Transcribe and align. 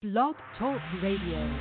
Blog 0.00 0.36
Talk 0.60 0.80
Radio. 1.02 1.58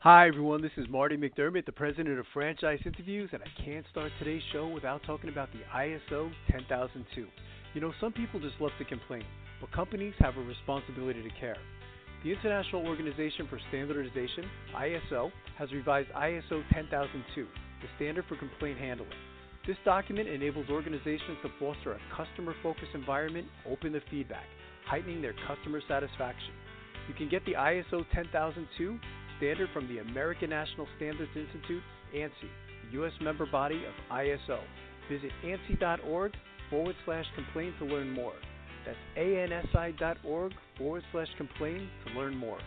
Hi, 0.00 0.26
everyone. 0.26 0.60
This 0.60 0.72
is 0.76 0.88
Marty 0.88 1.16
McDermott, 1.16 1.64
the 1.64 1.70
president 1.70 2.18
of 2.18 2.26
Franchise 2.34 2.80
Interviews, 2.84 3.30
and 3.32 3.40
I 3.40 3.62
can't 3.64 3.86
start 3.88 4.10
today's 4.18 4.42
show 4.52 4.66
without 4.66 5.04
talking 5.04 5.30
about 5.30 5.50
the 5.52 5.60
ISO 5.72 6.32
10002. 6.50 7.28
You 7.72 7.80
know, 7.80 7.92
some 8.00 8.10
people 8.10 8.40
just 8.40 8.60
love 8.60 8.72
to 8.80 8.84
complain, 8.84 9.22
but 9.60 9.70
companies 9.70 10.14
have 10.18 10.36
a 10.36 10.40
responsibility 10.40 11.22
to 11.22 11.30
care. 11.38 11.58
The 12.24 12.32
International 12.32 12.84
Organization 12.84 13.46
for 13.48 13.60
Standardization, 13.68 14.50
ISO, 14.74 15.30
has 15.56 15.70
revised 15.70 16.08
ISO 16.16 16.64
10002, 16.72 17.46
the 17.80 17.88
standard 17.94 18.24
for 18.28 18.34
complaint 18.34 18.80
handling. 18.80 19.08
This 19.68 19.76
document 19.84 20.28
enables 20.28 20.68
organizations 20.68 21.38
to 21.42 21.48
foster 21.60 21.92
a 21.92 22.00
customer 22.16 22.56
focused 22.60 22.90
environment 22.92 23.46
open 23.70 23.92
to 23.92 24.00
feedback 24.10 24.46
heightening 24.86 25.22
their 25.22 25.34
customer 25.46 25.80
satisfaction. 25.88 26.52
You 27.08 27.14
can 27.14 27.28
get 27.28 27.44
the 27.44 27.52
ISO 27.52 28.04
10002 28.14 28.98
standard 29.36 29.68
from 29.72 29.88
the 29.88 29.98
American 29.98 30.50
National 30.50 30.86
Standards 30.96 31.30
Institute, 31.34 31.82
ANSI, 32.14 32.48
the 32.86 32.92
U.S. 32.92 33.12
member 33.20 33.46
body 33.46 33.84
of 33.84 34.16
ISO. 34.16 34.60
Visit 35.10 35.30
ANSI.org 35.44 36.32
forward 36.70 36.96
slash 37.04 37.26
complain 37.34 37.74
to 37.78 37.84
learn 37.84 38.10
more. 38.10 38.34
That's 38.86 38.98
ANSI.org 39.16 40.52
forward 40.78 41.02
slash 41.12 41.28
complain 41.36 41.88
to 42.06 42.18
learn 42.18 42.36
more. 42.36 42.58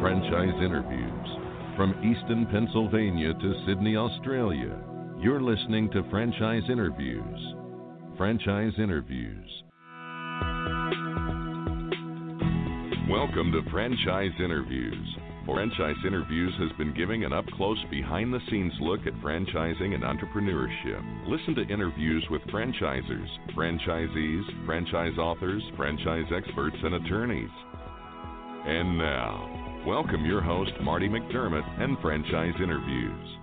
Franchise 0.00 0.54
interviews 0.64 1.28
from 1.76 1.92
Easton, 2.04 2.46
Pennsylvania 2.50 3.32
to 3.34 3.64
Sydney, 3.66 3.96
Australia. 3.96 4.76
You're 5.18 5.42
listening 5.42 5.90
to 5.90 6.08
Franchise 6.10 6.62
Interviews. 6.70 7.59
Franchise 8.20 8.74
Interviews. 8.76 9.48
Welcome 13.08 13.50
to 13.50 13.62
Franchise 13.70 14.32
Interviews. 14.38 15.16
Franchise 15.46 15.96
Interviews 16.06 16.52
has 16.58 16.70
been 16.76 16.94
giving 16.94 17.24
an 17.24 17.32
up 17.32 17.46
close, 17.56 17.78
behind 17.90 18.30
the 18.30 18.40
scenes 18.50 18.74
look 18.82 19.00
at 19.06 19.14
franchising 19.24 19.94
and 19.94 20.02
entrepreneurship. 20.02 21.28
Listen 21.28 21.54
to 21.54 21.72
interviews 21.72 22.22
with 22.30 22.42
franchisers, 22.52 23.26
franchisees, 23.56 24.66
franchise 24.66 25.16
authors, 25.16 25.62
franchise 25.74 26.26
experts, 26.36 26.76
and 26.82 26.96
attorneys. 26.96 27.48
And 28.66 28.98
now, 28.98 29.84
welcome 29.86 30.26
your 30.26 30.42
host, 30.42 30.72
Marty 30.82 31.08
McDermott, 31.08 31.64
and 31.80 31.96
Franchise 32.02 32.60
Interviews. 32.62 33.40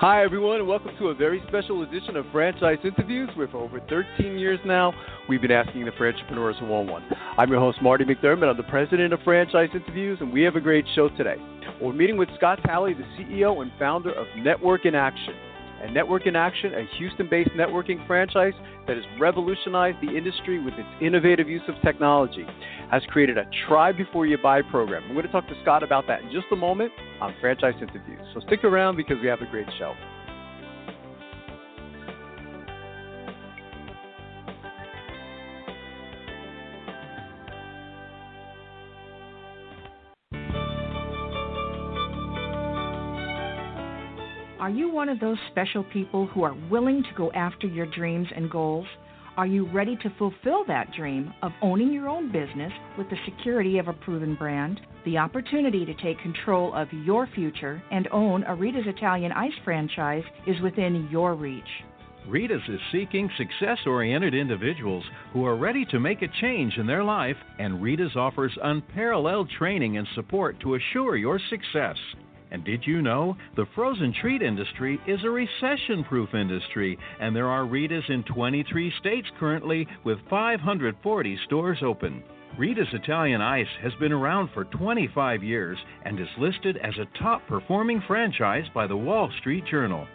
Hi, 0.00 0.22
everyone, 0.22 0.60
and 0.60 0.68
welcome 0.68 0.92
to 1.00 1.08
a 1.08 1.14
very 1.14 1.42
special 1.48 1.82
edition 1.82 2.14
of 2.14 2.24
Franchise 2.30 2.78
Interviews, 2.84 3.28
for 3.34 3.56
over 3.56 3.80
13 3.88 4.38
years 4.38 4.60
now, 4.64 4.94
we've 5.28 5.42
been 5.42 5.50
asking 5.50 5.86
the 5.86 5.90
entrepreneurs 5.90 6.54
one 6.60 6.70
on 6.70 6.86
one. 6.86 7.02
I'm 7.36 7.50
your 7.50 7.58
host, 7.58 7.82
Marty 7.82 8.04
McDermott. 8.04 8.48
I'm 8.48 8.56
the 8.56 8.62
president 8.62 9.12
of 9.12 9.18
Franchise 9.24 9.70
Interviews, 9.74 10.18
and 10.20 10.32
we 10.32 10.42
have 10.42 10.54
a 10.54 10.60
great 10.60 10.84
show 10.94 11.08
today. 11.16 11.34
We're 11.82 11.94
meeting 11.94 12.16
with 12.16 12.28
Scott 12.36 12.60
Talley, 12.64 12.94
the 12.94 13.02
CEO 13.18 13.60
and 13.60 13.72
founder 13.76 14.12
of 14.12 14.28
Network 14.36 14.86
in 14.86 14.94
Action. 14.94 15.34
And 15.82 15.94
Network 15.94 16.26
in 16.26 16.34
Action, 16.34 16.74
a 16.74 16.84
Houston 16.98 17.28
based 17.28 17.50
networking 17.50 18.04
franchise 18.06 18.54
that 18.86 18.96
has 18.96 19.04
revolutionized 19.20 19.98
the 20.00 20.16
industry 20.16 20.62
with 20.62 20.74
its 20.74 20.88
innovative 21.00 21.48
use 21.48 21.62
of 21.68 21.74
technology, 21.84 22.44
has 22.90 23.02
created 23.10 23.38
a 23.38 23.44
try 23.68 23.92
before 23.92 24.26
you 24.26 24.38
buy 24.38 24.62
program. 24.62 25.04
I'm 25.04 25.14
going 25.14 25.26
to 25.26 25.32
talk 25.32 25.46
to 25.48 25.54
Scott 25.62 25.82
about 25.82 26.06
that 26.08 26.22
in 26.22 26.32
just 26.32 26.46
a 26.52 26.56
moment 26.56 26.92
on 27.20 27.34
Franchise 27.40 27.74
Interviews. 27.80 28.20
So 28.34 28.40
stick 28.40 28.64
around 28.64 28.96
because 28.96 29.16
we 29.22 29.28
have 29.28 29.40
a 29.40 29.46
great 29.46 29.68
show. 29.78 29.94
Are 44.68 44.80
you 44.80 44.90
one 44.90 45.08
of 45.08 45.18
those 45.18 45.38
special 45.50 45.82
people 45.82 46.26
who 46.26 46.42
are 46.42 46.54
willing 46.70 47.02
to 47.02 47.14
go 47.16 47.32
after 47.32 47.66
your 47.66 47.86
dreams 47.86 48.28
and 48.36 48.50
goals? 48.50 48.86
Are 49.38 49.46
you 49.46 49.66
ready 49.72 49.96
to 49.96 50.12
fulfill 50.18 50.62
that 50.66 50.92
dream 50.92 51.32
of 51.40 51.52
owning 51.62 51.90
your 51.90 52.06
own 52.06 52.30
business 52.30 52.70
with 52.98 53.08
the 53.08 53.16
security 53.24 53.78
of 53.78 53.88
a 53.88 53.94
proven 53.94 54.34
brand? 54.34 54.78
The 55.06 55.16
opportunity 55.16 55.86
to 55.86 55.94
take 55.94 56.20
control 56.20 56.74
of 56.74 56.92
your 56.92 57.26
future 57.34 57.82
and 57.90 58.08
own 58.12 58.42
a 58.42 58.54
Rita's 58.54 58.84
Italian 58.86 59.32
Ice 59.32 59.54
franchise 59.64 60.24
is 60.46 60.60
within 60.60 61.08
your 61.10 61.34
reach. 61.34 61.64
Rita's 62.28 62.60
is 62.68 62.80
seeking 62.92 63.30
success 63.38 63.78
oriented 63.86 64.34
individuals 64.34 65.04
who 65.32 65.46
are 65.46 65.56
ready 65.56 65.86
to 65.86 65.98
make 65.98 66.20
a 66.20 66.28
change 66.42 66.76
in 66.76 66.86
their 66.86 67.04
life, 67.04 67.38
and 67.58 67.82
Rita's 67.82 68.16
offers 68.16 68.52
unparalleled 68.62 69.48
training 69.48 69.96
and 69.96 70.06
support 70.14 70.60
to 70.60 70.74
assure 70.74 71.16
your 71.16 71.40
success. 71.48 71.96
And 72.50 72.64
did 72.64 72.86
you 72.86 73.02
know 73.02 73.36
the 73.56 73.66
frozen 73.74 74.14
treat 74.20 74.42
industry 74.42 74.98
is 75.06 75.20
a 75.24 75.30
recession 75.30 76.04
proof 76.04 76.34
industry, 76.34 76.98
and 77.20 77.34
there 77.34 77.48
are 77.48 77.66
Rita's 77.66 78.04
in 78.08 78.24
23 78.24 78.92
states 78.98 79.28
currently 79.38 79.86
with 80.04 80.18
540 80.30 81.38
stores 81.44 81.78
open? 81.82 82.22
Rita's 82.58 82.88
Italian 82.92 83.40
Ice 83.40 83.68
has 83.82 83.92
been 84.00 84.12
around 84.12 84.50
for 84.52 84.64
25 84.64 85.44
years 85.44 85.78
and 86.04 86.18
is 86.18 86.26
listed 86.38 86.76
as 86.78 86.94
a 86.98 87.18
top 87.18 87.46
performing 87.46 88.02
franchise 88.06 88.64
by 88.74 88.86
the 88.86 88.96
Wall 88.96 89.30
Street 89.40 89.64
Journal. 89.70 90.06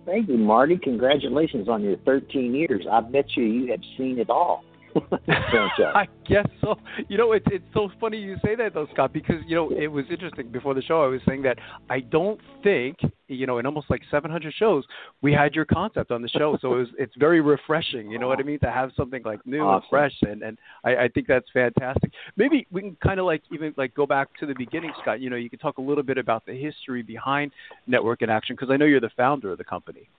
Thank 0.08 0.30
you, 0.30 0.38
Marty. 0.38 0.78
Congratulations 0.78 1.70
on 1.70 1.84
your 1.84 1.98
13 1.98 2.56
years. 2.56 2.88
I 2.92 3.02
bet 3.02 3.26
you 3.36 3.44
you 3.44 3.72
have 3.72 3.82
seen 3.98 4.18
it 4.18 4.32
all. 4.32 4.64
I 5.96 6.08
guess 6.28 6.48
so. 6.62 6.76
You 7.08 7.18
know, 7.18 7.32
it's 7.34 7.46
it's 7.52 7.66
so 7.74 7.90
funny 8.00 8.18
you 8.18 8.38
say 8.44 8.56
that 8.56 8.74
though, 8.74 8.88
Scott, 8.94 9.14
because 9.14 9.38
you 9.48 9.56
know 9.56 9.72
it 9.72 9.88
was 9.88 10.06
interesting 10.10 10.50
before 10.50 10.74
the 10.74 10.82
show. 10.82 11.04
I 11.04 11.08
was 11.08 11.22
saying 11.28 11.44
that 11.44 11.58
I 11.90 12.00
don't 12.00 12.40
think 12.64 12.98
you 13.28 13.46
know 13.46 13.58
in 13.60 13.66
almost 13.66 13.90
like 13.90 14.02
700 14.10 14.54
shows 14.58 14.84
we 15.22 15.34
had 15.34 15.54
your 15.56 15.66
concept 15.66 16.12
on 16.12 16.22
the 16.22 16.30
show, 16.30 16.58
so 16.62 16.74
it 16.74 16.78
was 16.78 16.88
it's 16.98 17.14
very 17.18 17.42
refreshing. 17.42 18.10
You 18.10 18.20
know 18.20 18.28
what 18.28 18.40
I 18.40 18.44
mean 18.44 18.60
to 18.60 18.72
have 18.72 18.92
something 18.96 19.22
like 19.24 19.46
new 19.46 19.62
awesome. 19.62 19.76
and 19.76 19.90
fresh, 19.90 20.16
and 20.22 20.42
and 20.42 20.58
I, 20.84 21.06
I 21.06 21.08
think 21.08 21.28
that's 21.28 21.48
fantastic. 21.54 22.12
Maybe 22.36 22.68
we 22.72 22.82
can 22.82 22.98
kind 23.04 23.20
of 23.20 23.26
like 23.26 23.44
even 23.52 23.74
like 23.78 23.94
go 23.94 24.06
back 24.06 24.30
to 24.40 24.46
the 24.46 24.56
beginning, 24.58 24.92
Scott. 25.02 25.22
You 25.22 25.30
know, 25.30 25.36
you 25.36 25.50
could 25.50 25.62
talk 25.62 25.78
a 25.78 25.82
little 25.82 26.04
bit 26.04 26.18
about 26.18 26.46
the 26.46 26.54
history 26.54 27.02
behind 27.02 27.52
Network 27.88 28.22
in 28.22 28.30
Action 28.30 28.56
because 28.56 28.72
I 28.72 28.78
know 28.78 28.86
you're 28.86 29.00
the 29.00 29.12
founder 29.16 29.52
of 29.52 29.58
the 29.58 29.64
company. 29.64 30.10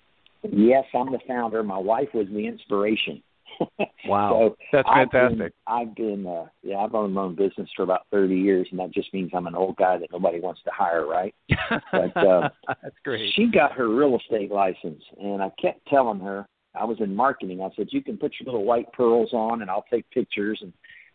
Yes, 0.42 0.84
I'm 0.94 1.10
the 1.10 1.18
founder. 1.26 1.62
My 1.62 1.78
wife 1.78 2.08
was 2.14 2.26
the 2.28 2.46
inspiration. 2.46 3.22
Wow, 4.06 4.30
so 4.30 4.56
that's 4.72 4.88
fantastic. 4.88 5.52
I've 5.66 5.94
been, 5.94 6.22
I've 6.22 6.24
been 6.24 6.26
uh, 6.26 6.46
yeah, 6.62 6.76
I've 6.76 6.94
owned 6.94 7.14
my 7.14 7.22
own 7.22 7.34
business 7.34 7.68
for 7.76 7.82
about 7.82 8.06
30 8.10 8.34
years, 8.34 8.66
and 8.70 8.80
that 8.80 8.90
just 8.90 9.12
means 9.12 9.30
I'm 9.34 9.46
an 9.46 9.54
old 9.54 9.76
guy 9.76 9.98
that 9.98 10.10
nobody 10.10 10.40
wants 10.40 10.62
to 10.64 10.70
hire, 10.72 11.06
right? 11.06 11.34
but 11.92 12.16
uh, 12.16 12.48
that's 12.66 12.96
great. 13.04 13.30
She 13.34 13.50
got 13.50 13.72
her 13.72 13.88
real 13.88 14.16
estate 14.16 14.50
license, 14.50 15.02
and 15.20 15.42
I 15.42 15.50
kept 15.60 15.86
telling 15.88 16.20
her 16.20 16.46
I 16.74 16.84
was 16.84 16.98
in 17.00 17.14
marketing. 17.14 17.60
I 17.60 17.68
said, 17.76 17.88
"You 17.90 18.02
can 18.02 18.16
put 18.16 18.32
your 18.40 18.46
little 18.46 18.64
white 18.64 18.90
pearls 18.92 19.30
on, 19.32 19.60
and 19.60 19.70
I'll 19.70 19.84
take 19.90 20.08
pictures, 20.10 20.58
and 20.62 20.72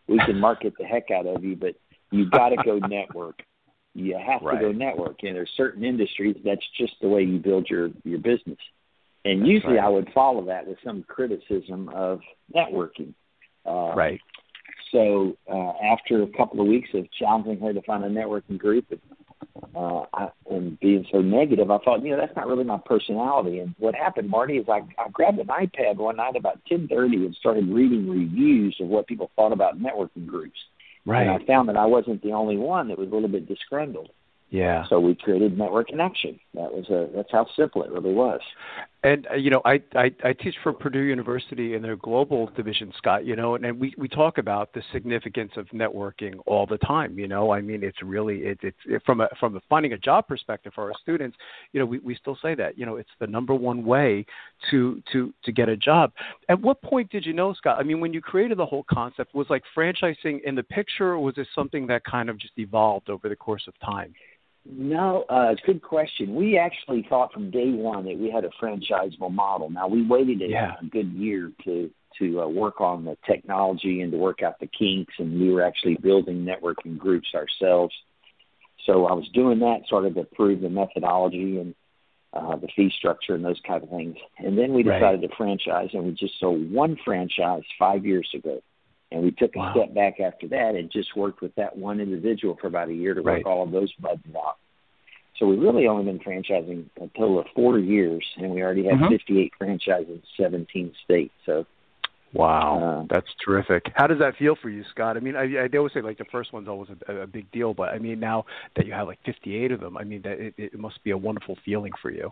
we 0.07 0.19
can 0.25 0.39
market 0.39 0.73
the 0.77 0.85
heck 0.85 1.09
out 1.09 1.25
of 1.25 1.43
you, 1.43 1.55
but 1.55 1.75
you 2.11 2.29
got 2.29 2.49
to 2.49 2.57
go 2.63 2.77
network." 2.87 3.41
You 3.95 4.17
have 4.17 4.41
right. 4.41 4.59
to 4.59 4.67
go 4.67 4.71
network, 4.71 5.17
and 5.21 5.35
there's 5.35 5.51
certain 5.55 5.83
industries 5.83 6.35
that's 6.43 6.65
just 6.77 6.93
the 7.01 7.07
way 7.07 7.23
you 7.23 7.37
build 7.39 7.69
your 7.69 7.89
your 8.03 8.19
business. 8.19 8.57
And 9.25 9.47
usually 9.47 9.75
right. 9.75 9.85
I 9.85 9.89
would 9.89 10.09
follow 10.13 10.45
that 10.45 10.67
with 10.67 10.77
some 10.83 11.03
criticism 11.03 11.89
of 11.89 12.19
networking. 12.53 13.13
Uh, 13.65 13.93
right. 13.95 14.19
So 14.91 15.37
uh, 15.51 15.71
after 15.83 16.21
a 16.21 16.27
couple 16.27 16.61
of 16.61 16.67
weeks 16.67 16.89
of 16.93 17.11
challenging 17.11 17.59
her 17.59 17.73
to 17.73 17.81
find 17.81 18.03
a 18.03 18.09
networking 18.09 18.57
group 18.57 18.85
and, 18.91 18.99
uh, 19.75 20.05
I, 20.13 20.29
and 20.49 20.79
being 20.79 21.05
so 21.11 21.21
negative, 21.21 21.71
I 21.71 21.77
thought, 21.79 22.03
you 22.03 22.11
know, 22.11 22.17
that's 22.17 22.35
not 22.35 22.47
really 22.47 22.63
my 22.63 22.79
personality. 22.85 23.59
And 23.59 23.73
what 23.79 23.95
happened, 23.95 24.29
Marty, 24.29 24.57
is 24.57 24.67
I, 24.69 24.81
I 24.99 25.09
grabbed 25.11 25.39
an 25.39 25.47
iPad 25.47 25.95
one 25.95 26.17
night 26.17 26.35
about 26.35 26.59
10:30 26.69 27.25
and 27.25 27.35
started 27.35 27.67
reading 27.69 28.09
reviews 28.09 28.77
of 28.79 28.87
what 28.87 29.07
people 29.07 29.31
thought 29.35 29.51
about 29.51 29.81
networking 29.81 30.27
groups. 30.27 30.59
Right. 31.05 31.27
And 31.27 31.41
I 31.41 31.45
found 31.45 31.69
that 31.69 31.77
I 31.77 31.85
wasn't 31.85 32.21
the 32.21 32.31
only 32.31 32.57
one 32.57 32.87
that 32.89 32.97
was 32.97 33.09
a 33.09 33.13
little 33.13 33.29
bit 33.29 33.47
disgruntled. 33.47 34.09
Yeah. 34.49 34.85
So 34.87 34.99
we 34.99 35.15
created 35.15 35.57
Network 35.57 35.89
in 35.89 35.99
Action. 35.99 36.39
That 36.53 36.71
was 36.71 36.87
a 36.89 37.09
that's 37.15 37.31
how 37.31 37.47
simple 37.55 37.83
it 37.83 37.91
really 37.91 38.13
was. 38.13 38.41
And 39.03 39.27
uh, 39.29 39.35
you 39.35 39.49
know, 39.49 39.61
I, 39.65 39.81
I 39.95 40.11
I 40.23 40.31
teach 40.31 40.55
for 40.63 40.71
Purdue 40.71 41.01
University 41.01 41.73
in 41.73 41.81
their 41.81 41.97
global 41.97 42.49
division, 42.55 42.93
Scott. 42.97 43.25
You 43.25 43.35
know, 43.35 43.55
and, 43.55 43.65
and 43.65 43.77
we 43.77 43.93
we 43.97 44.07
talk 44.07 44.37
about 44.37 44.71
the 44.73 44.81
significance 44.93 45.51
of 45.57 45.67
networking 45.67 46.35
all 46.45 46.65
the 46.65 46.77
time. 46.77 47.19
You 47.19 47.27
know, 47.27 47.51
I 47.51 47.59
mean, 47.59 47.83
it's 47.83 48.01
really 48.01 48.37
it, 48.43 48.59
it's 48.63 48.77
it, 48.85 49.01
from 49.05 49.19
a 49.19 49.27
from 49.41 49.57
a 49.57 49.61
finding 49.69 49.91
a 49.91 49.97
job 49.97 50.27
perspective 50.27 50.71
for 50.73 50.85
our 50.85 50.93
students. 51.01 51.35
You 51.73 51.81
know, 51.81 51.85
we 51.85 51.99
we 51.99 52.15
still 52.15 52.37
say 52.41 52.55
that. 52.55 52.77
You 52.77 52.85
know, 52.85 52.95
it's 52.95 53.09
the 53.19 53.27
number 53.27 53.53
one 53.53 53.83
way 53.83 54.25
to 54.71 55.03
to 55.11 55.33
to 55.43 55.51
get 55.51 55.67
a 55.67 55.75
job. 55.75 56.13
At 56.47 56.61
what 56.61 56.81
point 56.81 57.11
did 57.11 57.25
you 57.25 57.33
know, 57.33 57.53
Scott? 57.53 57.77
I 57.79 57.83
mean, 57.83 57.99
when 57.99 58.13
you 58.13 58.21
created 58.21 58.57
the 58.57 58.65
whole 58.65 58.85
concept, 58.89 59.35
was 59.35 59.47
like 59.49 59.63
franchising 59.75 60.43
in 60.45 60.55
the 60.55 60.63
picture, 60.63 61.11
or 61.11 61.19
was 61.19 61.37
it 61.37 61.47
something 61.53 61.87
that 61.87 62.05
kind 62.05 62.29
of 62.29 62.39
just 62.39 62.53
evolved 62.57 63.09
over 63.09 63.27
the 63.27 63.35
course 63.35 63.63
of 63.67 63.73
time? 63.85 64.13
No, 64.65 65.25
uh, 65.29 65.49
it's 65.51 65.61
a 65.63 65.65
good 65.65 65.81
question. 65.81 66.35
We 66.35 66.57
actually 66.57 67.05
thought 67.09 67.33
from 67.33 67.51
day 67.51 67.71
one 67.71 68.05
that 68.05 68.17
we 68.17 68.31
had 68.31 68.45
a 68.45 68.49
franchisable 68.61 69.31
model. 69.31 69.69
Now 69.69 69.87
we 69.87 70.05
waited 70.05 70.41
a, 70.41 70.47
yeah. 70.47 70.75
a 70.81 70.85
good 70.85 71.11
year 71.13 71.51
to 71.65 71.89
to 72.19 72.41
uh, 72.41 72.47
work 72.47 72.79
on 72.79 73.05
the 73.05 73.17
technology 73.25 74.01
and 74.01 74.11
to 74.11 74.17
work 74.17 74.43
out 74.43 74.59
the 74.59 74.67
kinks, 74.67 75.15
and 75.17 75.39
we 75.41 75.51
were 75.51 75.63
actually 75.63 75.95
building 75.95 76.45
networking 76.45 76.97
groups 76.97 77.29
ourselves. 77.33 77.93
So 78.85 79.07
I 79.07 79.13
was 79.13 79.27
doing 79.33 79.59
that 79.59 79.81
sort 79.87 80.05
of 80.05 80.15
to 80.15 80.23
prove 80.23 80.61
the 80.61 80.69
methodology 80.69 81.57
and 81.57 81.73
uh, 82.33 82.55
the 82.55 82.67
fee 82.75 82.91
structure 82.97 83.35
and 83.35 83.43
those 83.43 83.59
kind 83.65 83.83
of 83.83 83.89
things. 83.89 84.15
And 84.37 84.57
then 84.57 84.73
we 84.73 84.83
decided 84.83 85.21
right. 85.21 85.29
to 85.29 85.35
franchise, 85.35 85.89
and 85.93 86.05
we 86.05 86.11
just 86.11 86.39
sold 86.39 86.71
one 86.71 86.97
franchise 87.03 87.63
five 87.79 88.05
years 88.05 88.29
ago. 88.33 88.61
And 89.13 89.21
we 89.21 89.31
took 89.31 89.55
a 89.55 89.59
wow. 89.59 89.73
step 89.75 89.93
back 89.93 90.19
after 90.19 90.47
that 90.49 90.73
and 90.75 90.91
just 90.91 91.15
worked 91.15 91.41
with 91.41 91.53
that 91.55 91.77
one 91.77 91.99
individual 91.99 92.57
for 92.59 92.65
about 92.67 92.89
a 92.89 92.93
year 92.93 93.13
to 93.13 93.21
work 93.21 93.35
right. 93.35 93.45
all 93.45 93.63
of 93.63 93.71
those 93.71 93.93
buds 94.01 94.23
out. 94.35 94.57
So 95.37 95.45
we've 95.45 95.59
really 95.59 95.87
only 95.87 96.05
been 96.05 96.19
franchising 96.19 96.85
a 96.97 97.07
total 97.17 97.39
of 97.39 97.45
four 97.55 97.77
years, 97.77 98.25
and 98.37 98.51
we 98.51 98.61
already 98.61 98.85
have 98.85 98.99
mm-hmm. 98.99 99.09
58 99.09 99.53
franchises 99.57 100.09
in 100.09 100.43
17 100.43 100.93
states. 101.03 101.33
So, 101.45 101.65
wow, 102.33 103.03
uh, 103.03 103.13
that's 103.13 103.27
terrific. 103.43 103.85
How 103.95 104.07
does 104.07 104.19
that 104.19 104.35
feel 104.37 104.55
for 104.59 104.69
you, 104.69 104.83
Scott? 104.91 105.15
I 105.17 105.19
mean, 105.19 105.35
I, 105.35 105.43
I 105.63 105.77
always 105.77 105.93
say 105.93 106.01
like 106.01 106.17
the 106.17 106.25
first 106.31 106.53
one's 106.53 106.67
always 106.67 106.89
a, 107.07 107.21
a 107.21 107.27
big 107.27 107.51
deal, 107.51 107.73
but 107.73 107.89
I 107.89 107.99
mean 107.99 108.19
now 108.19 108.45
that 108.75 108.85
you 108.85 108.93
have 108.93 109.07
like 109.07 109.19
58 109.25 109.71
of 109.71 109.79
them, 109.79 109.97
I 109.97 110.03
mean 110.03 110.21
that 110.23 110.39
it, 110.39 110.53
it 110.57 110.79
must 110.79 111.03
be 111.03 111.11
a 111.11 111.17
wonderful 111.17 111.57
feeling 111.65 111.93
for 112.01 112.11
you. 112.11 112.31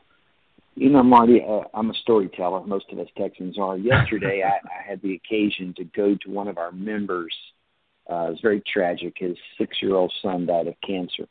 You 0.75 0.89
know, 0.89 1.03
Marty, 1.03 1.41
uh, 1.47 1.63
I'm 1.73 1.89
a 1.89 1.94
storyteller. 1.95 2.65
Most 2.65 2.85
of 2.91 3.00
us 3.00 3.07
Texans 3.18 3.57
are. 3.59 3.77
Yesterday, 3.77 4.44
I, 4.45 4.65
I 4.68 4.88
had 4.88 5.01
the 5.01 5.13
occasion 5.15 5.73
to 5.77 5.83
go 5.83 6.15
to 6.15 6.29
one 6.29 6.47
of 6.47 6.57
our 6.57 6.71
members. 6.71 7.35
Uh, 8.09 8.27
it 8.27 8.29
was 8.31 8.39
very 8.41 8.62
tragic. 8.62 9.15
His 9.18 9.38
six-year-old 9.57 10.13
son 10.21 10.45
died 10.45 10.68
of 10.68 10.75
cancer. 10.85 11.27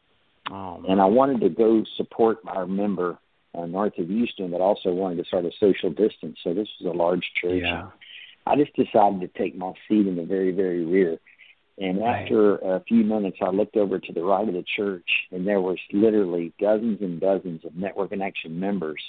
Oh, 0.50 0.82
and 0.88 1.00
I 1.00 1.06
wanted 1.06 1.40
to 1.40 1.48
go 1.48 1.84
support 1.96 2.38
our 2.46 2.66
member 2.66 3.18
uh, 3.54 3.66
north 3.66 3.98
of 3.98 4.08
Houston, 4.08 4.50
but 4.50 4.60
also 4.60 4.90
wanted 4.92 5.22
to 5.22 5.30
sort 5.30 5.44
of 5.44 5.52
social 5.58 5.90
distance. 5.90 6.38
So 6.42 6.54
this 6.54 6.68
was 6.80 6.94
a 6.94 6.96
large 6.96 7.24
church. 7.40 7.62
Yeah. 7.62 7.90
I 8.46 8.56
just 8.56 8.74
decided 8.74 9.20
to 9.20 9.28
take 9.38 9.56
my 9.56 9.72
seat 9.88 10.06
in 10.06 10.16
the 10.16 10.24
very, 10.24 10.50
very 10.50 10.84
rear. 10.84 11.18
And 11.78 12.00
right. 12.00 12.22
after 12.22 12.56
a 12.56 12.82
few 12.86 13.04
minutes, 13.04 13.38
I 13.40 13.50
looked 13.50 13.76
over 13.76 13.98
to 13.98 14.12
the 14.12 14.22
right 14.22 14.46
of 14.46 14.54
the 14.54 14.64
church, 14.76 15.08
and 15.30 15.46
there 15.46 15.60
was 15.60 15.78
literally 15.92 16.52
dozens 16.60 17.00
and 17.00 17.20
dozens 17.20 17.64
of 17.64 17.74
Network 17.74 18.12
in 18.12 18.22
Action 18.22 18.58
members 18.58 19.00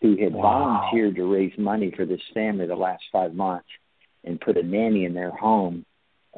who 0.00 0.16
had 0.16 0.32
wow. 0.32 0.42
volunteered 0.42 1.16
to 1.16 1.24
raise 1.24 1.52
money 1.58 1.92
for 1.94 2.06
this 2.06 2.20
family 2.32 2.66
the 2.66 2.76
last 2.76 3.02
five 3.12 3.34
months 3.34 3.68
and 4.24 4.40
put 4.40 4.56
a 4.56 4.62
nanny 4.62 5.04
in 5.04 5.14
their 5.14 5.30
home 5.30 5.84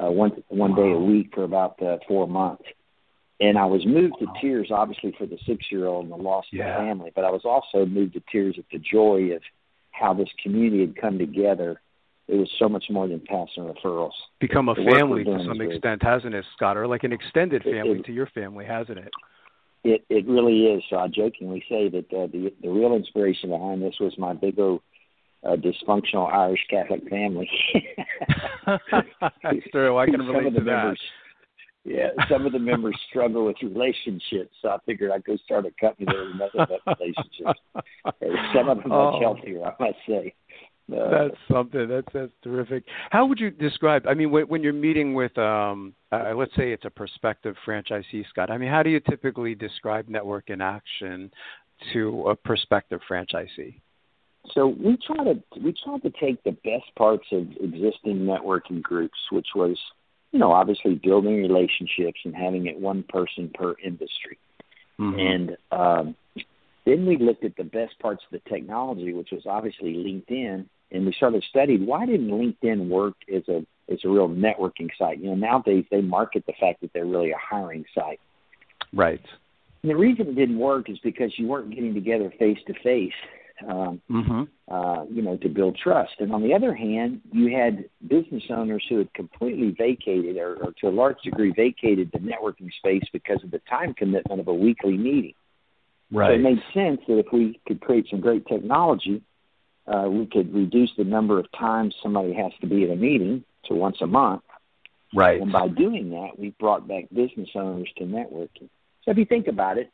uh, 0.03 0.11
one 0.11 0.43
one 0.49 0.75
day 0.75 0.93
a 0.93 0.99
week 0.99 1.31
for 1.35 1.45
about 1.45 1.81
uh, 1.83 1.99
four 2.09 2.27
months. 2.27 2.65
And 3.41 3.57
I 3.57 3.65
was 3.65 3.85
moved 3.87 4.17
to 4.21 4.27
tears, 4.41 4.69
obviously, 4.71 5.15
for 5.17 5.27
the 5.27 5.39
six 5.47 5.67
year 5.71 5.87
old 5.87 6.05
and 6.05 6.13
the 6.13 6.23
loss 6.23 6.45
of 6.53 6.59
yeah. 6.59 6.73
the 6.73 6.85
family, 6.85 7.13
but 7.15 7.25
I 7.25 7.31
was 7.31 7.43
also 7.45 7.87
moved 7.87 8.13
to 8.15 8.23
tears 8.31 8.57
at 8.59 8.65
the 8.71 8.79
joy 8.79 9.35
of 9.35 9.43
how 9.93 10.13
this 10.15 10.29
community 10.43 10.81
had 10.81 10.97
come 10.97 11.19
together. 11.19 11.81
It 12.29 12.37
was 12.37 12.51
so 12.59 12.69
much 12.69 12.85
more 12.91 13.09
than 13.09 13.21
passing 13.21 13.65
referrals. 13.65 14.13
Become 14.41 14.69
a 14.69 14.75
the 14.75 14.85
family 14.85 15.25
to 15.25 15.45
some 15.45 15.61
extent, 15.61 16.03
hasn't 16.03 16.35
it, 16.35 16.45
Scott? 16.55 16.77
Or 16.77 16.87
like 16.87 17.03
an 17.03 17.13
extended 17.13 17.65
family 17.65 17.97
it, 17.97 18.01
it, 18.01 18.07
to 18.07 18.13
your 18.13 18.27
family, 18.27 18.67
hasn't 18.67 18.99
it? 18.99 19.11
It 19.83 20.05
it 20.11 20.27
really 20.27 20.67
is. 20.67 20.83
So 20.91 20.97
I 20.97 21.09
jokingly 21.09 21.65
say 21.69 21.89
that 21.89 22.13
uh, 22.13 22.27
the 22.27 22.53
the 22.63 22.69
real 22.69 22.95
inspiration 22.95 23.51
behind 23.51 23.83
this 23.83 23.95
was 24.01 24.13
my 24.19 24.35
big 24.35 24.59
old 24.59 24.83
uh, 25.45 25.57
dysfunctional 25.57 26.33
Irish 26.33 26.67
Catholic 26.69 27.09
family. 27.09 27.51
That's 28.67 29.71
true. 29.73 29.99
I 29.99 30.07
can 30.07 30.21
relate 30.21 30.55
to 30.55 30.65
that. 30.65 30.97
Yeah, 31.85 32.09
some 32.31 32.45
of 32.45 32.53
the 32.53 32.59
members 32.59 32.95
struggle 33.09 33.47
with 33.47 33.57
relationships, 33.63 34.55
so 34.61 34.69
I 34.69 34.79
figured 34.85 35.11
I'd 35.13 35.25
go 35.25 35.37
start 35.45 35.65
a 35.65 35.71
company 35.81 36.07
that 36.07 36.15
would 36.15 36.37
mess 36.37 36.51
up 36.59 36.69
relationships. 36.99 37.61
Some 38.55 38.69
of 38.69 38.83
them 38.83 38.93
oh. 38.93 39.13
much 39.13 39.23
healthier, 39.23 39.65
I 39.65 39.75
must 39.81 39.99
say. 40.07 40.35
Uh, 40.93 41.11
that's 41.11 41.37
something. 41.51 41.89
That's 41.89 42.07
that's 42.13 42.33
terrific. 42.43 42.85
How 43.11 43.27
would 43.27 43.39
you 43.39 43.51
describe? 43.51 44.07
I 44.07 44.15
mean, 44.15 44.31
when, 44.31 44.45
when 44.45 44.63
you're 44.63 44.73
meeting 44.73 45.15
with, 45.15 45.37
um, 45.39 45.95
uh, 46.13 46.33
let's 46.35 46.55
say 46.57 46.73
it's 46.73 46.85
a 46.85 46.91
prospective 46.91 47.55
franchisee, 47.67 48.29
Scott. 48.29 48.51
I 48.51 48.59
mean, 48.59 48.71
how 48.71 48.83
do 48.83 48.91
you 48.91 49.01
typically 49.01 49.55
describe 49.55 50.09
network 50.09 50.51
in 50.51 50.61
action 50.61 51.31
to 51.93 52.29
a 52.29 52.37
prospective 52.37 53.01
franchisee? 53.09 53.75
So 54.55 54.69
we 54.69 54.99
try 55.07 55.25
to 55.25 55.43
we 55.63 55.75
try 55.85 55.99
to 55.99 56.11
take 56.21 56.43
the 56.45 56.53
best 56.53 56.95
parts 56.97 57.27
of 57.33 57.47
existing 57.61 58.21
networking 58.21 58.83
groups, 58.83 59.19
which 59.31 59.49
was, 59.55 59.79
you 60.33 60.39
know, 60.39 60.51
obviously 60.53 60.95
building 60.95 61.43
relationships 61.43 62.21
and 62.25 62.35
having 62.35 62.67
it 62.67 62.79
one 62.79 63.05
person 63.09 63.51
per 63.53 63.75
industry, 63.85 64.39
mm-hmm. 64.99 65.19
and 65.19 65.57
um, 65.71 66.17
then 66.87 67.07
we 67.07 67.19
looked 67.19 67.45
at 67.45 67.57
the 67.57 67.65
best 67.65 67.99
parts 68.01 68.23
of 68.25 68.41
the 68.41 68.51
technology, 68.51 69.13
which 69.13 69.29
was 69.31 69.43
obviously 69.47 69.95
LinkedIn, 69.95 70.67
and 70.93 71.07
we 71.07 71.13
started 71.13 71.45
studying 71.49 71.87
why 71.87 72.07
didn't 72.07 72.31
LinkedIn 72.31 72.89
work 72.89 73.15
as 73.35 73.43
a 73.49 73.65
as 73.93 73.99
a 74.05 74.09
real 74.09 74.29
networking 74.29 74.89
site. 74.99 75.19
You 75.19 75.31
know, 75.31 75.35
nowadays 75.35 75.85
they 75.91 76.01
market 76.01 76.45
the 76.47 76.53
fact 76.61 76.81
that 76.83 76.93
they're 76.93 77.07
really 77.07 77.33
a 77.33 77.39
hiring 77.39 77.85
site. 77.95 78.21
Right. 78.93 79.21
And 79.83 79.91
the 79.91 79.97
reason 79.97 80.29
it 80.29 80.37
didn't 80.37 80.59
work 80.59 80.89
is 80.89 80.99
because 81.01 81.33
you 81.37 81.49
weren't 81.49 81.75
getting 81.75 81.95
together 81.95 82.33
face 82.39 82.59
to 82.67 82.75
face 82.83 83.13
um, 83.69 84.01
mm-hmm. 84.11 84.43
uh, 84.73 85.05
you 85.05 85.23
know, 85.23 85.37
to 85.39 85.49
build 85.49 85.77
trust. 85.77 86.13
And 86.19 86.33
on 86.33 86.43
the 86.43 86.55
other 86.55 86.75
hand, 86.75 87.21
you 87.33 87.57
had 87.57 87.85
business 88.07 88.45
owners 88.51 88.85
who 88.89 88.99
had 88.99 89.13
completely 89.15 89.75
vacated, 89.77 90.37
or, 90.37 90.57
or 90.57 90.73
to 90.81 90.89
a 90.89 90.91
large 90.91 91.21
degree, 91.23 91.53
vacated 91.55 92.11
the 92.13 92.19
networking 92.19 92.71
space 92.79 93.05
because 93.13 93.43
of 93.45 93.51
the 93.51 93.61
time 93.69 93.95
commitment 93.95 94.41
of 94.41 94.49
a 94.49 94.55
weekly 94.55 94.97
meeting. 94.97 95.35
Right. 96.13 96.31
So 96.31 96.35
it 96.35 96.41
made 96.41 96.63
sense 96.75 97.01
that 97.07 97.19
if 97.19 97.27
we 97.33 97.61
could 97.67 97.81
create 97.81 98.07
some 98.11 98.21
great 98.21 98.47
technology, 98.47 99.23
uh, 99.87 100.09
we 100.09 100.27
could 100.27 100.55
reduce 100.55 100.91
the 100.97 101.05
number 101.05 101.39
of 101.39 101.47
times 101.53 101.95
somebody 102.03 102.33
has 102.35 102.53
to 102.61 102.67
be 102.67 102.85
at 102.85 102.91
a 102.91 102.97
meeting 102.97 103.45
to 103.67 103.75
once 103.75 103.97
a 104.01 104.07
month. 104.07 104.43
Right. 105.15 105.41
And 105.41 105.51
by 105.51 105.69
doing 105.69 106.11
that, 106.11 106.39
we 106.39 106.55
brought 106.61 106.87
back 106.87 107.09
business 107.13 107.49
owners 107.55 107.91
to 107.99 108.05
networking. 108.05 108.69
So 109.05 109.11
if 109.11 109.19
you 109.19 109.25
think 109.25 109.49
about 109.49 109.79
it, 109.79 109.91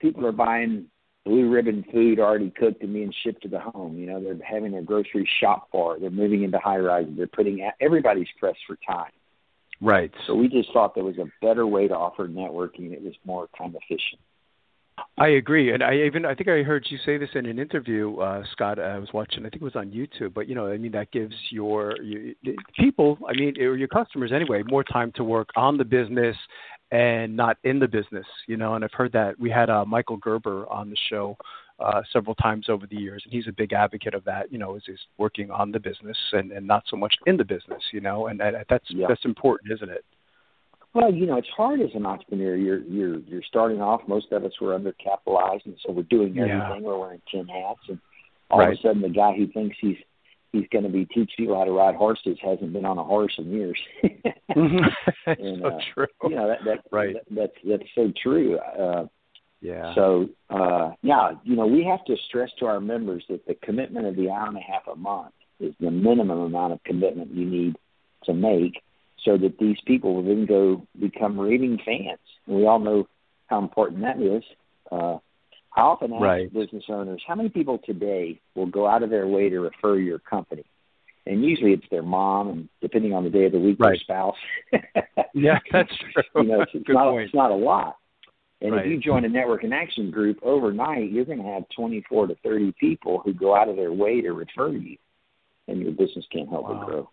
people 0.00 0.26
are 0.26 0.32
buying 0.32 0.86
Blue 1.24 1.54
Apron 1.58 1.84
food 1.92 2.18
already 2.18 2.50
cooked 2.50 2.82
and 2.82 2.94
being 2.94 3.12
shipped 3.22 3.42
to 3.42 3.48
the 3.48 3.60
home. 3.60 3.98
You 3.98 4.06
know, 4.06 4.22
they're 4.22 4.38
having 4.42 4.72
their 4.72 4.82
grocery 4.82 5.28
shop 5.40 5.70
bar. 5.70 5.98
They're 6.00 6.10
moving 6.10 6.42
into 6.42 6.58
high 6.58 6.78
rises. 6.78 7.12
They're 7.16 7.26
putting 7.26 7.68
everybody's 7.80 8.28
pressed 8.38 8.60
for 8.66 8.78
time. 8.86 9.10
Right. 9.80 10.10
So 10.26 10.34
we 10.34 10.48
just 10.48 10.72
thought 10.72 10.94
there 10.94 11.04
was 11.04 11.18
a 11.18 11.30
better 11.42 11.66
way 11.66 11.86
to 11.88 11.94
offer 11.94 12.26
networking. 12.26 12.92
It 12.92 13.02
was 13.02 13.14
more 13.24 13.48
time 13.56 13.76
efficient. 13.76 14.20
I 15.18 15.28
agree, 15.28 15.72
and 15.72 15.82
I 15.82 15.94
even 16.06 16.24
I 16.24 16.34
think 16.34 16.48
I 16.48 16.62
heard 16.62 16.86
you 16.88 16.98
say 17.04 17.18
this 17.18 17.30
in 17.34 17.46
an 17.46 17.58
interview, 17.58 18.16
uh, 18.18 18.44
Scott. 18.52 18.78
I 18.78 18.98
was 18.98 19.08
watching. 19.12 19.40
I 19.44 19.50
think 19.50 19.62
it 19.62 19.64
was 19.64 19.76
on 19.76 19.90
YouTube. 19.90 20.32
But 20.34 20.48
you 20.48 20.54
know, 20.54 20.68
I 20.68 20.78
mean, 20.78 20.92
that 20.92 21.10
gives 21.10 21.34
your, 21.50 22.00
your 22.02 22.34
people, 22.78 23.18
I 23.28 23.32
mean, 23.32 23.60
or 23.60 23.76
your 23.76 23.88
customers 23.88 24.30
anyway, 24.32 24.62
more 24.68 24.84
time 24.84 25.12
to 25.16 25.24
work 25.24 25.48
on 25.56 25.76
the 25.76 25.84
business 25.84 26.36
and 26.90 27.36
not 27.36 27.58
in 27.64 27.78
the 27.78 27.88
business. 27.88 28.26
You 28.46 28.56
know, 28.56 28.74
and 28.74 28.84
I've 28.84 28.92
heard 28.92 29.12
that 29.12 29.38
we 29.38 29.50
had 29.50 29.70
uh, 29.70 29.84
Michael 29.84 30.18
Gerber 30.18 30.66
on 30.70 30.90
the 30.90 30.96
show 31.10 31.36
uh, 31.80 32.02
several 32.12 32.34
times 32.36 32.68
over 32.68 32.86
the 32.86 32.96
years, 32.96 33.22
and 33.24 33.32
he's 33.32 33.48
a 33.48 33.52
big 33.52 33.72
advocate 33.72 34.14
of 34.14 34.24
that. 34.24 34.52
You 34.52 34.58
know, 34.58 34.76
is 34.76 34.84
is 34.88 35.00
working 35.16 35.50
on 35.50 35.72
the 35.72 35.80
business 35.80 36.16
and, 36.32 36.52
and 36.52 36.66
not 36.66 36.84
so 36.88 36.96
much 36.96 37.14
in 37.26 37.36
the 37.36 37.44
business. 37.44 37.82
You 37.92 38.00
know, 38.00 38.28
and, 38.28 38.40
and 38.40 38.56
that's 38.68 38.86
yeah. 38.88 39.06
that's 39.08 39.24
important, 39.24 39.72
isn't 39.72 39.90
it? 39.90 40.04
Well, 40.98 41.14
you 41.14 41.26
know, 41.26 41.36
it's 41.36 41.48
hard 41.56 41.80
as 41.80 41.90
an 41.94 42.04
entrepreneur. 42.04 42.56
You're 42.56 42.80
you're 42.80 43.20
you're 43.20 43.42
starting 43.46 43.80
off. 43.80 44.00
Most 44.08 44.32
of 44.32 44.44
us 44.44 44.50
were 44.60 44.76
undercapitalized, 44.76 45.64
and 45.64 45.76
so 45.86 45.92
we're 45.92 46.02
doing 46.02 46.36
everything. 46.36 46.58
Yeah. 46.58 46.80
We're 46.80 46.98
wearing 46.98 47.22
tin 47.30 47.46
hats, 47.46 47.78
and 47.88 48.00
all 48.50 48.58
right. 48.58 48.72
of 48.72 48.78
a 48.80 48.82
sudden, 48.82 49.02
the 49.02 49.08
guy 49.08 49.32
who 49.36 49.46
thinks 49.46 49.76
he's 49.80 49.96
he's 50.50 50.64
going 50.72 50.82
to 50.82 50.90
be 50.90 51.04
teach 51.04 51.30
people 51.36 51.56
how 51.56 51.62
to 51.62 51.70
ride 51.70 51.94
horses 51.94 52.36
hasn't 52.42 52.72
been 52.72 52.84
on 52.84 52.98
a 52.98 53.04
horse 53.04 53.32
in 53.38 53.52
years. 53.52 53.78
and, 54.02 54.80
so 55.62 55.66
uh, 55.68 55.78
true. 55.94 56.06
You 56.24 56.34
know 56.34 56.48
that, 56.48 56.64
that 56.64 56.78
right. 56.90 57.14
That, 57.14 57.22
that's 57.30 57.52
that's 57.64 57.90
so 57.94 58.12
true. 58.20 58.58
Uh, 58.58 59.06
yeah. 59.60 59.94
So 59.94 60.30
uh, 60.50 60.94
yeah, 61.02 61.30
you 61.44 61.54
know, 61.54 61.68
we 61.68 61.84
have 61.84 62.04
to 62.06 62.16
stress 62.28 62.50
to 62.58 62.66
our 62.66 62.80
members 62.80 63.22
that 63.28 63.46
the 63.46 63.54
commitment 63.62 64.06
of 64.06 64.16
the 64.16 64.30
hour 64.30 64.48
and 64.48 64.56
a 64.56 64.60
half 64.60 64.82
a 64.92 64.96
month 64.96 65.34
is 65.60 65.74
the 65.78 65.92
minimum 65.92 66.40
amount 66.40 66.72
of 66.72 66.82
commitment 66.82 67.32
you 67.32 67.44
need 67.44 67.76
to 68.24 68.34
make 68.34 68.82
so 69.24 69.36
that 69.36 69.58
these 69.58 69.78
people 69.86 70.14
will 70.14 70.22
then 70.22 70.46
go 70.46 70.86
become 70.98 71.38
raving 71.38 71.78
fans. 71.84 72.18
And 72.46 72.56
we 72.56 72.66
all 72.66 72.78
know 72.78 73.08
how 73.46 73.58
important 73.58 74.02
that 74.02 74.20
is. 74.20 74.42
Uh, 74.90 75.18
I 75.76 75.82
often 75.82 76.12
ask 76.12 76.22
right. 76.22 76.52
business 76.52 76.84
owners, 76.88 77.22
how 77.26 77.34
many 77.34 77.50
people 77.50 77.78
today 77.78 78.40
will 78.54 78.66
go 78.66 78.86
out 78.86 79.02
of 79.02 79.10
their 79.10 79.26
way 79.26 79.48
to 79.48 79.60
refer 79.60 79.96
your 79.96 80.18
company? 80.18 80.64
And 81.26 81.44
usually 81.44 81.72
it's 81.72 81.84
their 81.90 82.02
mom, 82.02 82.48
and 82.48 82.68
depending 82.80 83.12
on 83.12 83.22
the 83.22 83.30
day 83.30 83.44
of 83.44 83.52
the 83.52 83.60
week, 83.60 83.76
right. 83.78 83.90
their 83.90 83.96
spouse. 83.96 84.36
yeah, 85.34 85.58
that's 85.70 85.92
true. 86.12 86.42
you 86.42 86.48
know, 86.48 86.62
it's, 86.62 86.72
it's 86.74 86.88
not 86.88 87.10
point. 87.10 87.24
it's 87.26 87.34
not 87.34 87.50
a 87.50 87.54
lot. 87.54 87.96
And 88.60 88.72
right. 88.72 88.86
if 88.86 88.90
you 88.90 88.98
join 88.98 89.24
a 89.24 89.28
network 89.28 89.62
in 89.62 89.72
action 89.72 90.10
group 90.10 90.38
overnight, 90.42 91.12
you're 91.12 91.26
going 91.26 91.38
to 91.38 91.44
have 91.44 91.64
24 91.76 92.28
to 92.28 92.34
30 92.42 92.74
people 92.80 93.20
who 93.24 93.32
go 93.32 93.54
out 93.54 93.68
of 93.68 93.76
their 93.76 93.92
way 93.92 94.20
to 94.20 94.32
refer 94.32 94.72
you, 94.72 94.96
and 95.68 95.80
your 95.80 95.92
business 95.92 96.24
can't 96.32 96.48
help 96.48 96.64
wow. 96.64 96.78
but 96.80 96.86
grow. 96.86 97.10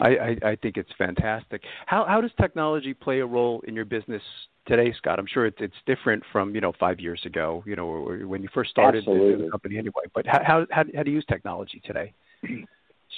I, 0.00 0.08
I, 0.08 0.36
I 0.50 0.56
think 0.56 0.76
it's 0.76 0.90
fantastic. 0.98 1.62
How 1.86 2.04
how 2.08 2.20
does 2.20 2.30
technology 2.40 2.94
play 2.94 3.20
a 3.20 3.26
role 3.26 3.62
in 3.66 3.74
your 3.74 3.84
business 3.84 4.22
today, 4.66 4.92
Scott? 4.96 5.18
I'm 5.18 5.26
sure 5.26 5.46
it's 5.46 5.58
it's 5.60 5.74
different 5.86 6.22
from 6.32 6.54
you 6.54 6.60
know 6.60 6.72
five 6.78 6.98
years 6.98 7.20
ago, 7.24 7.62
you 7.66 7.76
know, 7.76 7.86
or 7.86 8.18
when 8.26 8.42
you 8.42 8.48
first 8.54 8.70
started 8.70 8.98
Absolutely. 8.98 9.44
the 9.44 9.50
company 9.50 9.78
anyway. 9.78 10.04
But 10.14 10.26
how 10.26 10.40
how 10.44 10.66
how, 10.70 10.84
how 10.94 11.02
do 11.02 11.10
you 11.10 11.16
use 11.16 11.26
technology 11.28 11.80
today? 11.84 12.12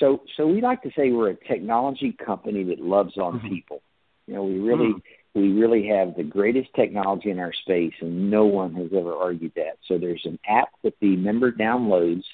So 0.00 0.23
so 0.37 0.47
we 0.47 0.61
like 0.61 0.83
to 0.83 0.90
say 0.97 1.12
we're 1.12 1.31
a 1.31 1.37
technology 1.37 2.16
company 2.25 2.64
that 2.64 2.81
loves 2.81 3.16
on 3.16 3.38
mm-hmm. 3.38 3.49
people. 3.49 3.81
You 4.26 4.35
know, 4.35 4.43
we 4.43 4.59
really 4.59 4.93
mm-hmm. 4.93 5.40
we 5.40 5.52
really 5.52 5.87
have 5.88 6.16
the 6.16 6.25
greatest 6.25 6.71
technology 6.75 7.31
in 7.31 7.38
our 7.38 7.52
space, 7.52 7.93
and 8.00 8.31
no 8.31 8.45
one 8.45 8.75
has 8.75 8.88
ever 8.93 9.14
argued 9.14 9.52
that. 9.57 9.78
So 9.87 9.99
there's 9.99 10.23
an 10.25 10.38
app 10.49 10.71
that 10.83 10.95
the 11.00 11.14
member 11.16 11.52
downloads 11.52 12.25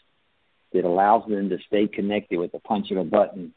that 0.72 0.84
allows 0.84 1.28
them 1.28 1.50
to 1.50 1.58
stay 1.66 1.86
connected 1.86 2.38
with 2.38 2.52
the 2.52 2.60
punch 2.60 2.90
of 2.92 2.96
a 2.96 3.04
button 3.04 3.52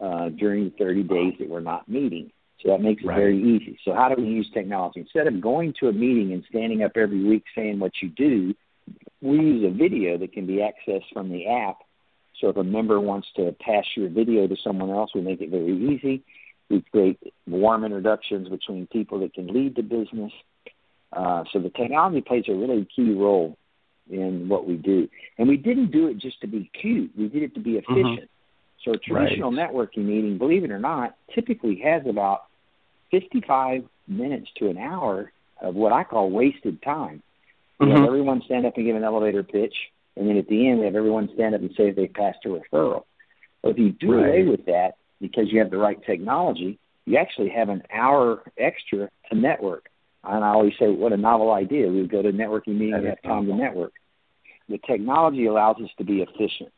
uh, 0.00 0.28
during 0.30 0.64
the 0.64 0.70
30 0.78 1.02
days 1.04 1.34
that 1.38 1.48
we're 1.48 1.60
not 1.60 1.88
meeting. 1.88 2.30
So 2.62 2.70
that 2.70 2.80
makes 2.80 3.02
it 3.02 3.06
right. 3.06 3.16
very 3.16 3.38
easy. 3.38 3.78
So 3.84 3.94
how 3.94 4.08
do 4.08 4.20
we 4.20 4.28
use 4.28 4.50
technology? 4.52 5.00
Instead 5.00 5.28
of 5.28 5.40
going 5.40 5.74
to 5.80 5.88
a 5.88 5.92
meeting 5.92 6.32
and 6.32 6.44
standing 6.48 6.82
up 6.82 6.92
every 6.96 7.22
week 7.22 7.44
saying 7.54 7.78
what 7.78 7.92
you 8.02 8.08
do, 8.08 8.54
we 9.20 9.36
use 9.36 9.64
a 9.64 9.76
video 9.76 10.18
that 10.18 10.32
can 10.32 10.46
be 10.46 10.56
accessed 10.56 11.12
from 11.12 11.30
the 11.30 11.46
app. 11.46 11.78
So 12.40 12.48
if 12.48 12.56
a 12.56 12.64
member 12.64 13.00
wants 13.00 13.28
to 13.36 13.54
pass 13.60 13.84
your 13.96 14.08
video 14.08 14.46
to 14.46 14.56
someone 14.62 14.90
else, 14.90 15.10
we 15.14 15.20
make 15.20 15.40
it 15.40 15.50
very 15.50 15.94
easy. 15.94 16.24
We 16.68 16.82
create 16.90 17.18
warm 17.46 17.84
introductions 17.84 18.48
between 18.48 18.86
people 18.88 19.20
that 19.20 19.34
can 19.34 19.48
lead 19.48 19.76
the 19.76 19.82
business. 19.82 20.32
Uh, 21.12 21.44
so 21.52 21.58
the 21.58 21.70
technology 21.70 22.20
plays 22.20 22.44
a 22.48 22.54
really 22.54 22.86
key 22.94 23.12
role 23.14 23.56
in 24.10 24.48
what 24.48 24.66
we 24.66 24.76
do. 24.76 25.08
And 25.38 25.48
we 25.48 25.56
didn't 25.56 25.90
do 25.90 26.08
it 26.08 26.18
just 26.18 26.40
to 26.42 26.46
be 26.46 26.70
cute. 26.80 27.12
We 27.16 27.28
did 27.28 27.42
it 27.42 27.54
to 27.54 27.60
be 27.60 27.72
efficient. 27.72 28.20
Mm-hmm. 28.20 28.37
So 28.84 28.92
a 28.92 28.98
traditional 28.98 29.52
right. 29.52 29.70
networking 29.70 30.04
meeting, 30.04 30.38
believe 30.38 30.64
it 30.64 30.70
or 30.70 30.78
not, 30.78 31.16
typically 31.34 31.80
has 31.84 32.02
about 32.06 32.44
55 33.10 33.84
minutes 34.06 34.48
to 34.58 34.68
an 34.68 34.78
hour 34.78 35.32
of 35.60 35.74
what 35.74 35.92
I 35.92 36.04
call 36.04 36.30
wasted 36.30 36.82
time. 36.82 37.22
Mm-hmm. 37.80 37.92
have 37.92 38.06
everyone 38.06 38.42
stand 38.44 38.66
up 38.66 38.76
and 38.76 38.86
give 38.86 38.96
an 38.96 39.04
elevator 39.04 39.44
pitch, 39.44 39.74
and 40.16 40.28
then 40.28 40.36
at 40.36 40.48
the 40.48 40.68
end 40.68 40.80
we 40.80 40.86
have 40.86 40.96
everyone 40.96 41.30
stand 41.34 41.54
up 41.54 41.60
and 41.60 41.72
say 41.76 41.92
they 41.92 42.08
passed 42.08 42.38
a 42.44 42.48
referral. 42.48 43.04
But 43.62 43.70
if 43.70 43.78
you 43.78 43.90
do 43.90 44.14
right. 44.14 44.26
away 44.26 44.44
with 44.44 44.66
that 44.66 44.96
because 45.20 45.52
you 45.52 45.60
have 45.60 45.70
the 45.70 45.78
right 45.78 45.98
technology, 46.04 46.78
you 47.06 47.16
actually 47.16 47.50
have 47.50 47.68
an 47.68 47.82
hour 47.92 48.42
extra 48.56 49.08
to 49.30 49.36
network. 49.36 49.88
And 50.24 50.44
I 50.44 50.48
always 50.48 50.74
say, 50.78 50.88
what 50.88 51.12
a 51.12 51.16
novel 51.16 51.52
idea. 51.52 51.88
We 51.88 52.02
would 52.02 52.10
go 52.10 52.22
to 52.22 52.28
a 52.28 52.32
networking 52.32 52.78
meeting 52.78 52.94
and 52.94 53.06
have 53.06 53.22
time 53.22 53.46
to 53.46 53.54
network. 53.54 53.92
The 54.68 54.78
technology 54.78 55.46
allows 55.46 55.76
us 55.82 55.90
to 55.98 56.04
be 56.04 56.20
efficient. 56.20 56.72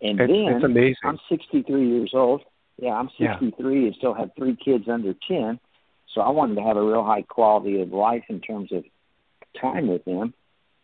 And 0.00 0.20
it's, 0.20 0.30
then 0.30 0.54
it's 0.54 0.64
amazing. 0.64 0.96
I'm 1.04 1.18
63 1.28 1.88
years 1.88 2.10
old. 2.14 2.42
Yeah, 2.78 2.90
I'm 2.90 3.08
63 3.18 3.80
yeah. 3.80 3.86
and 3.86 3.96
still 3.96 4.14
have 4.14 4.30
three 4.36 4.56
kids 4.56 4.84
under 4.88 5.14
10. 5.28 5.58
So 6.14 6.20
I 6.20 6.30
wanted 6.30 6.56
to 6.56 6.62
have 6.62 6.76
a 6.76 6.82
real 6.82 7.04
high 7.04 7.22
quality 7.22 7.80
of 7.80 7.92
life 7.92 8.24
in 8.28 8.40
terms 8.40 8.70
of 8.72 8.84
time 9.60 9.88
with 9.88 10.04
them. 10.04 10.34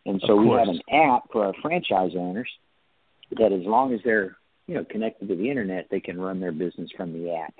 And 0.05 0.21
so 0.25 0.35
we 0.35 0.49
have 0.49 0.67
an 0.67 0.81
app 0.91 1.31
for 1.31 1.45
our 1.45 1.53
franchise 1.61 2.11
owners 2.17 2.49
that 3.31 3.51
as 3.51 3.63
long 3.63 3.93
as 3.93 4.01
they're, 4.03 4.35
you 4.67 4.75
know, 4.75 4.83
connected 4.83 5.29
to 5.29 5.35
the 5.35 5.49
internet, 5.49 5.87
they 5.89 5.99
can 5.99 6.19
run 6.19 6.39
their 6.39 6.51
business 6.51 6.89
from 6.95 7.13
the 7.13 7.33
app. 7.33 7.53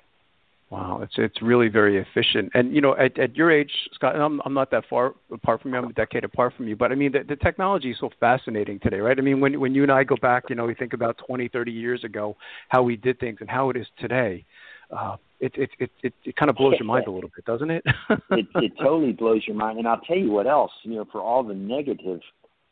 Wow, 0.74 1.02
it's 1.04 1.14
it's 1.20 1.40
really 1.40 1.68
very 1.68 2.00
efficient. 2.00 2.52
And 2.56 2.74
you 2.74 2.82
know, 2.82 2.98
at 2.98 3.20
at 3.20 3.36
your 3.36 3.52
age, 3.52 3.70
Scott, 3.94 4.16
I'm 4.16 4.42
I'm 4.44 4.56
not 4.56 4.72
that 4.72 4.86
far 4.90 5.14
apart 5.32 5.62
from 5.62 5.72
you. 5.72 5.78
I'm 5.78 5.86
a 5.86 5.94
decade 5.94 6.24
apart 6.24 6.56
from 6.58 6.68
you, 6.68 6.76
but 6.76 6.92
I 6.92 6.96
mean, 6.96 7.12
the, 7.12 7.20
the 7.24 7.36
technology 7.36 7.92
is 7.92 7.98
so 8.00 8.10
fascinating 8.20 8.80
today, 8.80 8.98
right? 8.98 9.16
I 9.16 9.22
mean, 9.22 9.40
when 9.40 9.60
when 9.60 9.76
you 9.76 9.84
and 9.84 9.92
I 9.92 10.04
go 10.04 10.16
back, 10.20 10.46
you 10.50 10.56
know, 10.56 10.66
we 10.66 10.74
think 10.74 10.94
about 10.94 11.20
20, 11.28 11.48
30 11.50 11.72
years 11.72 12.04
ago, 12.04 12.36
how 12.70 12.82
we 12.82 12.96
did 12.96 13.20
things 13.20 13.38
and 13.40 13.48
how 13.48 13.70
it 13.70 13.78
is 13.78 13.86
today. 14.00 14.44
Uh, 14.90 15.18
it, 15.40 15.52
it 15.56 15.70
it 15.78 15.92
it 16.02 16.14
it 16.26 16.36
kind 16.38 16.50
of 16.50 16.56
blows 16.56 16.74
your 16.80 16.88
mind 16.88 17.06
a 17.06 17.12
little 17.12 17.30
bit, 17.36 17.46
doesn't 17.46 17.70
it? 17.70 17.84
it 18.32 18.48
it 18.56 18.72
totally 18.80 19.12
blows 19.12 19.44
your 19.46 19.56
mind. 19.56 19.78
And 19.78 19.88
I'll 19.88 20.02
tell 20.02 20.18
you 20.18 20.32
what 20.32 20.48
else. 20.48 20.72
You 20.82 20.96
know, 20.96 21.06
for 21.12 21.22
all 21.22 21.44
the 21.44 21.54
negative 21.54 22.22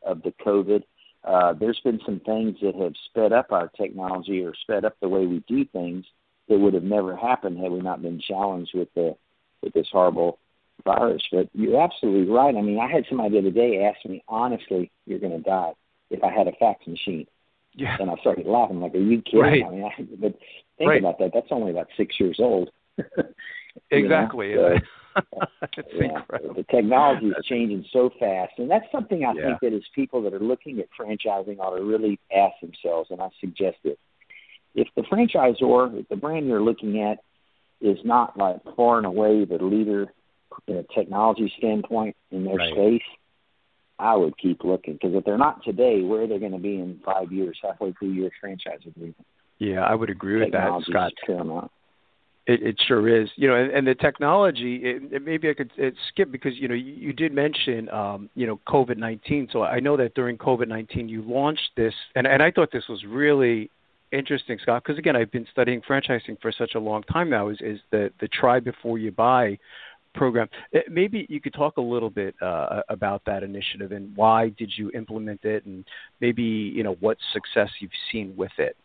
of 0.04 0.24
the 0.24 0.34
COVID, 0.44 0.82
uh, 1.24 1.54
there's 1.54 1.80
been 1.84 2.00
some 2.04 2.20
things 2.26 2.58
that 2.64 2.74
have 2.74 2.94
sped 3.06 3.32
up 3.32 3.52
our 3.52 3.68
technology 3.78 4.42
or 4.42 4.56
sped 4.60 4.86
up 4.86 4.96
the 5.02 5.08
way 5.08 5.28
we 5.28 5.44
do 5.48 5.66
things 5.66 6.04
that 6.50 6.60
would 6.60 6.74
have 6.74 6.84
never 6.84 7.16
happened 7.16 7.60
had 7.60 7.72
we 7.72 7.82
not 7.82 8.02
been 8.02 8.20
challenged 8.20 8.72
with 8.74 8.90
the 8.96 9.16
with 9.62 9.74
this 9.74 9.88
horrible 9.92 10.40
virus. 10.84 11.22
But 11.32 11.50
you're 11.54 11.82
absolutely 11.82 12.32
right. 12.32 12.56
I 12.56 12.62
mean, 12.62 12.80
I 12.80 12.92
had 12.92 13.06
somebody 13.08 13.32
the 13.32 13.40
other 13.40 13.52
day 13.52 13.84
ask 13.84 14.04
me, 14.10 14.24
honestly, 14.28 14.92
you're 15.06 15.20
going 15.20 15.32
to 15.32 15.40
die 15.40 15.74
if 16.10 16.24
I 16.24 16.32
had 16.32 16.48
a 16.48 16.54
fax 16.54 16.86
machine. 16.88 17.28
Yeah. 17.74 17.96
And 18.00 18.10
I 18.10 18.16
started 18.16 18.46
laughing, 18.46 18.82
like, 18.82 18.94
are 18.96 19.00
you 19.00 19.22
kidding? 19.22 19.40
Right. 19.40 19.64
I 19.66 19.70
mean, 19.70 19.84
I, 19.84 20.02
but 20.20 20.38
think 20.78 20.90
right. 20.90 21.00
about 21.00 21.20
that. 21.20 21.32
That's 21.34 21.48
only 21.52 21.72
about 21.72 21.88
six 21.96 22.20
years 22.20 22.38
old. 22.40 22.70
exactly. 23.92 24.56
know? 24.56 24.76
So, 24.76 25.22
it's 25.78 25.90
yeah, 25.94 26.20
incredible. 26.20 26.56
The 26.56 26.64
technology 26.64 27.28
is 27.28 27.46
changing 27.46 27.86
so 27.94 28.10
fast, 28.20 28.54
and 28.58 28.70
that's 28.70 28.86
something 28.92 29.24
I 29.24 29.34
Yeah. 29.34 29.58
think 29.58 29.60
that 29.62 29.74
as 29.74 29.84
people 29.96 30.22
that 30.24 30.34
are 30.34 30.40
looking 30.40 30.80
at 30.80 30.88
franchising 31.00 31.60
ought 31.60 31.78
to 31.78 31.84
really 31.84 32.20
ask 32.36 32.60
themselves, 32.62 33.12
and 33.12 33.22
I 33.22 33.30
suggest 33.40 33.78
it. 33.84 34.00
If 34.76 34.88
the 34.96 35.02
franchisor, 35.02 36.00
if 36.00 36.08
the 36.10 36.16
brand 36.16 36.48
you're 36.48 36.62
looking 36.62 37.02
at 37.02 37.20
is 37.82 37.98
not 38.06 38.38
like 38.38 38.58
far 38.76 38.98
and 38.98 39.06
away 39.06 39.46
the 39.46 39.58
leader 39.64 40.12
in 40.68 40.78
a 40.78 40.84
technology 40.84 41.52
standpoint 41.58 42.16
in 42.32 42.46
their 42.46 42.56
Right. 42.56 42.74
space, 42.74 43.08
I 44.00 44.16
would 44.16 44.38
keep 44.38 44.64
looking 44.64 44.94
because 44.94 45.14
if 45.14 45.26
they're 45.26 45.38
not 45.38 45.64
today, 45.64 46.02
where 46.02 46.24
are 46.24 46.28
they 46.28 46.40
going 46.40 46.54
to 46.54 46.58
be 46.58 46.76
in 46.76 47.00
five 47.06 47.32
years, 47.32 47.58
halfway 47.62 47.92
through 47.94 48.10
your 48.12 48.32
franchise 48.40 48.80
agreement? 48.86 49.26
Yeah, 49.60 49.82
I 49.82 49.94
would 49.94 50.10
agree 50.10 50.40
with 50.40 50.52
that, 50.54 50.82
Scott. 50.90 51.14
paramount. 51.26 51.72
It, 52.48 52.64
it 52.64 52.82
sure 52.88 53.08
is. 53.22 53.30
You 53.36 53.48
know, 53.48 53.56
and, 53.56 53.72
and 53.72 53.88
the 53.88 53.94
technology. 53.94 54.78
It, 54.84 55.14
it, 55.14 55.24
maybe 55.24 55.48
I 55.50 55.54
could 55.54 55.72
it 55.78 55.94
skip 56.10 56.32
because 56.32 56.54
you 56.56 56.68
know 56.68 56.74
you, 56.74 56.94
you 56.94 57.14
did 57.14 57.32
mention 57.32 57.88
um, 57.90 58.30
you 58.34 58.48
know 58.48 58.60
COVID 58.68 58.98
nineteen. 58.98 59.48
So 59.52 59.62
I 59.62 59.80
know 59.80 59.96
that 59.98 60.16
during 60.16 60.40
COVID 60.40 60.68
nineteen 60.68 61.08
you 61.08 61.22
launched 61.22 61.70
this, 61.78 61.94
and 62.16 62.26
and 62.26 62.42
I 62.42 62.50
thought 62.50 62.72
this 62.72 62.86
was 62.90 63.04
really 63.08 63.70
interesting, 64.12 64.58
Scott, 64.62 64.84
because 64.84 64.98
again, 64.98 65.16
I've 65.16 65.32
been 65.32 65.48
studying 65.52 65.82
franchising 65.82 66.42
for 66.42 66.52
such 66.52 66.76
a 66.76 66.80
long 66.80 67.04
time 67.04 67.30
now. 67.30 67.50
Is 67.50 67.58
is 67.62 67.80
the 67.92 68.12
the 68.20 68.28
try 68.28 68.60
before 68.60 68.98
you 68.98 69.12
buy 69.12 69.58
program? 70.14 70.50
Uh, 70.76 70.80
maybe 70.90 71.26
you 71.30 71.42
could 71.42 71.54
talk 71.54 71.78
a 71.78 71.82
little 71.82 72.10
bit 72.10 72.36
uh, 72.42 72.82
about 72.90 73.22
that 73.26 73.44
initiative 73.44 73.92
and 73.92 74.16
why 74.16 74.50
did 74.50 74.72
you 74.76 74.92
implement 74.92 75.44
it, 75.44 75.66
and 75.66 75.86
maybe 76.20 76.44
you 76.44 76.84
know 76.84 76.98
what 77.00 77.18
success 77.34 77.70
you've 77.80 77.92
seen 78.12 78.34
with 78.36 78.52
it. 78.58 78.76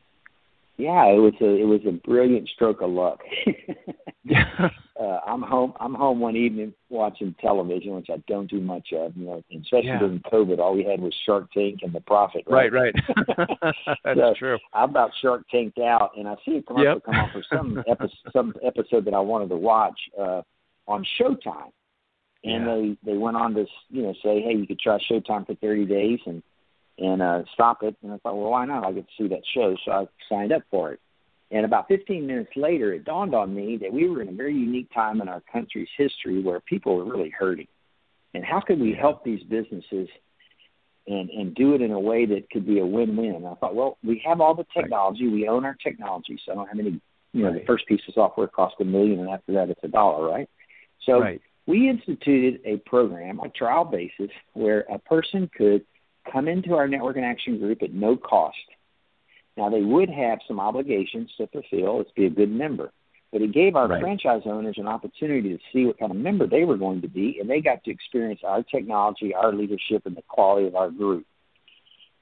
Yeah, 0.79 1.07
it 1.07 1.19
was 1.19 1.33
a 1.41 1.47
it 1.47 1.65
was 1.65 1.81
a 1.87 1.93
brilliant 1.93 2.49
stroke 2.49 2.83
of 2.83 2.91
luck. 2.91 3.21
uh, 5.01 5.19
I'm 5.27 5.43
home. 5.43 5.73
I'm 5.81 5.95
home 5.95 6.21
one 6.21 6.37
evening 6.37 6.75
watching 6.89 7.35
television, 7.41 7.95
which 7.95 8.09
I 8.11 8.23
don't 8.29 8.51
do 8.51 8.61
much 8.61 8.89
of. 8.93 9.17
You 9.17 9.27
know, 9.27 9.43
especially 9.51 9.89
yeah. 9.89 9.99
during 9.99 10.21
COVID, 10.21 10.59
all 10.59 10.75
we 10.75 10.85
had 10.85 11.01
was 11.01 11.15
Shark 11.25 11.51
Tank 11.53 11.81
and 11.83 11.93
The 11.93 12.01
Profit. 12.01 12.43
Right, 12.47 12.73
right. 12.73 12.95
right. 13.29 13.49
That's 14.05 14.19
so 14.19 14.35
true. 14.39 14.59
I'm 14.73 14.91
about 14.91 15.13
Shark 15.23 15.45
Tanked 15.51 15.79
out, 15.79 16.13
and 16.17 16.29
I 16.29 16.35
see 16.45 16.57
a 16.57 16.63
commercial 16.63 16.95
yep. 16.95 17.05
come 17.05 17.15
on 17.15 17.31
for 17.33 17.43
some 17.51 17.85
episode, 17.89 18.33
some 18.33 18.55
episode 18.65 19.05
that 19.05 19.15
I 19.15 19.21
wanted 19.21 19.49
to 19.51 19.57
watch 19.57 19.99
uh, 20.19 20.43
on 20.89 21.07
Showtime, 21.21 21.71
and 22.45 22.67
yeah. 22.67 22.75
they 23.05 23.13
they 23.13 23.19
went 23.19 23.37
on 23.37 23.55
to 23.55 23.67
you 23.91 24.03
know 24.03 24.15
say, 24.23 24.43
hey, 24.43 24.55
you 24.55 24.67
could 24.67 24.81
try 24.81 24.99
Showtime 25.11 25.47
for 25.47 25.55
30 25.55 25.87
days, 25.87 26.21
and 26.27 26.43
and 26.99 27.23
uh, 27.23 27.43
stop 27.55 27.83
it. 27.83 27.97
And 28.03 28.13
I 28.13 28.19
thought, 28.19 28.37
well, 28.37 28.51
why 28.51 28.65
not? 28.65 28.85
I'll 28.85 28.93
get 28.93 29.07
to 29.07 29.23
see 29.23 29.29
that 29.29 29.43
show. 29.55 29.77
So 29.85 29.93
I 29.93 30.07
signed 30.29 30.53
up 30.53 30.63
for 30.71 30.93
it. 30.93 31.01
And 31.51 31.65
about 31.65 31.89
15 31.89 32.27
minutes 32.27 32.51
later, 32.57 32.93
it 32.93 33.05
dawned 33.05 33.35
on 33.35 33.55
me 33.55 33.79
that 33.81 33.93
we 33.93 34.09
were 34.09 34.21
in 34.21 34.29
a 34.29 34.33
very 34.33 34.55
unique 34.55 34.93
time 34.93 35.21
in 35.21 35.29
our 35.29 35.43
country's 35.53 35.89
history 35.97 36.43
where 36.43 36.61
people 36.61 36.97
were 36.97 37.05
really 37.05 37.31
hurting. 37.31 37.69
And 38.35 38.45
how 38.45 38.61
could 38.61 38.81
we 38.81 38.97
help 39.01 39.25
these 39.25 39.43
businesses 39.45 40.09
and, 41.07 41.31
and 41.31 41.55
do 41.55 41.75
it 41.75 41.83
in 41.83 41.93
a 41.93 42.01
way 42.01 42.27
that 42.27 42.51
could 42.51 42.67
be 42.67 42.81
a 42.81 42.87
win-win? 42.87 43.47
I 43.47 43.55
thought, 43.55 43.77
well, 43.77 43.97
we 44.03 44.21
have 44.27 44.41
all 44.41 44.55
the 44.55 44.67
technology. 44.77 45.29
We 45.29 45.47
own 45.47 45.65
our 45.65 45.77
technology. 45.83 46.39
So 46.45 46.53
I 46.53 46.55
don't 46.57 46.69
have 46.69 46.81
any, 46.81 47.01
you 47.33 47.43
know, 47.43 47.51
right. 47.51 47.61
the 47.61 47.67
first 47.67 47.87
piece 47.87 48.01
of 48.09 48.15
software 48.15 48.49
cost 48.49 48.75
a 48.81 48.85
million 48.85 49.21
and 49.21 49.31
after 49.31 49.53
that 49.53 49.71
it's 49.71 49.85
a 49.85 49.89
dollar, 49.89 50.29
right? 50.29 50.51
So 51.05 51.21
right. 51.21 51.41
we 51.67 51.89
instituted 51.89 52.61
a 52.65 52.79
program, 52.79 53.39
a 53.39 53.51
trial 53.51 53.85
basis, 53.85 54.31
where 54.55 54.81
a 54.93 54.99
person 54.99 55.49
could– 55.57 55.85
come 56.33 56.49
into 56.49 56.75
our 56.75 56.89
network 56.89 57.17
in 57.17 57.25
action 57.25 57.59
group 57.59 57.83
at 57.83 57.93
no 57.93 58.17
cost. 58.17 58.57
Now, 59.57 59.71
they 59.71 59.83
would 59.83 60.11
have 60.11 60.39
some 60.47 60.61
obligations 60.61 61.31
to 61.39 61.47
fulfill. 61.47 61.99
Let's 61.99 62.11
be 62.13 62.27
a 62.27 62.31
good 62.31 62.51
member. 62.51 62.93
But 63.33 63.43
it 63.43 63.53
gave 63.53 63.75
our 63.75 63.89
right. 63.89 64.01
franchise 64.01 64.43
owners 64.45 64.77
an 64.79 64.87
opportunity 64.87 65.51
to 65.51 65.59
see 65.73 65.85
what 65.85 65.99
kind 65.99 66.13
of 66.13 66.19
member 66.19 66.47
they 66.47 66.65
were 66.65 66.77
going 66.77 67.03
to 67.03 67.09
be, 67.09 67.39
and 67.41 67.51
they 67.51 67.61
got 67.61 67.83
to 67.85 67.91
experience 67.91 68.41
our 68.45 68.63
technology, 68.63 69.35
our 69.35 69.53
leadership, 69.53 70.07
and 70.07 70.17
the 70.17 70.23
quality 70.29 70.67
of 70.67 70.77
our 70.77 70.91
group. 70.91 71.27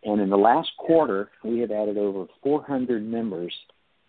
And 0.03 0.21
in 0.21 0.31
the 0.31 0.37
last 0.37 0.71
quarter, 0.79 1.31
we 1.43 1.61
have 1.61 1.71
added 1.71 1.99
over 1.99 2.27
400 2.43 3.05
members 3.05 3.55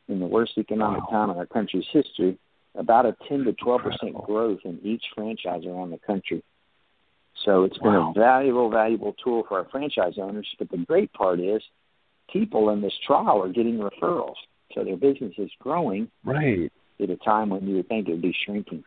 in 0.08 0.20
the 0.20 0.26
worst 0.26 0.54
economic 0.58 1.10
wow. 1.12 1.28
time 1.28 1.30
in 1.32 1.38
our 1.38 1.46
country's 1.46 1.86
history, 1.92 2.38
about 2.76 3.06
a 3.06 3.16
10 3.28 3.46
to 3.46 3.54
12 3.54 3.82
percent 3.82 4.14
growth 4.26 4.60
in 4.66 4.80
each 4.84 5.04
franchise 5.16 5.64
around 5.66 5.92
the 5.92 6.00
country. 6.00 6.44
So 7.46 7.64
it's 7.64 7.78
been 7.78 7.94
wow. 7.94 8.14
a 8.16 8.20
valuable, 8.20 8.70
valuable 8.70 9.16
tool 9.24 9.46
for 9.48 9.60
our 9.60 9.68
franchise 9.70 10.14
owners. 10.22 10.48
But 10.58 10.70
the 10.72 10.78
great 10.78 11.14
part 11.14 11.40
is 11.40 11.62
people 12.32 12.72
in 12.72 12.82
this 12.82 12.94
trial 13.06 13.42
are 13.42 13.50
getting 13.50 13.78
referrals. 13.78 14.36
So 14.74 14.84
their 14.84 14.98
business 14.98 15.34
is 15.38 15.52
growing 15.60 16.10
right 16.26 16.72
at 17.02 17.10
a 17.10 17.18
time 17.18 17.50
when 17.50 17.68
you 17.68 17.76
would 17.78 17.88
think 17.88 18.08
it 18.08 18.12
would 18.12 18.22
be 18.22 18.36
shrinking. 18.46 18.84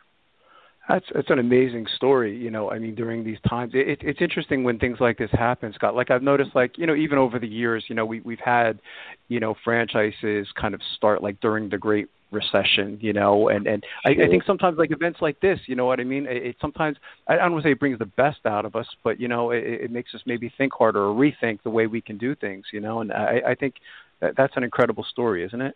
That's 0.88 1.04
that's 1.14 1.28
an 1.28 1.38
amazing 1.38 1.86
story. 1.96 2.36
You 2.36 2.50
know, 2.50 2.70
I 2.70 2.78
mean, 2.78 2.94
during 2.94 3.22
these 3.22 3.38
times, 3.48 3.72
it, 3.74 3.98
it's 4.00 4.22
interesting 4.22 4.64
when 4.64 4.78
things 4.78 4.98
like 5.00 5.18
this 5.18 5.30
happen, 5.32 5.72
Scott. 5.74 5.94
Like 5.94 6.10
I've 6.10 6.22
noticed, 6.22 6.52
like 6.54 6.78
you 6.78 6.86
know, 6.86 6.94
even 6.94 7.18
over 7.18 7.38
the 7.38 7.46
years, 7.46 7.84
you 7.88 7.94
know, 7.94 8.06
we 8.06 8.20
we've 8.20 8.40
had, 8.40 8.80
you 9.28 9.38
know, 9.38 9.54
franchises 9.64 10.48
kind 10.58 10.74
of 10.74 10.80
start 10.96 11.22
like 11.22 11.40
during 11.40 11.68
the 11.68 11.76
Great 11.76 12.08
recession, 12.30 12.98
you 13.00 13.12
know, 13.12 13.48
and 13.48 13.66
and 13.66 13.84
I, 14.04 14.10
I 14.10 14.28
think 14.28 14.44
sometimes 14.44 14.78
like 14.78 14.90
events 14.90 15.20
like 15.20 15.40
this, 15.40 15.58
you 15.66 15.76
know 15.76 15.86
what 15.86 16.00
I 16.00 16.04
mean. 16.04 16.26
It, 16.26 16.46
it 16.46 16.56
sometimes 16.60 16.96
I 17.26 17.36
don't 17.36 17.52
want 17.52 17.64
to 17.64 17.68
say 17.68 17.72
it 17.72 17.80
brings 17.80 17.98
the 17.98 18.06
best 18.06 18.38
out 18.46 18.64
of 18.64 18.76
us, 18.76 18.86
but 19.02 19.20
you 19.20 19.28
know, 19.28 19.50
it, 19.50 19.64
it 19.64 19.90
makes 19.90 20.14
us 20.14 20.20
maybe 20.26 20.52
think 20.58 20.72
harder 20.72 21.04
or 21.04 21.14
rethink 21.14 21.62
the 21.62 21.70
way 21.70 21.86
we 21.86 22.00
can 22.00 22.18
do 22.18 22.34
things, 22.34 22.66
you 22.72 22.80
know. 22.80 23.00
And 23.00 23.12
I, 23.12 23.40
I 23.48 23.54
think 23.54 23.74
that, 24.20 24.34
that's 24.36 24.56
an 24.56 24.64
incredible 24.64 25.04
story, 25.10 25.44
isn't 25.44 25.60
it? 25.60 25.74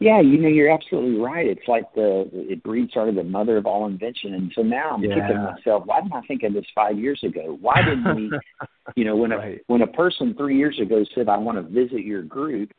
Yeah, 0.00 0.22
you 0.22 0.38
know, 0.38 0.48
you're 0.48 0.72
absolutely 0.72 1.20
right. 1.20 1.46
It's 1.46 1.68
like 1.68 1.92
the 1.94 2.28
it 2.32 2.62
breeds 2.62 2.94
sort 2.94 3.10
of 3.10 3.16
the 3.16 3.22
mother 3.22 3.58
of 3.58 3.66
all 3.66 3.86
invention. 3.86 4.32
And 4.32 4.50
so 4.54 4.62
now 4.62 4.92
I'm 4.92 5.04
yeah. 5.04 5.14
kicking 5.14 5.42
myself. 5.42 5.82
Why 5.84 6.00
didn't 6.00 6.14
I 6.14 6.22
think 6.22 6.42
of 6.42 6.54
this 6.54 6.64
five 6.74 6.98
years 6.98 7.20
ago? 7.22 7.58
Why 7.60 7.82
didn't 7.82 8.16
we? 8.16 8.30
you 8.96 9.04
know, 9.04 9.14
when 9.16 9.32
a 9.32 9.36
right. 9.36 9.60
when 9.66 9.82
a 9.82 9.86
person 9.86 10.34
three 10.38 10.56
years 10.56 10.78
ago 10.80 11.04
said, 11.14 11.28
"I 11.28 11.36
want 11.36 11.58
to 11.58 11.62
visit 11.62 12.00
your 12.00 12.22
group," 12.22 12.72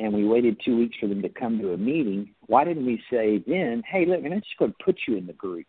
and 0.00 0.14
we 0.14 0.26
waited 0.26 0.60
two 0.64 0.78
weeks 0.78 0.96
for 0.98 1.06
them 1.08 1.20
to 1.20 1.28
come 1.28 1.58
to 1.58 1.72
a 1.72 1.76
meeting, 1.76 2.30
why 2.46 2.64
didn't 2.64 2.86
we 2.86 3.02
say 3.10 3.42
then, 3.46 3.82
hey, 3.86 4.06
look, 4.06 4.20
I'm 4.24 4.32
just 4.40 4.56
going 4.58 4.72
to 4.72 4.84
put 4.84 4.96
you 5.06 5.16
in 5.16 5.26
the 5.26 5.34
group 5.34 5.66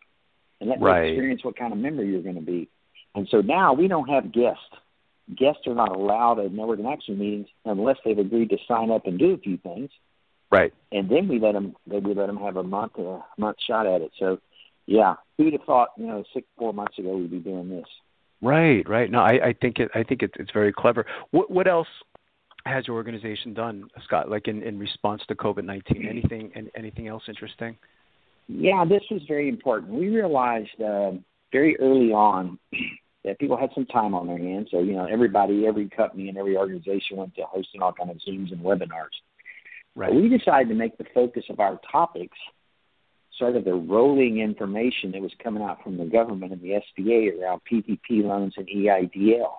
and 0.61 0.69
let 0.69 0.81
right. 0.81 1.03
me 1.03 1.09
experience 1.09 1.43
what 1.43 1.57
kind 1.57 1.73
of 1.73 1.79
member 1.79 2.03
you're 2.03 2.21
going 2.21 2.35
to 2.35 2.41
be? 2.41 2.69
And 3.13 3.27
so 3.29 3.41
now 3.41 3.73
we 3.73 3.89
don't 3.89 4.07
have 4.07 4.31
guests. 4.31 4.63
Guests 5.37 5.67
are 5.67 5.75
not 5.75 5.93
allowed 5.93 6.39
at 6.39 6.53
network 6.53 6.79
in 6.79 6.85
action 6.85 7.19
meetings 7.19 7.47
unless 7.65 7.97
they've 8.05 8.17
agreed 8.17 8.49
to 8.51 8.57
sign 8.67 8.89
up 8.89 9.05
and 9.05 9.19
do 9.19 9.33
a 9.33 9.37
few 9.37 9.57
things. 9.57 9.89
Right. 10.49 10.73
And 10.91 11.09
then 11.09 11.27
we 11.27 11.39
let 11.39 11.53
them. 11.53 11.75
Then 11.87 12.03
we 12.03 12.13
let 12.13 12.27
them 12.27 12.37
have 12.37 12.57
a 12.57 12.63
month 12.63 12.97
a 12.97 13.23
month 13.37 13.57
shot 13.65 13.87
at 13.87 14.01
it. 14.01 14.11
So, 14.19 14.39
yeah, 14.85 15.15
who'd 15.37 15.53
have 15.53 15.63
thought? 15.63 15.89
You 15.95 16.07
know, 16.07 16.23
six 16.33 16.45
four 16.57 16.73
months 16.73 16.99
ago 16.99 17.15
we'd 17.15 17.31
be 17.31 17.39
doing 17.39 17.69
this. 17.69 17.85
Right. 18.41 18.87
Right. 18.89 19.09
No, 19.09 19.19
I, 19.19 19.39
I 19.47 19.53
think 19.53 19.79
it. 19.79 19.89
I 19.95 20.03
think 20.03 20.23
it, 20.23 20.31
it's 20.37 20.51
very 20.51 20.73
clever. 20.73 21.05
What 21.31 21.49
What 21.49 21.67
else 21.69 21.87
has 22.65 22.87
your 22.87 22.95
organization 22.95 23.53
done, 23.53 23.89
Scott? 24.05 24.29
Like 24.29 24.47
in, 24.47 24.63
in 24.63 24.77
response 24.77 25.21
to 25.27 25.35
COVID 25.35 25.63
nineteen, 25.63 26.07
anything 26.07 26.51
and 26.55 26.69
anything 26.75 27.07
else 27.07 27.23
interesting? 27.27 27.77
Yeah, 28.47 28.83
this 28.85 29.03
was 29.09 29.21
very 29.27 29.49
important. 29.49 29.91
We 29.93 30.09
realized 30.09 30.81
uh, 30.81 31.11
very 31.51 31.77
early 31.79 32.11
on 32.11 32.59
that 33.23 33.39
people 33.39 33.57
had 33.57 33.69
some 33.73 33.85
time 33.85 34.13
on 34.13 34.27
their 34.27 34.37
hands. 34.37 34.69
So 34.71 34.79
you 34.79 34.93
know, 34.93 35.05
everybody, 35.05 35.65
every 35.67 35.89
company, 35.89 36.29
and 36.29 36.37
every 36.37 36.57
organization 36.57 37.17
went 37.17 37.35
to 37.35 37.43
hosting 37.43 37.81
all 37.81 37.93
kind 37.93 38.09
of 38.11 38.17
zooms 38.17 38.51
and 38.51 38.61
webinars. 38.61 39.15
Right. 39.95 40.09
But 40.09 40.21
we 40.21 40.29
decided 40.29 40.69
to 40.69 40.75
make 40.75 40.97
the 40.97 41.05
focus 41.13 41.43
of 41.49 41.59
our 41.59 41.79
topics 41.91 42.37
sort 43.37 43.55
of 43.55 43.65
the 43.65 43.73
rolling 43.73 44.39
information 44.39 45.11
that 45.11 45.21
was 45.21 45.31
coming 45.43 45.63
out 45.63 45.83
from 45.83 45.97
the 45.97 46.05
government 46.05 46.53
and 46.53 46.61
the 46.61 46.79
SBA 46.99 47.41
around 47.41 47.61
PPP 47.71 48.23
loans 48.23 48.53
and 48.57 48.67
EIDL. 48.67 49.51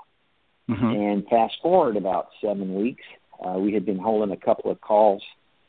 Mm-hmm. 0.71 0.85
And 0.85 1.27
fast 1.29 1.55
forward 1.63 1.97
about 1.97 2.29
seven 2.41 2.75
weeks, 2.75 3.03
uh, 3.45 3.59
we 3.59 3.73
had 3.73 3.85
been 3.85 3.99
holding 3.99 4.33
a 4.33 4.37
couple 4.37 4.71
of 4.71 4.81
calls 4.81 5.23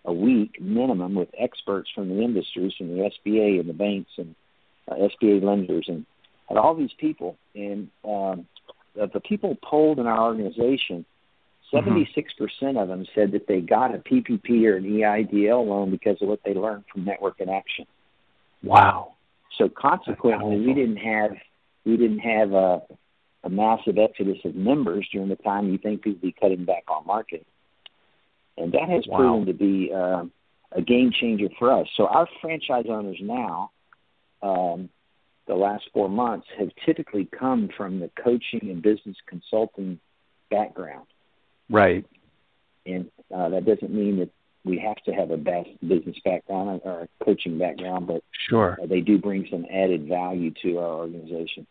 a 0.05 0.13
week 0.13 0.61
minimum 0.61 1.15
with 1.15 1.29
experts 1.37 1.89
from 1.93 2.09
the 2.09 2.21
industries, 2.21 2.73
from 2.77 2.89
the 2.89 3.09
SBA 3.25 3.59
and 3.59 3.69
the 3.69 3.73
banks 3.73 4.11
and 4.17 4.35
uh, 4.89 4.95
SBA 4.95 5.41
lenders, 5.41 5.85
and 5.87 6.05
had 6.47 6.57
all 6.57 6.75
these 6.75 6.93
people. 6.97 7.37
And 7.55 7.89
um, 8.03 8.45
the 8.95 9.21
people 9.21 9.57
polled 9.63 9.99
in 9.99 10.05
our 10.05 10.25
organization, 10.25 11.05
76% 11.73 12.07
mm-hmm. 12.13 12.77
of 12.77 12.87
them 12.87 13.05
said 13.15 13.31
that 13.31 13.47
they 13.47 13.61
got 13.61 13.95
a 13.95 13.97
PPP 13.97 14.65
or 14.65 14.75
an 14.75 14.83
EIDL 14.83 15.65
loan 15.67 15.89
because 15.89 16.21
of 16.21 16.27
what 16.27 16.41
they 16.45 16.53
learned 16.53 16.83
from 16.91 17.05
Network 17.05 17.39
in 17.39 17.49
Action. 17.49 17.85
Wow. 18.61 19.13
So 19.57 19.69
consequently, 19.69 20.59
we 20.59 20.73
didn't 20.73 20.97
have 20.97 21.31
we 21.85 21.97
didn't 21.97 22.19
have 22.19 22.53
a 22.53 22.81
a 23.43 23.49
massive 23.49 23.97
exodus 23.97 24.37
of 24.45 24.55
members 24.55 25.07
during 25.11 25.29
the 25.29 25.35
time 25.35 25.69
you 25.69 25.77
think 25.77 26.01
people 26.01 26.21
be 26.21 26.35
cutting 26.39 26.65
back 26.65 26.83
on 26.87 27.05
marketing. 27.05 27.45
And 28.57 28.71
that 28.73 28.89
has 28.89 29.05
wow. 29.07 29.17
proven 29.17 29.45
to 29.47 29.53
be 29.53 29.91
uh, 29.93 30.23
a 30.71 30.81
game 30.81 31.11
changer 31.11 31.47
for 31.59 31.71
us. 31.71 31.87
So 31.97 32.07
our 32.07 32.27
franchise 32.41 32.85
owners 32.89 33.17
now, 33.21 33.71
um, 34.41 34.89
the 35.47 35.55
last 35.55 35.85
four 35.93 36.09
months, 36.09 36.47
have 36.57 36.69
typically 36.85 37.25
come 37.25 37.69
from 37.75 37.99
the 37.99 38.09
coaching 38.23 38.69
and 38.69 38.81
business 38.81 39.17
consulting 39.27 39.99
background. 40.49 41.07
Right. 41.69 42.05
And 42.85 43.09
uh, 43.33 43.49
that 43.49 43.65
doesn't 43.65 43.93
mean 43.93 44.19
that 44.19 44.29
we 44.65 44.79
have 44.79 44.97
to 45.03 45.11
have 45.11 45.31
a 45.31 45.37
best 45.37 45.69
business 45.85 46.15
background 46.23 46.81
or 46.85 47.01
a 47.01 47.25
coaching 47.25 47.57
background, 47.57 48.07
but 48.07 48.23
sure, 48.49 48.77
uh, 48.81 48.85
they 48.85 49.01
do 49.01 49.17
bring 49.17 49.47
some 49.51 49.65
added 49.69 50.07
value 50.07 50.51
to 50.61 50.77
our 50.77 50.93
organization. 50.93 51.67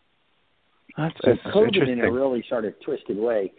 That's, 0.97 1.15
so 1.23 1.31
that's 1.31 1.55
COVID 1.55 1.89
in 1.89 2.01
a 2.01 2.11
really 2.11 2.43
sort 2.47 2.65
of 2.65 2.73
twisted 2.81 3.17
way, 3.17 3.51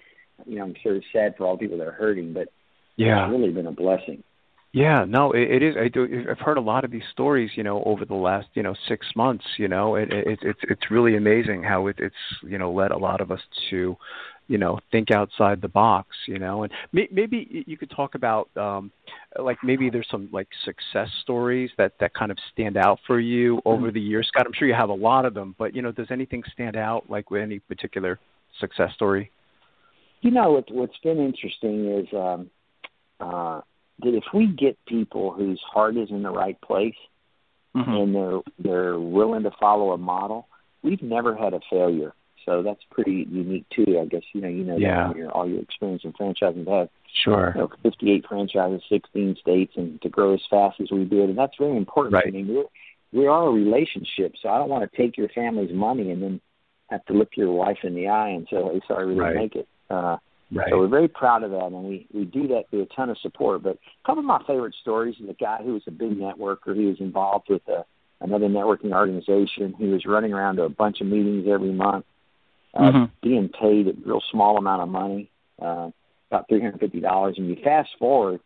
you 0.46 0.56
know, 0.56 0.64
I'm 0.64 0.74
sure 0.82 0.96
it's 0.96 1.06
sad 1.12 1.34
for 1.36 1.46
all 1.46 1.56
people 1.56 1.78
that 1.78 1.86
are 1.86 1.92
hurting, 1.92 2.32
but 2.32 2.48
yeah, 2.96 3.24
it's 3.24 3.32
really 3.32 3.52
been 3.52 3.66
a 3.66 3.72
blessing. 3.72 4.22
Yeah, 4.72 5.04
no, 5.06 5.30
it, 5.30 5.50
it 5.50 5.62
is. 5.62 5.76
I 5.80 5.86
do. 5.86 6.26
I've 6.28 6.40
heard 6.40 6.58
a 6.58 6.60
lot 6.60 6.84
of 6.84 6.90
these 6.90 7.04
stories, 7.12 7.50
you 7.54 7.62
know, 7.62 7.82
over 7.84 8.04
the 8.04 8.16
last, 8.16 8.48
you 8.54 8.62
know, 8.64 8.74
six 8.88 9.06
months. 9.14 9.44
You 9.56 9.68
know, 9.68 9.94
it, 9.94 10.12
it, 10.12 10.40
it's 10.42 10.60
it's 10.64 10.90
really 10.90 11.16
amazing 11.16 11.62
how 11.62 11.86
it, 11.86 11.96
it's 12.00 12.14
you 12.42 12.58
know 12.58 12.72
led 12.72 12.90
a 12.90 12.98
lot 12.98 13.20
of 13.20 13.30
us 13.30 13.40
to, 13.70 13.96
you 14.48 14.58
know, 14.58 14.78
think 14.90 15.10
outside 15.10 15.60
the 15.60 15.68
box. 15.68 16.08
You 16.26 16.38
know, 16.38 16.62
and 16.64 16.72
may, 16.92 17.08
maybe 17.10 17.64
you 17.66 17.76
could 17.76 17.90
talk 17.90 18.14
about, 18.14 18.48
um, 18.56 18.90
like 19.38 19.58
maybe 19.62 19.90
there's 19.90 20.08
some 20.10 20.28
like 20.32 20.48
success 20.64 21.08
stories 21.22 21.70
that 21.78 21.92
that 22.00 22.14
kind 22.14 22.30
of 22.30 22.38
stand 22.52 22.76
out 22.76 22.98
for 23.06 23.20
you 23.20 23.60
over 23.64 23.90
the 23.90 24.00
years, 24.00 24.28
Scott. 24.28 24.46
I'm 24.46 24.52
sure 24.52 24.68
you 24.68 24.74
have 24.74 24.90
a 24.90 24.94
lot 24.94 25.24
of 25.24 25.34
them, 25.34 25.54
but 25.58 25.74
you 25.74 25.82
know, 25.82 25.92
does 25.92 26.08
anything 26.10 26.42
stand 26.52 26.76
out 26.76 27.08
like 27.08 27.30
with 27.30 27.42
any 27.42 27.58
particular 27.58 28.18
success 28.60 28.90
story? 28.94 29.30
You 30.20 30.30
know, 30.30 30.52
what, 30.52 30.70
what's 30.70 30.98
been 31.02 31.18
interesting 31.18 31.86
is. 31.98 32.06
um 32.14 32.50
uh 33.20 33.60
that 34.00 34.12
if 34.12 34.24
we 34.34 34.48
get 34.48 34.76
people 34.86 35.30
whose 35.32 35.60
heart 35.72 35.96
is 35.96 36.10
in 36.10 36.22
the 36.24 36.30
right 36.30 36.60
place 36.60 36.96
Mm-hmm. 37.76 37.90
and 37.90 38.14
they're 38.14 38.40
they're 38.60 38.98
willing 39.00 39.42
to 39.42 39.50
follow 39.58 39.90
a 39.92 39.98
model, 39.98 40.46
we've 40.82 41.02
never 41.02 41.34
had 41.34 41.54
a 41.54 41.60
failure. 41.68 42.14
So 42.44 42.62
that's 42.62 42.82
pretty 42.90 43.26
unique 43.30 43.66
too. 43.70 43.98
I 44.00 44.06
guess 44.06 44.22
you 44.32 44.40
know 44.40 44.48
you 44.48 44.64
know 44.64 44.76
Yeah. 44.76 45.08
that 45.08 45.16
your, 45.16 45.30
all 45.30 45.48
your 45.48 45.60
experience 45.62 46.02
in 46.04 46.12
franchising 46.12 46.64
to 46.66 46.70
have 46.70 46.88
Sure. 47.22 47.52
you 47.54 47.60
know, 47.62 47.70
58 47.84 48.26
franchises, 48.28 48.82
16 48.88 49.36
states, 49.40 49.74
and 49.76 50.02
to 50.02 50.08
grow 50.08 50.34
as 50.34 50.40
fast 50.50 50.80
as 50.80 50.90
we 50.90 51.04
did, 51.04 51.28
and 51.28 51.38
that's 51.38 51.56
very 51.56 51.76
important. 51.76 52.12
Right. 52.14 52.26
I 52.26 52.30
mean, 52.30 52.48
we're 52.48 52.64
we 53.12 53.28
are 53.28 53.46
a 53.46 53.52
relationship, 53.52 54.34
so 54.42 54.48
I 54.48 54.58
don't 54.58 54.68
want 54.68 54.90
to 54.90 54.96
take 54.96 55.16
your 55.16 55.28
family's 55.28 55.72
money 55.72 56.10
and 56.10 56.20
then 56.20 56.40
have 56.90 57.04
to 57.06 57.12
look 57.12 57.36
your 57.36 57.52
wife 57.52 57.78
in 57.84 57.94
the 57.94 58.08
eye 58.08 58.30
and 58.30 58.46
say, 58.50 58.56
"Hey, 58.56 58.80
sorry, 58.88 59.06
we 59.06 59.12
didn't 59.14 59.24
Right. 59.26 59.36
make 59.36 59.54
it." 59.54 59.68
Uh, 59.88 60.16
Right. 60.52 60.68
so 60.70 60.78
we're 60.78 60.88
very 60.88 61.08
proud 61.08 61.42
of 61.44 61.52
that, 61.52 61.66
and 61.66 61.84
we 61.84 62.06
we 62.12 62.24
do 62.24 62.48
that 62.48 62.68
through 62.70 62.82
a 62.82 62.86
ton 62.86 63.10
of 63.10 63.18
support. 63.18 63.62
But 63.62 63.76
a 63.76 64.06
couple 64.06 64.20
of 64.20 64.24
my 64.26 64.42
favorite 64.46 64.74
stories 64.82 65.14
is 65.20 65.28
a 65.28 65.34
guy 65.34 65.58
who 65.62 65.74
was 65.74 65.82
a 65.86 65.92
big 65.92 66.18
networker. 66.18 66.74
He 66.76 66.86
was 66.86 66.98
involved 67.00 67.48
with 67.48 67.62
a, 67.68 67.84
another 68.20 68.48
networking 68.48 68.92
organization. 68.92 69.74
He 69.78 69.86
was 69.86 70.04
running 70.04 70.32
around 70.32 70.56
to 70.56 70.64
a 70.64 70.68
bunch 70.68 71.00
of 71.00 71.06
meetings 71.06 71.46
every 71.48 71.72
month, 71.72 72.04
uh, 72.74 72.90
Mhm. 72.90 73.10
being 73.22 73.48
paid 73.48 73.88
a 73.88 73.92
real 74.04 74.20
small 74.30 74.56
amount 74.58 74.82
of 74.82 74.88
money, 74.88 75.30
uh, 75.60 75.90
about 76.30 76.48
three 76.48 76.60
hundred 76.60 76.80
fifty 76.80 77.00
dollars. 77.00 77.38
And 77.38 77.48
you 77.48 77.56
fast 77.56 77.90
forward, 77.98 78.40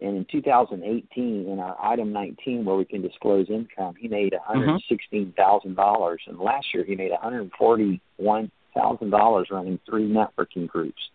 and 0.00 0.16
in 0.16 0.24
2018, 0.26 1.46
in 1.48 1.58
our 1.58 1.76
item 1.80 2.12
19, 2.12 2.64
where 2.64 2.76
we 2.76 2.84
can 2.84 3.02
disclose 3.02 3.50
income, 3.50 3.94
he 3.96 4.08
made 4.08 4.32
one 4.32 4.42
hundred 4.42 4.80
sixteen 4.88 5.32
thousand 5.32 5.74
dollars, 5.74 6.22
and 6.26 6.38
last 6.38 6.72
year 6.72 6.84
he 6.84 6.94
made 6.96 7.10
one 7.10 7.20
hundred 7.20 7.50
forty-one 7.58 8.50
thousand 8.74 9.10
dollars 9.10 9.48
running 9.50 9.78
three 9.88 10.08
networking 10.08 10.66
groups. 10.66 11.10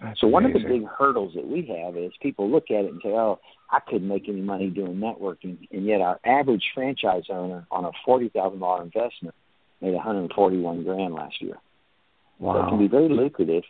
That's 0.00 0.20
So 0.20 0.28
one 0.28 0.44
of 0.44 0.52
the 0.52 0.60
big 0.60 0.86
hurdles 0.86 1.34
that 1.34 1.46
we 1.46 1.62
have 1.62 1.96
is 1.96 2.12
people 2.22 2.48
look 2.48 2.70
at 2.70 2.84
it 2.84 2.92
and 2.92 3.00
say, 3.02 3.10
"Oh, 3.10 3.40
I 3.70 3.80
couldn't 3.80 4.06
make 4.06 4.28
any 4.28 4.40
money 4.40 4.68
doing 4.70 4.96
networking," 4.96 5.56
and 5.72 5.84
yet 5.84 6.00
our 6.00 6.20
average 6.24 6.64
franchise 6.72 7.24
owner 7.28 7.66
on 7.70 7.84
a 7.84 7.90
forty 8.04 8.28
thousand 8.28 8.60
dollar 8.60 8.82
investment 8.82 9.34
made 9.80 9.94
one 9.94 10.02
hundred 10.02 10.32
forty 10.32 10.58
one 10.58 10.84
grand 10.84 11.14
last 11.14 11.42
year. 11.42 11.58
So 12.40 12.50
it 12.60 12.68
can 12.68 12.78
be 12.78 12.88
very 12.88 13.08
lucrative. 13.08 13.64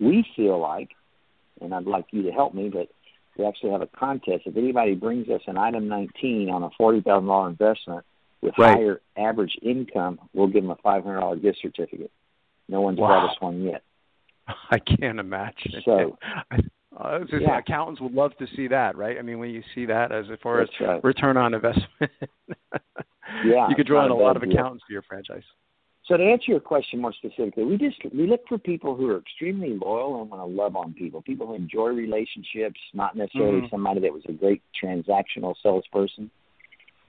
We 0.00 0.24
feel 0.36 0.58
like, 0.60 0.90
and 1.60 1.74
I'd 1.74 1.84
like 1.86 2.06
you 2.12 2.22
to 2.22 2.30
help 2.30 2.54
me, 2.54 2.68
but 2.68 2.88
we 3.36 3.44
actually 3.44 3.70
have 3.70 3.82
a 3.82 3.86
contest. 3.88 4.42
If 4.46 4.56
anybody 4.56 4.94
brings 4.94 5.28
us 5.28 5.42
an 5.46 5.58
item 5.58 5.88
19 5.88 6.48
on 6.50 6.62
a 6.62 6.70
forty 6.78 7.00
thousand 7.00 7.26
dollar 7.28 7.48
investment 7.50 8.04
with 8.40 8.54
Right. 8.58 8.74
higher 8.76 9.00
average 9.16 9.56
income, 9.62 10.18
we'll 10.32 10.46
give 10.48 10.62
them 10.62 10.70
a 10.70 10.76
five 10.76 11.04
hundred 11.04 11.20
dollar 11.20 11.36
gift 11.36 11.58
certificate. 11.60 12.10
No 12.68 12.80
one's 12.80 12.98
Wow. 12.98 13.08
brought 13.08 13.30
us 13.30 13.36
one 13.40 13.62
yet. 13.62 13.82
I 14.70 14.78
can't 14.78 15.18
imagine. 15.20 15.72
So- 15.84 16.18
I, 16.50 16.58
I 16.96 17.18
was 17.18 17.28
just, 17.28 17.42
Yeah. 17.42 17.58
accountants 17.58 18.00
would 18.00 18.12
love 18.14 18.36
to 18.38 18.46
see 18.56 18.66
that, 18.68 18.96
right? 18.96 19.18
I 19.18 19.22
mean, 19.22 19.38
when 19.38 19.50
you 19.50 19.62
see 19.74 19.84
that 19.86 20.10
as 20.10 20.26
far 20.42 20.62
as 20.62 20.68
right. 20.80 21.02
return 21.04 21.36
on 21.36 21.54
investment, 21.54 21.88
Yeah, 23.44 23.68
you 23.68 23.76
could 23.76 23.86
draw 23.86 24.04
in 24.04 24.10
a 24.10 24.16
lot 24.16 24.36
of 24.36 24.42
deal. 24.42 24.52
accountants 24.52 24.82
for 24.86 24.92
your 24.92 25.02
franchise. 25.02 25.42
So 26.08 26.16
to 26.16 26.24
answer 26.24 26.52
your 26.52 26.60
question 26.60 27.02
more 27.02 27.12
specifically, 27.12 27.64
we 27.64 27.76
just 27.76 27.98
we 28.14 28.26
look 28.26 28.40
for 28.48 28.56
people 28.56 28.96
who 28.96 29.10
are 29.10 29.18
extremely 29.18 29.74
loyal 29.74 30.22
and 30.22 30.30
want 30.30 30.42
to 30.42 30.46
love 30.46 30.74
on 30.74 30.94
people. 30.94 31.20
People 31.20 31.46
who 31.46 31.54
enjoy 31.54 31.88
relationships, 31.88 32.80
not 32.94 33.14
necessarily 33.14 33.60
Mhm. 33.60 33.70
somebody 33.70 34.00
that 34.00 34.12
was 34.12 34.24
a 34.26 34.32
great 34.32 34.62
transactional 34.82 35.54
salesperson. 35.62 36.30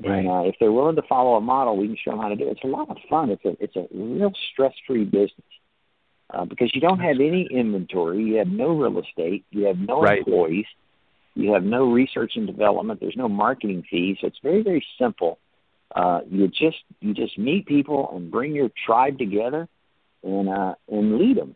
Right. 0.01 0.19
And 0.19 0.27
uh, 0.27 0.43
if 0.45 0.55
they're 0.59 0.71
willing 0.73 0.97
to 0.97 1.01
follow 1.03 1.35
a 1.35 1.41
model, 1.41 1.77
we 1.77 1.87
can 1.87 1.95
show 1.95 2.11
them 2.11 2.19
how 2.19 2.27
to 2.27 2.35
do 2.35 2.47
it. 2.47 2.51
It's 2.51 2.63
a 2.65 2.67
lot 2.67 2.89
of 2.89 2.97
fun. 3.09 3.29
It's 3.29 3.45
a 3.45 3.55
it's 3.63 3.77
a 3.77 3.87
real 3.91 4.33
stress 4.51 4.73
free 4.85 5.05
business 5.05 5.47
uh, 6.33 6.43
because 6.43 6.75
you 6.75 6.81
don't 6.81 6.99
have 6.99 7.21
any 7.21 7.47
inventory, 7.51 8.21
you 8.21 8.35
have 8.35 8.49
no 8.49 8.69
real 8.77 8.99
estate, 8.99 9.45
you 9.51 9.63
have 9.63 9.79
no 9.79 10.01
Right. 10.01 10.19
employees, 10.19 10.67
you 11.35 11.53
have 11.53 11.63
no 11.63 11.89
research 11.89 12.35
and 12.35 12.47
development. 12.47 12.99
There's 12.99 13.15
no 13.15 13.29
marketing 13.29 13.83
fees. 13.89 14.17
So 14.19 14.27
it's 14.27 14.39
very 14.39 14.61
very 14.61 14.85
simple. 14.97 15.39
Uh, 15.95 16.21
you 16.29 16.47
just 16.47 16.77
you 17.01 17.13
just 17.13 17.37
meet 17.37 17.65
people 17.65 18.09
and 18.15 18.29
bring 18.29 18.53
your 18.55 18.69
tribe 18.85 19.17
together 19.17 19.67
and 20.23 20.49
uh, 20.49 20.75
and 20.89 21.17
lead 21.17 21.37
them. 21.37 21.55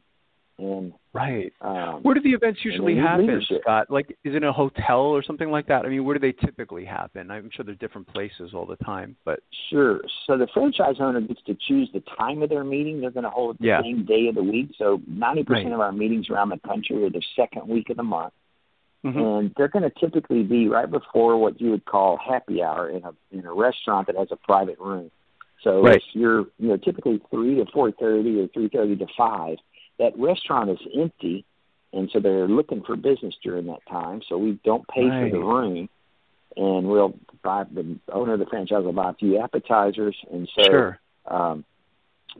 And 0.60 0.94
Right. 1.14 1.54
um, 1.62 2.02
Where 2.02 2.16
do 2.16 2.22
the 2.22 2.32
events 2.32 2.62
usually 2.66 2.96
happen, 2.96 3.28
leadership. 3.28 3.62
Scott? 3.62 3.92
Like, 3.92 4.10
is 4.24 4.34
it 4.34 4.38
in 4.38 4.44
a 4.46 4.52
hotel 4.54 5.00
or 5.02 5.22
something 5.22 5.52
like 5.52 5.68
that? 5.68 5.86
I 5.86 5.90
mean, 5.90 6.04
where 6.06 6.18
do 6.18 6.20
they 6.20 6.32
typically 6.32 6.86
happen? 6.86 7.30
I'm 7.30 7.50
sure 7.54 7.64
they're 7.64 7.76
different 7.76 8.08
places 8.08 8.52
all 8.56 8.66
the 8.66 8.78
time, 8.78 9.16
but 9.26 9.42
Sure. 9.70 10.02
So 10.26 10.38
the 10.38 10.48
franchise 10.54 10.96
owner 11.00 11.22
gets 11.22 11.42
to 11.44 11.56
choose 11.68 11.90
the 11.94 12.02
time 12.18 12.42
of 12.42 12.50
their 12.50 12.64
meeting. 12.64 13.00
They're 13.02 13.12
going 13.12 13.26
to 13.26 13.30
hold 13.30 13.56
it 13.56 13.62
the 13.62 13.68
Yeah. 13.68 13.82
same 13.84 14.06
day 14.06 14.28
of 14.28 14.36
the 14.36 14.44
week. 14.44 14.72
So 14.78 15.00
90% 15.08 15.50
Right. 15.50 15.72
of 15.74 15.80
our 15.80 15.92
meetings 15.92 16.30
around 16.32 16.50
the 16.50 16.60
country 16.68 17.04
are 17.04 17.10
the 17.12 17.22
second 17.36 17.68
week 17.68 17.90
of 17.92 17.98
the 17.98 18.04
month. 18.04 18.34
Mhm. 19.04 19.40
And 19.40 19.54
they're 19.58 19.68
going 19.68 19.84
to 19.84 19.90
typically 20.00 20.44
be 20.44 20.70
right 20.70 20.90
before 20.90 21.38
what 21.38 21.60
you 21.60 21.72
would 21.72 21.86
call 21.86 22.18
happy 22.18 22.64
hour 22.64 22.90
in 22.90 23.04
a 23.04 23.14
in 23.32 23.46
a 23.46 23.54
restaurant 23.54 24.08
that 24.08 24.16
has 24.16 24.30
a 24.32 24.38
private 24.38 24.80
room. 24.80 25.12
So 25.62 25.82
Right. 25.82 25.98
if 25.98 26.04
you're 26.14 26.48
you 26.58 26.70
know 26.70 26.78
typically 26.78 27.22
three 27.30 27.56
to 27.56 27.66
four 27.66 27.92
thirty 27.92 28.40
or 28.40 28.48
three 28.48 28.70
thirty 28.70 28.96
to 28.98 29.08
five, 29.18 29.58
that 30.00 30.18
restaurant 30.18 30.70
is 30.70 30.80
empty, 30.96 31.46
and 31.92 32.10
so 32.12 32.20
they're 32.20 32.48
looking 32.48 32.82
for 32.82 32.96
business 32.96 33.36
during 33.44 33.68
that 33.68 33.86
time. 33.90 34.22
So 34.28 34.38
we 34.38 34.60
don't 34.64 34.88
pay 34.88 35.10
for 35.10 35.30
the 35.30 35.40
room, 35.40 35.90
and 36.56 36.88
we'll 36.88 37.14
buy 37.42 37.66
the 37.66 38.00
owner 38.10 38.34
of 38.34 38.40
the 38.40 38.46
franchise 38.46 38.84
will 38.84 38.94
buy 38.94 39.10
a 39.10 39.14
few 39.14 39.38
appetizers, 39.40 40.16
and 40.32 40.50
so 40.56 40.64
sure. 40.64 41.00
um, 41.28 41.66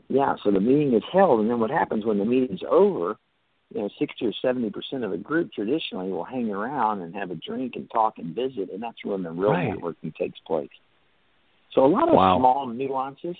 yeah, 0.08 0.36
so 0.42 0.50
the 0.50 0.60
meeting 0.60 0.94
is 0.94 1.04
held, 1.12 1.40
and 1.40 1.50
then 1.50 1.60
what 1.60 1.70
happens 1.70 2.04
when 2.04 2.18
the 2.18 2.24
meeting's 2.24 2.62
over? 2.68 3.16
You 3.74 3.80
know, 3.80 3.90
sixty 3.98 4.24
or 4.24 4.32
seventy 4.40 4.70
percent 4.70 5.02
of 5.02 5.10
the 5.10 5.18
group 5.18 5.52
traditionally 5.52 6.10
will 6.10 6.22
hang 6.24 6.50
around 6.50 7.02
and 7.02 7.12
have 7.16 7.32
a 7.32 7.34
drink 7.34 7.74
and 7.74 7.90
talk 7.90 8.18
and 8.18 8.34
visit, 8.34 8.70
and 8.72 8.80
that's 8.80 9.04
when 9.04 9.24
the 9.24 9.32
real 9.32 9.50
Right. 9.50 9.76
networking 9.76 10.14
takes 10.14 10.38
place. 10.46 10.70
So 11.72 11.84
a 11.84 11.88
lot 11.88 12.08
of 12.08 12.14
Wow. 12.14 12.38
small 12.38 12.66
nuances. 12.68 13.36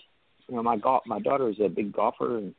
You 0.48 0.56
know, 0.56 0.62
my 0.62 0.76
golf, 0.76 1.06
my 1.06 1.20
daughter 1.20 1.48
is 1.48 1.60
a 1.60 1.68
big 1.68 1.92
golfer, 1.92 2.36
and 2.36 2.52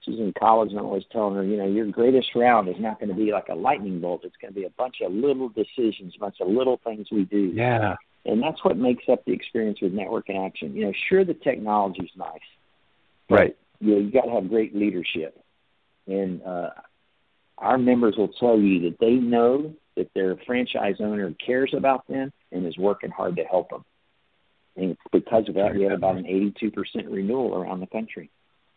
she's 0.00 0.18
in 0.18 0.32
college, 0.32 0.70
and 0.70 0.78
I'm 0.78 0.86
always 0.86 1.04
telling 1.12 1.34
her, 1.36 1.44
you 1.44 1.58
know, 1.58 1.66
your 1.66 1.86
greatest 1.86 2.34
round 2.34 2.66
is 2.68 2.80
not 2.80 2.98
going 2.98 3.10
to 3.10 3.14
be 3.14 3.30
like 3.30 3.48
a 3.50 3.54
lightning 3.54 4.00
bolt. 4.00 4.24
It's 4.24 4.36
going 4.40 4.54
to 4.54 4.58
be 4.58 4.64
a 4.64 4.70
bunch 4.70 5.02
of 5.02 5.12
little 5.12 5.50
decisions, 5.50 6.14
a 6.16 6.20
bunch 6.20 6.40
of 6.40 6.48
little 6.48 6.78
things 6.82 7.08
we 7.12 7.24
do. 7.24 7.52
Yeah. 7.54 7.96
And 8.24 8.42
that's 8.42 8.64
what 8.64 8.76
makes 8.78 9.04
up 9.08 9.24
the 9.26 9.32
experience 9.32 9.80
with 9.82 9.92
network 9.92 10.30
in 10.30 10.36
action. 10.36 10.74
You 10.74 10.86
know, 10.86 10.92
sure 11.08 11.24
the 11.26 11.34
technology's 11.34 12.10
nice, 12.16 12.40
Right. 13.28 13.54
you 13.80 13.94
know, 13.94 14.00
you 14.00 14.10
got 14.10 14.24
to 14.24 14.30
have 14.32 14.48
great 14.48 14.74
leadership. 14.74 15.38
And 16.06 16.42
uh, 16.42 16.70
our 17.60 17.78
members 17.78 18.16
will 18.16 18.28
tell 18.28 18.58
you 18.58 18.80
that 18.82 18.98
they 19.00 19.14
know 19.14 19.74
that 19.96 20.10
their 20.14 20.36
franchise 20.46 20.96
owner 21.00 21.34
cares 21.44 21.72
about 21.76 22.06
them 22.08 22.32
and 22.52 22.66
is 22.66 22.76
working 22.78 23.10
hard 23.10 23.36
to 23.36 23.44
help 23.44 23.70
them. 23.70 23.84
And 24.76 24.96
because 25.12 25.48
of 25.48 25.56
that, 25.56 25.74
we 25.74 25.82
have 25.82 25.92
about 25.92 26.16
an 26.16 26.24
82% 26.24 26.72
renewal 27.10 27.56
around 27.56 27.80
the 27.80 27.88
country. 27.88 28.30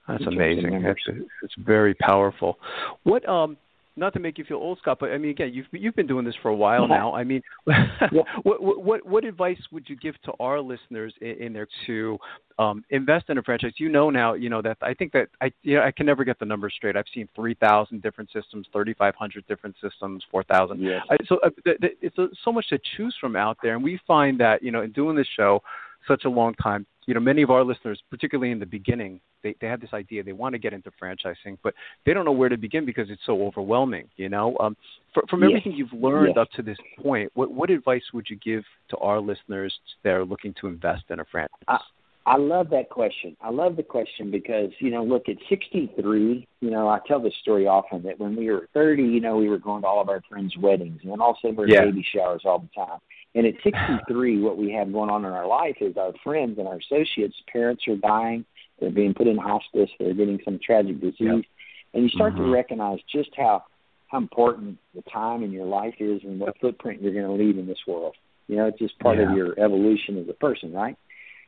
That's 0.08 0.22
in 0.22 0.26
terms 0.26 0.38
of 0.38 0.42
amazing. 0.42 0.82
That's 0.82 1.00
it's 1.44 1.54
very 1.58 1.94
powerful. 1.94 2.58
What 3.04 3.28
um 3.30 3.58
not 3.96 4.14
to 4.14 4.20
make 4.20 4.38
you 4.38 4.46
feel 4.46 4.58
old, 4.58 4.78
Scott, 4.80 4.98
but 5.00 5.12
I 5.12 5.18
mean 5.18 5.32
again, 5.32 5.52
you've 5.54 5.68
you've 5.72 5.96
been 5.96 6.08
doing 6.08 6.26
this 6.26 6.36
for 6.42 6.50
a 6.50 6.56
while 6.56 6.88
now. 6.88 7.14
I 7.14 7.24
mean, 7.24 7.42
what 7.66 8.26
what 8.44 8.84
what 8.84 9.06
what 9.06 9.26
advice 9.26 9.60
would 9.72 9.90
you 9.90 9.96
give 9.96 10.16
to 10.24 10.32
our 10.40 10.62
listeners 10.62 11.14
in, 11.22 11.30
in 11.30 11.54
there 11.54 11.68
to 11.88 12.18
um, 12.58 12.86
invest 12.90 13.26
in 13.30 13.38
a 13.38 13.44
franchise? 13.44 13.74
You 13.78 13.90
know 13.90 14.10
now, 14.10 14.34
you 14.34 14.50
know 14.50 14.62
that 14.62 14.78
I 14.82 14.94
think 14.94 15.12
that 15.14 15.28
I 15.42 15.52
you 15.64 15.76
know 15.76 15.84
I 15.84 15.92
can 15.92 16.06
never 16.06 16.24
get 16.24 16.40
the 16.40 16.46
numbers 16.46 16.74
straight. 16.76 16.96
I've 16.96 17.06
seen 17.14 17.28
three 17.36 17.56
thousand 17.56 18.02
different 18.02 18.30
systems, 18.32 18.68
thirty 18.72 18.94
five 18.94 19.16
hundred 19.16 19.46
different 19.48 19.76
systems, 19.82 20.24
four 20.32 20.44
thousand. 20.44 20.82
Yes. 20.82 21.02
I, 21.10 21.18
so 21.28 21.38
uh, 21.44 21.50
th- 21.66 21.80
th- 21.82 21.98
it's 22.02 22.18
uh, 22.18 22.28
so 22.44 22.52
much 22.52 22.70
to 22.70 22.80
choose 22.96 23.16
from 23.20 23.36
out 23.36 23.58
there, 23.62 23.76
and 23.76 23.84
we 23.84 24.00
find 24.08 24.40
that 24.40 24.64
you 24.64 24.72
know 24.72 24.82
in 24.84 24.92
doing 24.92 25.16
this 25.16 25.28
show 25.36 25.62
such 26.08 26.26
a 26.26 26.30
long 26.30 26.54
time, 26.56 26.86
you 27.08 27.14
know 27.14 27.20
many 27.20 27.42
of 27.42 27.50
our 27.50 27.64
listeners, 27.64 28.02
particularly 28.10 28.52
in 28.52 28.60
the 28.60 28.66
beginning, 28.66 29.20
they 29.44 29.56
they 29.60 29.68
have 29.68 29.82
this 29.82 29.94
idea 29.94 30.24
they 30.24 30.34
want 30.34 30.54
to 30.54 30.60
get 30.60 30.74
into 30.74 30.92
franchising, 31.02 31.58
but 31.64 31.74
they 32.06 32.14
don't 32.14 32.26
know 32.26 32.32
where 32.32 32.50
to 32.50 32.58
begin 32.58 32.86
because 32.86 33.10
it's 33.10 33.22
so 33.26 33.42
overwhelming. 33.44 34.08
You 34.18 34.30
know, 34.30 34.56
um, 34.60 34.78
for, 35.14 35.24
from 35.30 35.42
Yes. 35.42 35.50
everything 35.52 35.74
you've 35.74 35.94
learned 35.94 36.34
Yes. 36.36 36.42
up 36.44 36.52
to 36.58 36.62
this 36.62 36.78
point, 37.02 37.32
what 37.34 37.52
what 37.52 37.70
advice 37.70 38.04
would 38.14 38.30
you 38.30 38.36
give 38.38 38.64
to 38.90 38.98
our 38.98 39.20
listeners 39.20 39.74
that 40.04 40.12
are 40.12 40.26
looking 40.26 40.54
to 40.62 40.68
invest 40.68 41.04
in 41.10 41.20
a 41.20 41.26
franchise? 41.26 41.50
I- 41.68 41.80
I 42.24 42.38
love 42.38 42.70
that 42.70 42.90
question. 42.92 43.36
I 43.42 43.50
love 43.50 43.76
the 43.76 43.82
question 43.82 44.30
because, 44.30 44.70
you 44.78 44.92
know, 44.92 45.04
look, 45.04 45.28
at 45.28 45.38
63, 45.50 46.48
you 46.62 46.70
know, 46.70 46.88
I 46.88 47.00
tell 47.08 47.20
this 47.20 47.34
story 47.42 47.66
often 47.66 48.04
that 48.04 48.20
when 48.20 48.36
we 48.36 48.52
were 48.52 48.70
30, 48.76 49.02
you 49.02 49.20
know, 49.20 49.38
we 49.38 49.50
were 49.50 49.58
going 49.58 49.82
to 49.82 49.88
all 49.88 50.02
of 50.02 50.08
our 50.08 50.22
friends' 50.30 50.56
weddings, 50.56 51.00
and 51.02 51.12
then 51.12 51.20
all 51.20 51.32
of 51.32 51.38
a 51.38 51.40
sudden 51.42 51.56
we're 51.56 51.68
Yeah. 51.68 51.86
baby 51.86 52.04
showers 52.04 52.44
all 52.46 52.60
the 52.60 52.68
time. 52.76 53.00
And 53.36 53.46
at 53.48 53.56
63, 53.64 54.42
what 54.42 54.58
we 54.58 54.72
have 54.74 54.92
going 54.92 55.10
on 55.10 55.26
in 55.26 55.32
our 55.32 55.48
life 55.48 55.78
is 55.82 55.98
our 55.98 56.14
friends 56.24 56.58
and 56.60 56.68
our 56.68 56.78
associates' 56.78 57.36
parents 57.52 57.88
are 57.88 57.96
dying, 57.96 58.46
they're 58.80 58.90
being 58.92 59.14
put 59.14 59.28
in 59.28 59.38
hospice, 59.38 59.90
they're 60.00 60.14
getting 60.14 60.40
some 60.44 60.60
tragic 60.64 61.00
disease, 61.00 61.18
Yep. 61.20 61.46
and 61.94 62.04
you 62.04 62.10
start 62.10 62.34
Mhm. 62.34 62.38
to 62.38 62.52
recognize 62.52 63.00
just 63.04 63.36
how 63.36 63.64
how 64.08 64.18
important 64.18 64.78
the 64.94 65.02
time 65.04 65.42
in 65.42 65.54
your 65.54 65.64
life 65.66 65.96
is 66.02 66.22
and 66.26 66.38
what 66.38 66.58
footprint 66.60 67.02
you're 67.02 67.14
going 67.14 67.26
to 67.26 67.32
leave 67.32 67.58
in 67.58 67.66
this 67.66 67.88
world. 67.88 68.14
You 68.50 68.58
know, 68.58 68.66
it's 68.66 68.78
just 68.78 69.00
part 69.00 69.18
Yeah. 69.20 69.30
of 69.32 69.38
your 69.38 69.58
evolution 69.58 70.18
as 70.18 70.28
a 70.28 70.34
person, 70.34 70.74
right? 70.74 70.98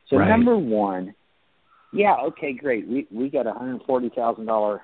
So 0.06 0.16
Right. 0.16 0.28
number 0.30 0.56
one, 0.56 1.14
yeah, 1.92 2.16
okay, 2.16 2.54
great. 2.54 2.86
We 2.88 3.06
we 3.10 3.28
got 3.28 3.46
a 3.46 3.52
hundred 3.52 3.82
forty 3.82 4.08
thousand 4.08 4.46
dollar, 4.46 4.80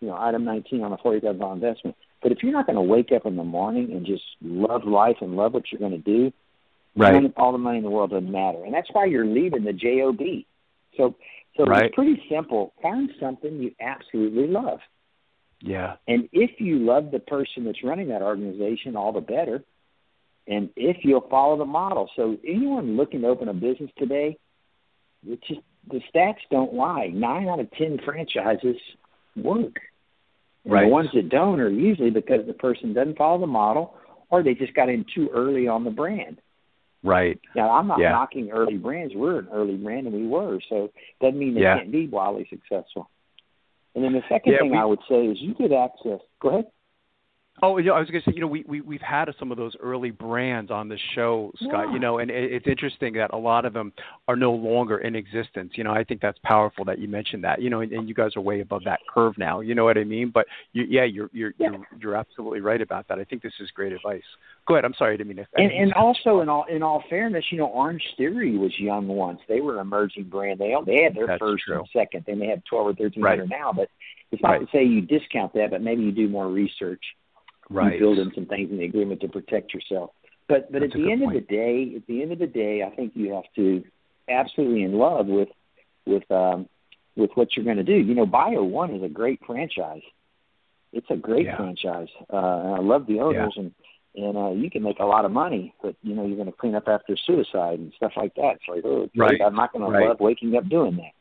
you 0.00 0.08
know, 0.08 0.16
item 0.16 0.44
nineteen 0.44 0.82
on 0.82 0.92
a 0.92 0.96
forty 0.98 1.20
thousand 1.20 1.40
dollar 1.40 1.52
investment. 1.54 1.96
But 2.22 2.32
if 2.32 2.38
you're 2.42 2.52
not 2.52 2.66
going 2.66 2.76
to 2.76 2.82
wake 2.82 3.10
up 3.14 3.26
in 3.26 3.36
the 3.36 3.44
morning 3.44 3.92
and 3.92 4.04
just 4.04 4.24
love 4.42 4.84
life 4.84 5.16
and 5.20 5.36
love 5.36 5.54
what 5.54 5.64
you're 5.70 5.78
going 5.78 5.92
to 5.92 5.98
do, 5.98 6.32
right. 6.96 7.32
all 7.36 7.52
the 7.52 7.58
money 7.58 7.78
in 7.78 7.84
the 7.84 7.90
world 7.90 8.10
doesn't 8.10 8.30
matter. 8.30 8.64
And 8.64 8.74
that's 8.74 8.88
why 8.92 9.04
you're 9.04 9.26
leaving 9.26 9.64
the 9.64 9.72
job. 9.72 10.18
So, 10.96 11.14
so 11.56 11.64
right. 11.64 11.86
it's 11.86 11.94
pretty 11.94 12.22
simple. 12.30 12.72
Find 12.82 13.10
something 13.20 13.60
you 13.60 13.72
absolutely 13.80 14.48
love. 14.48 14.80
Yeah. 15.60 15.96
And 16.06 16.28
if 16.32 16.60
you 16.60 16.78
love 16.78 17.10
the 17.10 17.18
person 17.20 17.64
that's 17.64 17.82
running 17.82 18.08
that 18.08 18.22
organization, 18.22 18.96
all 18.96 19.12
the 19.12 19.20
better. 19.20 19.62
And 20.46 20.70
if 20.76 20.98
you'll 21.02 21.28
follow 21.28 21.58
the 21.58 21.66
model. 21.66 22.10
So 22.16 22.36
anyone 22.46 22.96
looking 22.96 23.20
to 23.22 23.28
open 23.28 23.48
a 23.48 23.54
business 23.54 23.90
today, 23.98 24.38
it's 25.26 25.46
just 25.46 25.60
the 25.90 26.00
stats 26.14 26.38
don't 26.50 26.74
lie. 26.74 27.08
Nine 27.12 27.48
out 27.48 27.60
of 27.60 27.70
ten 27.72 27.98
franchises 28.04 28.76
work. 29.36 29.76
And 30.68 30.74
right. 30.74 30.84
The 30.84 30.92
ones 30.92 31.08
that 31.14 31.30
don't 31.30 31.60
are 31.60 31.70
usually 31.70 32.10
because 32.10 32.46
the 32.46 32.52
person 32.52 32.92
doesn't 32.92 33.16
follow 33.16 33.40
the 33.40 33.46
model 33.46 33.94
or 34.28 34.42
they 34.42 34.52
just 34.52 34.74
got 34.74 34.90
in 34.90 35.06
too 35.14 35.30
early 35.32 35.66
on 35.66 35.84
the 35.84 35.90
brand. 35.90 36.42
Right. 37.02 37.40
Now 37.56 37.70
I'm 37.70 37.86
not 37.86 38.00
yeah. 38.00 38.10
knocking 38.10 38.50
early 38.50 38.76
brands. 38.76 39.14
We're 39.16 39.38
an 39.38 39.48
early 39.50 39.76
brand 39.76 40.06
and 40.06 40.14
we 40.14 40.26
were, 40.26 40.60
so 40.68 40.90
doesn't 41.22 41.38
mean 41.38 41.54
they 41.54 41.62
yeah. 41.62 41.78
can't 41.78 41.90
be 41.90 42.06
wildly 42.06 42.46
successful. 42.50 43.08
And 43.94 44.04
then 44.04 44.12
the 44.12 44.22
second 44.28 44.52
yeah, 44.52 44.58
thing 44.58 44.72
we, 44.72 44.76
I 44.76 44.84
would 44.84 45.00
say 45.08 45.26
is 45.26 45.38
you 45.40 45.54
get 45.54 45.72
access. 45.72 46.20
Go 46.42 46.50
ahead. 46.50 46.66
Oh, 47.62 47.78
yeah, 47.78 47.92
I 47.92 48.00
was 48.00 48.08
going 48.08 48.22
to 48.22 48.30
say, 48.30 48.34
you 48.34 48.40
know, 48.40 48.46
we, 48.46 48.64
we 48.68 48.80
we've 48.80 49.00
had 49.00 49.28
some 49.38 49.50
of 49.50 49.58
those 49.58 49.74
early 49.82 50.10
brands 50.10 50.70
on 50.70 50.88
the 50.88 50.98
show, 51.14 51.52
Scott. 51.56 51.86
Yeah. 51.86 51.92
You 51.92 51.98
know, 51.98 52.18
and 52.18 52.30
it, 52.30 52.52
it's 52.52 52.66
interesting 52.66 53.14
that 53.14 53.32
a 53.32 53.36
lot 53.36 53.64
of 53.64 53.72
them 53.72 53.92
are 54.28 54.36
no 54.36 54.52
longer 54.52 54.98
in 54.98 55.16
existence. 55.16 55.72
You 55.74 55.84
know, 55.84 55.92
I 55.92 56.04
think 56.04 56.20
that's 56.20 56.38
powerful 56.44 56.84
that 56.84 56.98
you 56.98 57.08
mentioned 57.08 57.44
that. 57.44 57.60
You 57.60 57.70
know, 57.70 57.80
and, 57.80 57.92
and 57.92 58.08
you 58.08 58.14
guys 58.14 58.36
are 58.36 58.40
way 58.40 58.60
above 58.60 58.84
that 58.84 59.00
curve 59.12 59.36
now. 59.38 59.60
You 59.60 59.74
know 59.74 59.84
what 59.84 59.98
I 59.98 60.04
mean? 60.04 60.30
But 60.32 60.46
you, 60.72 60.84
yeah, 60.88 61.04
you're 61.04 61.30
you're 61.32 61.52
yeah. 61.58 61.70
you're 61.70 61.86
you're 62.00 62.16
absolutely 62.16 62.60
right 62.60 62.80
about 62.80 63.08
that. 63.08 63.18
I 63.18 63.24
think 63.24 63.42
this 63.42 63.54
is 63.60 63.70
great 63.74 63.92
advice. 63.92 64.22
Go 64.66 64.74
ahead. 64.74 64.84
I'm 64.84 64.94
sorry, 64.98 65.14
I 65.14 65.16
didn't 65.16 65.28
mean 65.28 65.38
to. 65.38 65.46
And, 65.56 65.72
and 65.72 65.92
also, 65.94 66.40
in 66.40 66.48
all 66.48 66.64
in 66.70 66.82
all 66.82 67.02
fairness, 67.10 67.44
you 67.50 67.58
know, 67.58 67.66
Orange 67.66 68.02
Theory 68.16 68.56
was 68.56 68.72
young 68.78 69.08
once. 69.08 69.40
They 69.48 69.60
were 69.60 69.74
an 69.74 69.80
emerging 69.80 70.24
brand. 70.24 70.58
They 70.58 70.74
they 70.86 71.02
had 71.02 71.14
their 71.14 71.26
that's 71.26 71.38
first 71.40 71.64
true. 71.66 71.78
and 71.78 71.88
second. 71.92 72.24
They 72.26 72.34
may 72.34 72.48
have 72.48 72.62
twelve 72.68 72.86
or 72.86 72.94
thirteen 72.94 73.22
right. 73.22 73.40
now, 73.48 73.72
but 73.74 73.88
it's 74.30 74.42
not 74.42 74.50
right. 74.50 74.60
to 74.60 74.66
say 74.72 74.84
you 74.84 75.00
discount 75.00 75.54
that, 75.54 75.70
but 75.70 75.82
maybe 75.82 76.02
you 76.02 76.12
do 76.12 76.28
more 76.28 76.48
research. 76.48 77.02
Right. 77.70 77.94
You 77.94 77.98
build 78.00 78.18
in 78.18 78.32
some 78.34 78.46
things 78.46 78.70
in 78.70 78.78
the 78.78 78.84
agreement 78.84 79.20
to 79.20 79.28
protect 79.28 79.74
yourself. 79.74 80.10
But 80.48 80.72
but 80.72 80.80
That's 80.80 80.94
at 80.94 80.98
the 80.98 81.10
end 81.10 81.22
point. 81.22 81.36
of 81.36 81.42
the 81.42 81.54
day, 81.54 81.92
at 81.96 82.06
the 82.06 82.22
end 82.22 82.32
of 82.32 82.38
the 82.38 82.46
day, 82.46 82.82
I 82.82 82.94
think 82.94 83.12
you 83.14 83.34
have 83.34 83.44
to 83.56 83.84
absolutely 84.28 84.82
in 84.82 84.92
love 84.92 85.26
with 85.26 85.48
with 86.06 86.30
um 86.30 86.68
with 87.16 87.30
what 87.34 87.54
you're 87.54 87.64
going 87.64 87.76
to 87.76 87.84
do. 87.84 87.94
You 87.94 88.14
know, 88.14 88.26
Bio 88.26 88.62
One 88.62 88.94
is 88.94 89.02
a 89.02 89.08
great 89.08 89.40
franchise. 89.46 90.02
It's 90.92 91.06
a 91.10 91.16
great 91.16 91.44
yeah. 91.44 91.56
franchise. 91.56 92.08
Uh, 92.32 92.36
and 92.36 92.74
I 92.74 92.78
love 92.78 93.06
the 93.06 93.20
owners 93.20 93.52
yeah. 93.56 93.62
and 93.62 93.74
and 94.14 94.36
uh, 94.36 94.50
you 94.50 94.70
can 94.70 94.82
make 94.82 94.98
a 94.98 95.04
lot 95.04 95.24
of 95.24 95.30
money, 95.30 95.74
but 95.82 95.94
you 96.02 96.14
know 96.14 96.26
you're 96.26 96.36
going 96.36 96.50
to 96.50 96.56
clean 96.58 96.74
up 96.74 96.88
after 96.88 97.16
suicide 97.26 97.78
and 97.78 97.92
stuff 97.96 98.12
like 98.16 98.34
that. 98.36 98.56
It's 98.56 98.64
like, 98.68 98.84
oh, 98.84 99.08
right. 99.16 99.40
I'm 99.44 99.54
not 99.54 99.72
going 99.72 99.84
right. 99.84 100.04
to 100.04 100.08
love 100.08 100.20
waking 100.20 100.56
up 100.56 100.68
doing 100.68 100.96
that. 100.96 101.12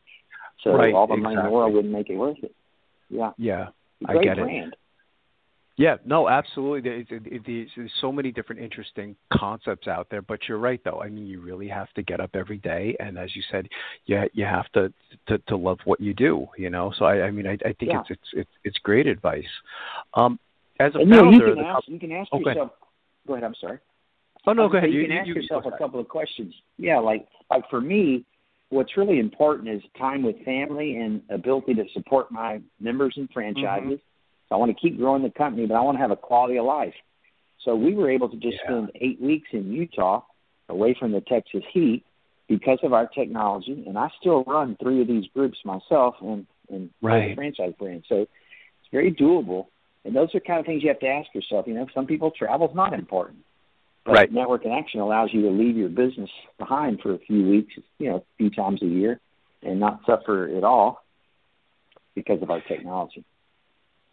So 0.64 0.72
right. 0.72 0.94
all 0.94 1.06
the 1.06 1.14
exactly. 1.14 1.36
money 1.36 1.38
in 1.38 1.46
the 1.46 1.52
world 1.52 1.74
wouldn't 1.74 1.94
make 1.94 2.10
it 2.10 2.16
worth 2.16 2.38
it. 2.42 2.56
Yeah. 3.10 3.32
Yeah. 3.38 3.68
Great 4.04 4.20
I 4.20 4.24
get 4.24 4.38
brand. 4.38 4.74
it. 4.74 4.80
Yeah, 5.78 5.98
no, 6.06 6.28
absolutely. 6.28 7.06
There's, 7.08 7.22
there's, 7.46 7.92
so 8.02 8.12
many 8.12 8.32
different 8.32 8.62
interesting 8.62 9.16
concepts 9.32 9.88
out 9.88 10.08
there, 10.10 10.24
but 10.24 10.40
you're 10.48 10.58
right, 10.58 10.82
though. 10.84 11.02
I 11.04 11.10
mean, 11.10 11.28
you 11.28 11.40
really 11.40 11.68
have 11.68 11.94
to 11.94 12.02
get 12.02 12.20
up 12.20 12.32
every 12.34 12.58
day, 12.58 12.96
and 13.00 13.16
as 13.16 13.36
you 13.36 13.44
said, 13.52 13.68
you 14.08 14.24
you 14.34 14.44
have 14.44 14.68
to 14.72 14.92
to, 15.28 15.38
to 15.38 15.56
love 15.56 15.78
what 15.86 16.02
you 16.02 16.16
do. 16.16 16.48
You 16.58 16.72
know, 16.72 16.92
so 16.98 17.06
I, 17.06 17.28
I 17.28 17.32
mean, 17.32 17.46
I, 17.46 17.54
I 17.64 17.74
think 17.74 17.92
yeah. 17.92 18.00
it's 18.00 18.10
it's 18.10 18.30
it's 18.34 18.50
it's 18.64 18.78
great 18.80 19.06
advice. 19.06 19.46
Um, 20.16 20.40
as 20.80 20.96
a 20.96 21.00
and, 21.00 21.12
founder, 21.12 21.32
you, 21.32 21.40
know, 21.40 21.48
you 21.48 21.56
can 21.56 21.66
ask, 21.66 21.88
you 21.88 22.00
can 22.00 22.12
ask 22.12 22.30
oh, 22.32 22.40
yourself. 22.40 22.72
Go 23.28 23.34
ahead. 23.34 23.44
I'm 23.44 23.56
sorry. 23.62 23.78
Oh 24.48 24.54
no, 24.54 24.68
go 24.70 24.80
ahead. 24.80 24.92
You, 24.92 25.02
you 25.02 25.08
can 25.08 25.18
ask 25.18 25.28
you, 25.28 25.36
yourself 25.36 25.66
a 25.68 25.78
couple 25.78 26.00
of 26.00 26.08
questions. 26.08 26.56
Yeah, 26.78 26.98
like 26.98 27.28
like 27.52 27.70
for 27.70 27.82
me, 27.82 28.26
what's 28.70 28.98
really 28.98 29.20
important 29.20 29.70
is 29.70 29.84
time 29.96 30.24
with 30.24 30.44
family 30.44 30.96
and 30.96 31.22
ability 31.30 31.76
to 31.76 31.84
support 31.94 32.32
my 32.32 32.62
members 32.80 33.14
and 33.18 33.30
franchises. 33.32 33.84
Mm-hmm. 33.84 33.94
So 34.50 34.56
I 34.56 34.58
want 34.58 34.76
to 34.76 34.82
keep 34.82 34.98
growing 34.98 35.24
the 35.24 35.30
company, 35.30 35.66
but 35.66 35.76
I 35.76 35.82
want 35.82 35.98
to 35.98 36.02
have 36.02 36.12
a 36.12 36.16
quality 36.16 36.58
of 36.58 36.66
life. 36.66 36.94
So 37.64 37.76
we 37.76 37.94
were 37.94 38.10
able 38.10 38.30
to 38.30 38.38
just 38.38 38.58
yeah. 38.64 38.70
spend 38.70 38.92
eight 38.96 39.22
weeks 39.22 39.50
in 39.52 39.72
Utah, 39.72 40.22
away 40.70 40.96
from 40.98 41.12
the 41.12 41.22
Texas 41.22 41.64
heat, 41.72 42.04
because 42.48 42.80
of 42.84 42.94
our 42.94 43.08
technology. 43.08 43.84
And 43.86 43.98
I 43.98 44.10
still 44.20 44.44
run 44.46 44.78
three 44.82 45.02
of 45.02 45.08
these 45.08 45.26
groups 45.34 45.58
myself 45.66 46.16
and 46.22 46.46
and 46.70 46.90
right. 47.02 47.36
franchise 47.36 47.74
brands. 47.80 48.06
So 48.10 48.22
it's 48.22 48.92
very 48.92 49.14
doable. 49.14 49.68
And 50.06 50.16
those 50.16 50.34
are 50.36 50.40
kind 50.40 50.60
of 50.60 50.66
things 50.66 50.84
you 50.84 50.90
have 50.90 51.00
to 51.00 51.08
ask 51.08 51.34
yourself. 51.34 51.68
You 51.68 51.74
know, 51.74 51.88
some 51.94 52.06
people 52.06 52.32
travel's 52.32 52.76
not 52.76 52.94
important. 52.94 53.40
But 54.06 54.14
right. 54.14 54.32
Network 54.32 54.66
Action 54.66 55.02
allows 55.02 55.30
you 55.34 55.42
to 55.44 55.50
leave 55.50 55.76
your 55.76 55.90
business 55.90 56.30
behind 56.58 57.02
for 57.02 57.14
a 57.14 57.18
few 57.18 57.46
weeks, 57.50 57.74
you 58.00 58.10
know, 58.10 58.18
a 58.18 58.24
few 58.38 58.50
times 58.50 58.82
a 58.82 58.86
year, 58.86 59.20
and 59.62 59.82
not 59.82 60.02
suffer 60.06 60.48
at 60.48 60.64
all 60.64 61.04
because 62.16 62.42
of 62.42 62.50
our 62.50 62.62
technology. 62.62 63.26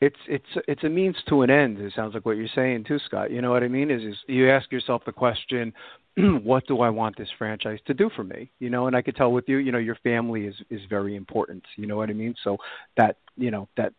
It's 0.05 0.17
it's 0.29 0.67
it's 0.69 0.85
a 0.85 0.89
means 0.91 1.17
to 1.31 1.41
an 1.41 1.51
end. 1.51 1.81
It 1.81 1.95
sounds 1.97 2.13
like 2.13 2.27
what 2.27 2.37
you're 2.37 2.47
saying 2.55 2.85
too, 2.85 2.99
Scott. 3.07 3.31
You 3.31 3.41
know 3.41 3.51
what 3.51 3.63
I 3.63 3.69
mean? 3.69 3.91
Is 3.91 4.03
is 4.03 4.17
you 4.27 4.51
ask 4.51 4.71
yourself 4.71 5.03
the 5.07 5.13
question, 5.13 5.73
what 6.43 6.67
do 6.67 6.83
I 6.83 6.91
want 6.91 7.17
this 7.17 7.29
franchise 7.39 7.79
to 7.87 7.95
do 7.95 8.11
for 8.15 8.23
me? 8.23 8.51
You 8.59 8.69
know, 8.69 8.87
and 8.87 8.95
I 8.95 9.01
could 9.01 9.17
tell 9.17 9.33
with 9.33 9.49
you, 9.49 9.57
you 9.57 9.73
know, 9.73 9.79
your 9.79 9.97
family 9.97 10.45
is 10.45 10.55
is 10.69 10.83
very 10.91 11.17
important. 11.17 11.65
You 11.77 11.87
know 11.87 11.97
what 11.97 12.11
I 12.11 12.13
mean? 12.13 12.35
So 12.45 12.59
that 12.99 13.17
you 13.39 13.51
know 13.51 13.67
that 13.79 13.95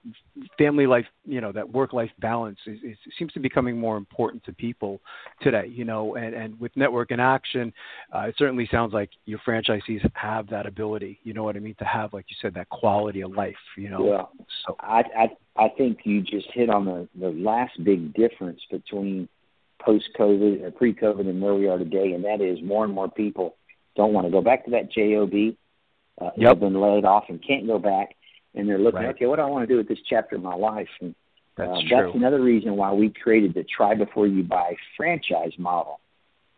family 0.59 0.85
life, 0.85 1.07
you 1.25 1.41
know, 1.41 1.51
that 1.51 1.67
work 1.67 1.91
life 1.91 2.11
balance 2.19 2.59
is, 2.67 2.77
is 2.83 2.97
seems 3.17 3.33
to 3.33 3.39
be 3.39 3.49
becoming 3.49 3.75
more 3.75 3.97
important 3.97 4.43
to 4.45 4.53
people 4.53 5.01
today. 5.41 5.65
You 5.67 5.85
know, 5.85 6.15
and 6.17 6.35
and 6.35 6.59
with 6.59 6.71
Network 6.75 7.09
in 7.09 7.19
Action, 7.19 7.73
uh, 8.13 8.19
it 8.27 8.35
certainly 8.37 8.69
sounds 8.71 8.93
like 8.93 9.09
your 9.25 9.39
franchisees 9.39 10.07
have 10.13 10.47
that 10.49 10.67
ability. 10.67 11.19
You 11.23 11.33
know 11.33 11.43
what 11.43 11.55
I 11.55 11.59
mean? 11.59 11.75
To 11.79 11.85
have, 11.85 12.13
like 12.13 12.25
you 12.29 12.35
said, 12.41 12.53
that 12.53 12.69
quality 12.69 13.21
of 13.21 13.31
life. 13.31 13.55
You 13.75 13.89
know, 13.89 14.03
well, 14.03 14.31
so 14.67 14.75
I 14.79 15.03
I 15.17 15.27
I 15.57 15.69
think 15.69 15.99
you 16.03 16.21
just 16.21 16.47
hit 16.53 16.69
on 16.69 16.85
the 16.85 17.07
the 17.17 17.29
last 17.29 17.81
big 17.83 18.13
difference 18.13 18.61
between 18.69 19.29
post 19.79 20.09
COVID 20.17 20.63
or 20.63 20.71
pre 20.71 20.93
COVID 20.93 21.21
and 21.21 21.41
where 21.41 21.55
we 21.55 21.67
are 21.67 21.77
today, 21.77 22.13
and 22.13 22.25
that 22.25 22.41
is 22.41 22.61
more 22.61 22.83
and 22.83 22.93
more 22.93 23.09
people 23.09 23.55
don't 23.95 24.13
want 24.13 24.27
to 24.27 24.31
go 24.31 24.41
back 24.41 24.65
to 24.65 24.71
that 24.71 24.91
job. 24.91 25.31
Uh, 26.21 26.29
yep. 26.37 26.49
Have 26.49 26.59
been 26.61 26.79
laid 26.79 27.03
off 27.03 27.25
and 27.27 27.45
can't 27.45 27.67
go 27.67 27.77
back, 27.77 28.15
and 28.53 28.69
they're 28.69 28.79
looking, 28.79 29.01
right. 29.01 29.15
okay, 29.15 29.25
what 29.25 29.35
do 29.35 29.41
I 29.41 29.47
want 29.47 29.67
to 29.67 29.73
do 29.73 29.77
with 29.77 29.87
this 29.87 29.99
chapter 30.09 30.37
of 30.37 30.41
my 30.41 30.55
life? 30.55 30.87
And 31.01 31.13
that's 31.57 31.69
uh, 31.69 31.81
true. 31.81 31.89
That's 31.91 32.15
another 32.15 32.41
reason 32.41 32.77
why 32.77 32.93
we 32.93 33.09
created 33.09 33.53
the 33.53 33.63
try 33.63 33.95
before 33.95 34.27
you 34.27 34.43
buy 34.43 34.75
franchise 34.95 35.51
model. 35.57 35.99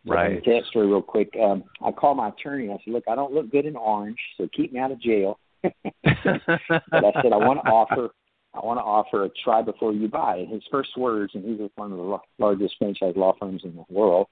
So 0.06 0.14
right. 0.14 0.30
Let 0.30 0.32
me 0.32 0.40
tell 0.42 0.54
you 0.54 0.60
that 0.60 0.68
story 0.68 0.86
real 0.86 1.02
quick. 1.02 1.34
Um, 1.42 1.64
I 1.84 1.90
called 1.90 2.16
my 2.16 2.28
attorney. 2.28 2.70
I 2.70 2.78
said, 2.84 2.92
look, 2.92 3.04
I 3.08 3.16
don't 3.16 3.32
look 3.32 3.50
good 3.50 3.66
in 3.66 3.74
orange, 3.74 4.18
so 4.36 4.48
keep 4.54 4.72
me 4.72 4.78
out 4.78 4.92
of 4.92 5.00
jail. 5.00 5.38
but 5.62 5.72
I 6.04 7.12
said, 7.20 7.32
I 7.32 7.36
want 7.36 7.60
to 7.64 7.70
offer 7.70 8.10
I 8.54 8.60
want 8.64 8.78
to 8.78 8.84
offer 8.84 9.24
a 9.24 9.30
try 9.44 9.62
before 9.62 9.92
you 9.92 10.08
buy. 10.08 10.36
And 10.36 10.50
his 10.50 10.62
first 10.70 10.96
words, 10.96 11.32
and 11.34 11.44
he's 11.44 11.70
one 11.76 11.92
of 11.92 11.98
the 11.98 12.18
largest 12.38 12.74
franchise 12.78 13.14
law 13.16 13.34
firms 13.38 13.62
in 13.64 13.76
the 13.76 13.84
world, 13.88 14.26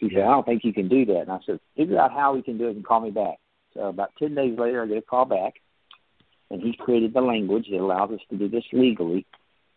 he 0.00 0.08
said, 0.08 0.22
I 0.22 0.30
don't 0.30 0.46
think 0.46 0.64
you 0.64 0.72
can 0.72 0.88
do 0.88 1.04
that. 1.06 1.20
And 1.20 1.30
I 1.30 1.38
said, 1.44 1.60
figure 1.76 2.00
out 2.00 2.12
how 2.12 2.34
we 2.34 2.42
can 2.42 2.58
do 2.58 2.68
it 2.68 2.76
and 2.76 2.84
call 2.84 3.00
me 3.00 3.10
back. 3.10 3.36
So 3.74 3.82
about 3.82 4.10
10 4.18 4.34
days 4.34 4.58
later, 4.58 4.82
I 4.82 4.86
get 4.86 4.98
a 4.98 5.02
call 5.02 5.26
back, 5.26 5.54
and 6.50 6.60
he 6.60 6.74
created 6.76 7.14
the 7.14 7.20
language 7.20 7.68
that 7.70 7.78
allows 7.78 8.10
us 8.10 8.20
to 8.30 8.36
do 8.36 8.48
this 8.48 8.64
legally. 8.72 9.26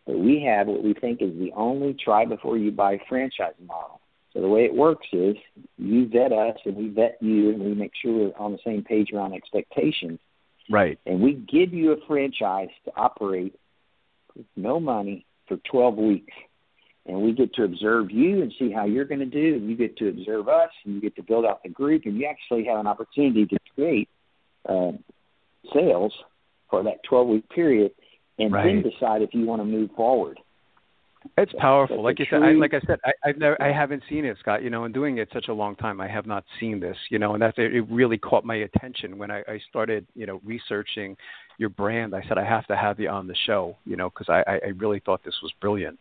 But 0.08 0.20
we 0.20 0.44
have 0.48 0.68
what 0.68 0.84
we 0.84 0.94
think 0.94 1.22
is 1.22 1.38
the 1.38 1.52
only 1.56 1.94
try 1.94 2.26
before 2.26 2.58
you 2.58 2.72
buy 2.72 3.00
franchise 3.08 3.54
model. 3.66 4.00
So 4.34 4.42
the 4.42 4.50
way 4.50 4.66
it 4.66 4.74
works 4.74 5.08
is 5.14 5.36
you 5.78 6.08
vet 6.08 6.32
us 6.32 6.58
and 6.66 6.76
we 6.76 6.90
vet 6.90 7.18
you 7.22 7.52
and 7.52 7.62
we 7.62 7.76
make 7.76 7.92
sure 8.02 8.14
we're 8.14 8.38
on 8.38 8.52
the 8.52 8.58
same 8.66 8.84
page 8.84 9.12
around 9.14 9.34
expectations. 9.34 10.20
Right. 10.70 10.98
And 11.06 11.22
we 11.22 11.34
give 11.34 11.74
you 11.74 11.92
a 11.92 11.98
franchise 12.08 12.70
to 12.86 12.92
operate 12.96 13.56
no 14.56 14.80
money 14.80 15.26
for 15.48 15.58
12 15.72 15.96
weeks. 15.96 16.34
And 17.06 17.22
we 17.22 17.34
get 17.34 17.54
to 17.56 17.64
observe 17.64 18.12
you 18.12 18.42
and 18.42 18.54
see 18.58 18.72
how 18.72 18.86
you're 18.86 19.06
going 19.06 19.20
to 19.20 19.26
do, 19.26 19.56
and 19.56 19.70
you 19.70 19.76
get 19.76 19.98
to 19.98 20.08
observe 20.08 20.48
us, 20.48 20.70
and 20.86 20.96
you 20.96 21.02
get 21.02 21.16
to 21.18 21.24
build 21.24 21.46
out 21.46 21.62
the 21.62 21.70
group, 21.70 22.04
and 22.06 22.16
you 22.16 22.26
actually 22.26 22.66
have 22.66 22.80
an 22.80 22.88
opportunity 22.88 23.46
to 23.46 23.58
create 23.76 24.08
uh, 24.70 24.92
sales 25.74 26.14
for 26.70 26.84
that 26.84 27.04
12 27.08 27.28
week 27.28 27.50
period, 27.50 27.92
and 28.40 28.54
right. 28.54 28.66
then 28.66 28.90
decide 28.90 29.22
if 29.22 29.34
you 29.34 29.46
want 29.46 29.62
to 29.62 29.66
move 29.66 29.90
forward. 29.98 30.40
It's 31.38 31.52
So 31.52 31.58
powerful. 31.60 32.04
Like 32.04 32.20
you 32.20 32.26
said, 32.30 32.44
I, 32.44 32.52
like 32.52 32.74
I 32.74 32.82
said, 32.86 33.00
I, 33.06 33.12
I've 33.26 33.38
never, 33.38 33.62
I 33.62 33.72
haven't 33.72 34.04
seen 34.10 34.26
it, 34.26 34.38
Scott. 34.40 34.62
You 34.62 34.70
know, 34.70 34.84
and 34.84 34.94
doing 34.94 35.18
it 35.18 35.30
such 35.34 35.48
a 35.48 35.54
long 35.54 35.76
time, 35.76 36.02
I 36.02 36.08
have 36.08 36.26
not 36.26 36.44
seen 36.60 36.80
this. 36.80 36.98
You 37.10 37.20
know, 37.20 37.34
and 37.34 37.42
that's 37.42 37.58
it. 37.58 37.74
it 37.74 37.82
really 37.90 38.18
caught 38.18 38.46
my 38.46 38.56
attention 38.56 39.18
when 39.18 39.32
I, 39.32 39.40
I 39.48 39.60
started, 39.70 40.06
you 40.16 40.26
know, 40.26 40.42
researching 40.44 41.16
your 41.58 41.70
brand. 41.70 42.16
I 42.16 42.24
said 42.28 42.38
I 42.38 42.46
have 42.46 42.68
to 42.68 42.76
have 42.76 43.00
you 43.00 43.10
on 43.10 43.28
the 43.28 43.36
show. 43.46 43.76
You 43.86 43.96
know, 43.96 44.10
because 44.10 44.30
I, 44.30 44.44
I, 44.48 44.70
really 44.78 45.00
thought 45.00 45.24
this 45.24 45.40
was 45.42 45.52
brilliant. 45.62 46.00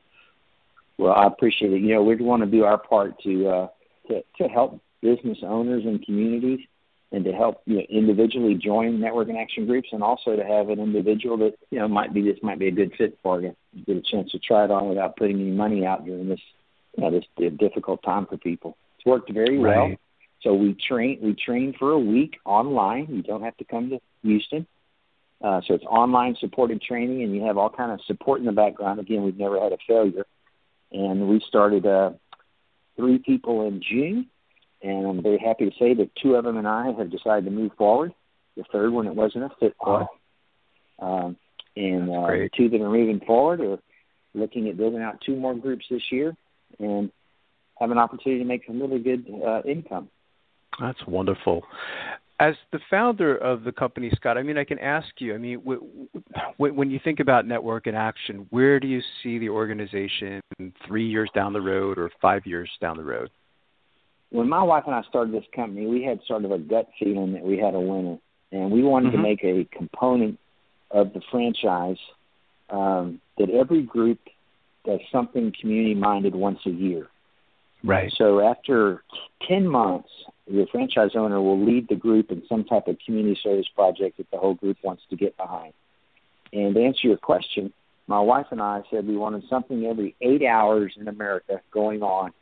Well, 0.98 1.12
I 1.12 1.26
appreciate 1.26 1.72
it. 1.72 1.80
You 1.80 1.94
know, 1.94 2.02
we 2.02 2.16
want 2.16 2.42
to 2.42 2.50
do 2.50 2.64
our 2.64 2.78
part 2.78 3.20
to 3.22 3.48
uh, 3.48 3.68
to 4.08 4.22
to 4.38 4.48
help 4.48 4.80
business 5.00 5.38
owners 5.42 5.84
and 5.84 6.04
communities 6.04 6.60
and 7.12 7.24
to 7.24 7.32
help 7.32 7.60
you 7.66 7.76
know, 7.76 7.82
individually 7.90 8.54
join 8.54 9.00
network 9.00 9.28
in 9.28 9.36
action 9.36 9.66
groups, 9.66 9.88
and 9.92 10.02
also 10.02 10.34
to 10.34 10.44
have 10.44 10.70
an 10.70 10.80
individual 10.80 11.36
that 11.38 11.54
you 11.70 11.78
know 11.78 11.88
might 11.88 12.14
be 12.14 12.22
this 12.22 12.38
might 12.42 12.58
be 12.58 12.68
a 12.68 12.72
good 12.72 12.92
fit 12.96 13.18
for 13.22 13.40
you, 13.40 13.54
get 13.86 13.96
a 13.96 14.02
chance 14.02 14.30
to 14.32 14.38
try 14.38 14.64
it 14.64 14.70
on 14.70 14.88
without 14.88 15.16
putting 15.16 15.40
any 15.40 15.50
money 15.50 15.84
out 15.84 16.04
during 16.04 16.28
this 16.28 16.40
you 16.96 17.04
know 17.04 17.10
this 17.10 17.24
difficult 17.58 18.02
time 18.02 18.26
for 18.26 18.36
people. 18.36 18.76
It's 18.96 19.06
worked 19.06 19.32
very 19.32 19.58
well. 19.58 19.88
Right. 19.88 20.00
So 20.42 20.54
we 20.54 20.76
train 20.88 21.18
we 21.22 21.34
train 21.34 21.74
for 21.78 21.92
a 21.92 21.98
week 21.98 22.38
online. 22.44 23.06
You 23.10 23.22
don't 23.22 23.42
have 23.42 23.56
to 23.58 23.64
come 23.64 23.90
to 23.90 24.00
Houston. 24.22 24.66
Uh, 25.42 25.61
so 25.66 25.74
it's 25.74 25.85
online 25.85 26.37
supported 26.40 26.81
training, 26.81 27.22
and 27.22 27.35
you 27.35 27.42
have 27.42 27.59
all 27.59 27.70
kind 27.70 27.90
of 27.90 28.00
support 28.07 28.38
in 28.40 28.46
the 28.46 28.52
background. 28.52 29.00
Again, 29.00 29.24
we've 29.24 29.37
never 29.37 29.61
had 29.61 29.72
a 29.72 29.78
failure, 29.88 30.24
and 30.92 31.28
we 31.28 31.42
started 31.48 31.85
uh, 31.85 32.12
three 32.96 33.18
people 33.18 33.66
in 33.66 33.83
June, 33.83 34.26
and 34.83 35.07
I'm 35.07 35.22
very 35.22 35.38
happy 35.38 35.68
to 35.68 35.76
say 35.78 35.94
that 35.94 36.11
two 36.14 36.37
of 36.37 36.44
them 36.44 36.57
and 36.57 36.68
I 36.68 36.92
have 36.92 37.11
decided 37.11 37.46
to 37.46 37.50
move 37.50 37.72
forward. 37.76 38.14
The 38.57 38.64
third 38.70 38.92
one, 38.92 39.07
it 39.07 39.14
wasn't 39.14 39.44
a 39.44 39.50
fit 39.59 39.74
for. 39.83 40.09
Um, 40.98 41.37
and 41.74 42.11
uh, 42.11 42.26
the 42.28 42.50
two 42.57 42.68
that 42.68 42.81
are 42.81 42.90
moving 42.90 43.20
forward 43.26 43.61
are 43.61 43.78
looking 44.35 44.68
at 44.68 44.76
building 44.76 45.02
out 45.02 45.20
two 45.24 45.35
more 45.35 45.55
groups 45.55 45.87
this 45.90 46.02
year, 46.12 46.37
and 46.78 47.11
have 47.81 47.90
an 47.90 47.98
opportunity 47.98 48.42
to 48.42 48.48
make 48.48 48.64
some 48.66 48.81
really 48.81 49.00
good 49.00 49.26
uh, 49.44 49.62
income. 49.62 50.09
That's 50.81 51.05
wonderful. 51.07 51.64
As 52.42 52.57
the 52.72 52.81
founder 52.90 53.37
of 53.37 53.62
the 53.62 53.70
company, 53.70 54.11
Scott, 54.16 54.37
I 54.37 54.42
mean, 54.42 54.59
I 54.59 54.64
can 54.64 54.81
ask 54.81 55.07
you. 55.18 55.33
I 55.33 55.38
mean, 55.38 55.59
when 56.57 56.90
you 56.90 56.98
think 57.05 57.20
about 57.20 57.46
network 57.46 57.87
in 57.87 57.94
action, 57.94 58.48
where 58.50 58.81
do 58.81 58.88
you 58.88 59.00
see 59.22 59.38
the 59.38 59.48
organization 59.48 60.40
three 60.85 61.07
years 61.07 61.31
down 61.37 61.52
the 61.52 61.61
road 61.61 61.98
or 61.98 62.11
five 62.20 62.44
years 62.44 62.68
down 62.81 62.96
the 62.96 63.05
road? 63.05 63.31
When 64.31 64.48
my 64.48 64.61
wife 64.61 64.83
and 64.87 64.94
I 64.96 65.02
started 65.09 65.33
this 65.33 65.44
company, 65.55 65.87
we 65.87 66.02
had 66.02 66.18
sort 66.26 66.44
of 66.44 66.50
a 66.50 66.59
gut 66.59 66.88
feeling 66.98 67.33
that 67.35 67.44
we 67.44 67.59
had 67.59 67.76
a 67.76 67.81
winner, 67.81 68.18
and 68.50 68.72
we 68.72 68.83
wanted 68.83 69.12
mm-hmm. 69.12 69.18
to 69.18 69.22
make 69.22 69.44
a 69.44 69.64
component 69.76 70.37
of 70.90 71.12
the 71.12 71.20
franchise 71.31 71.98
um, 72.70 73.20
that 73.38 73.50
every 73.50 73.83
group 73.83 74.18
does 74.85 74.98
something 75.12 75.52
community 75.61 75.94
minded 75.94 76.35
once 76.35 76.59
a 76.66 76.70
year. 76.70 77.07
Right. 77.85 78.12
So 78.18 78.40
after 78.40 79.05
10 79.46 79.64
months, 79.68 80.09
the 80.46 80.66
franchise 80.70 81.11
owner 81.14 81.40
will 81.40 81.64
lead 81.64 81.88
the 81.88 81.94
group 81.94 82.31
in 82.31 82.42
some 82.48 82.64
type 82.64 82.88
of 82.88 82.96
community 83.05 83.38
service 83.42 83.68
project 83.74 84.18
that 84.18 84.31
the 84.31 84.38
whole 84.38 84.55
group 84.55 84.76
wants 84.83 85.02
to 85.11 85.16
get 85.16 85.37
behind. 85.37 85.72
And 86.52 86.74
to 86.74 86.83
answer 86.83 87.09
your 87.09 87.16
question, 87.16 87.72
my 88.07 88.20
wife 88.20 88.46
and 88.50 88.61
I 88.61 88.83
said 88.90 89.07
we 89.07 89.16
wanted 89.16 89.44
something 89.48 89.87
every 89.87 90.16
eight 90.20 90.44
hours 90.44 90.94
in 90.98 91.09
America 91.09 91.61
going 91.70 92.02
on. 92.02 92.33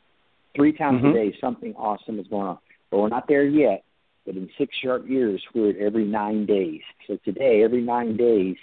Three 0.57 0.73
times 0.73 0.99
mm-hmm. 0.99 1.09
a 1.09 1.13
day, 1.13 1.37
something 1.41 1.75
awesome 1.77 2.19
is 2.19 2.27
going 2.27 2.47
on. 2.47 2.59
But 2.91 2.99
we're 2.99 3.09
not 3.09 3.29
there 3.29 3.45
yet. 3.45 3.85
But 4.27 4.37
in 4.37 4.51
six 4.59 4.77
sharp 4.83 5.09
years, 5.09 5.43
we're 5.55 5.71
at 5.71 5.77
every 5.77 6.05
nine 6.05 6.47
days. 6.47 6.81
So 7.07 7.19
today, 7.25 7.63
every 7.63 7.83
nine 7.83 8.17
days, 8.17 8.57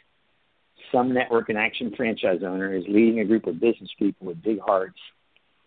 some 0.91 1.13
network 1.13 1.49
in 1.49 1.57
action 1.57 1.93
franchise 1.95 2.39
owner 2.45 2.73
is 2.73 2.83
leading 2.87 3.19
a 3.19 3.25
group 3.25 3.47
of 3.47 3.59
business 3.59 3.89
people 3.97 4.27
with 4.27 4.41
big 4.41 4.59
hearts. 4.59 4.99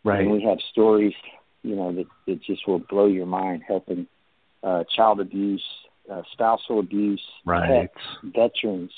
Right. 0.04 0.20
And 0.20 0.30
we 0.30 0.42
have 0.42 0.59
stories 0.72 1.14
you 1.62 1.76
know 1.76 1.92
that 1.92 2.06
that 2.26 2.42
just 2.42 2.66
will 2.66 2.78
blow 2.78 3.06
your 3.06 3.26
mind, 3.26 3.62
helping 3.66 4.06
uh, 4.62 4.84
child 4.94 5.20
abuse, 5.20 5.64
uh, 6.10 6.22
spousal 6.32 6.80
abuse, 6.80 7.22
right. 7.44 7.90
pets, 7.92 8.06
veterans, 8.22 8.92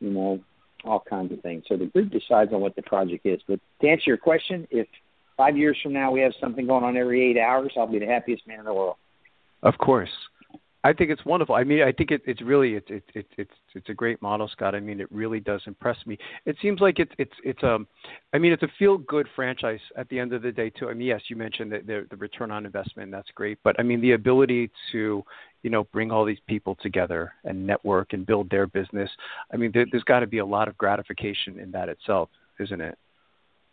you 0.00 0.10
know, 0.10 0.40
all 0.84 1.02
kinds 1.08 1.32
of 1.32 1.40
things. 1.40 1.64
So 1.68 1.76
the 1.76 1.86
group 1.86 2.10
decides 2.10 2.52
on 2.52 2.60
what 2.60 2.76
the 2.76 2.82
project 2.82 3.26
is. 3.26 3.40
But 3.46 3.60
to 3.80 3.88
answer 3.88 4.04
your 4.06 4.16
question, 4.16 4.66
if 4.70 4.86
five 5.36 5.56
years 5.56 5.78
from 5.82 5.92
now 5.92 6.10
we 6.10 6.20
have 6.20 6.32
something 6.40 6.66
going 6.66 6.84
on 6.84 6.96
every 6.96 7.30
eight 7.30 7.38
hours, 7.38 7.72
I'll 7.76 7.86
be 7.86 7.98
the 7.98 8.06
happiest 8.06 8.46
man 8.46 8.60
in 8.60 8.64
the 8.64 8.74
world. 8.74 8.96
Of 9.62 9.78
course. 9.78 10.10
I 10.84 10.92
think 10.92 11.10
it's 11.10 11.24
wonderful. 11.24 11.56
I 11.56 11.64
mean, 11.64 11.82
I 11.82 11.90
think 11.90 12.12
it, 12.12 12.22
it's 12.24 12.40
really 12.40 12.74
it's 12.74 12.86
it, 12.88 13.02
it, 13.14 13.26
it's 13.36 13.50
it's 13.74 13.88
a 13.88 13.94
great 13.94 14.22
model, 14.22 14.48
Scott. 14.48 14.76
I 14.76 14.80
mean, 14.80 15.00
it 15.00 15.10
really 15.10 15.40
does 15.40 15.60
impress 15.66 15.96
me. 16.06 16.16
It 16.46 16.56
seems 16.62 16.80
like 16.80 17.00
it's 17.00 17.10
it's 17.18 17.32
it's 17.42 17.62
um, 17.64 17.88
I 18.32 18.38
mean, 18.38 18.52
it's 18.52 18.62
a 18.62 18.68
feel 18.78 18.96
good 18.96 19.26
franchise 19.34 19.80
at 19.96 20.08
the 20.08 20.20
end 20.20 20.32
of 20.32 20.42
the 20.42 20.52
day 20.52 20.70
too. 20.70 20.88
I 20.88 20.94
mean, 20.94 21.08
yes, 21.08 21.22
you 21.28 21.34
mentioned 21.34 21.72
that 21.72 21.86
the, 21.86 22.06
the 22.10 22.16
return 22.16 22.52
on 22.52 22.64
investment, 22.64 23.10
that's 23.10 23.30
great, 23.34 23.58
but 23.64 23.74
I 23.80 23.82
mean, 23.82 24.00
the 24.00 24.12
ability 24.12 24.70
to 24.92 25.24
you 25.62 25.70
know 25.70 25.82
bring 25.92 26.12
all 26.12 26.24
these 26.24 26.38
people 26.46 26.76
together 26.80 27.32
and 27.44 27.66
network 27.66 28.12
and 28.12 28.24
build 28.24 28.48
their 28.48 28.68
business. 28.68 29.10
I 29.52 29.56
mean, 29.56 29.72
there, 29.74 29.86
there's 29.90 30.04
got 30.04 30.20
to 30.20 30.28
be 30.28 30.38
a 30.38 30.46
lot 30.46 30.68
of 30.68 30.78
gratification 30.78 31.58
in 31.58 31.72
that 31.72 31.88
itself, 31.88 32.28
isn't 32.60 32.80
it? 32.80 32.96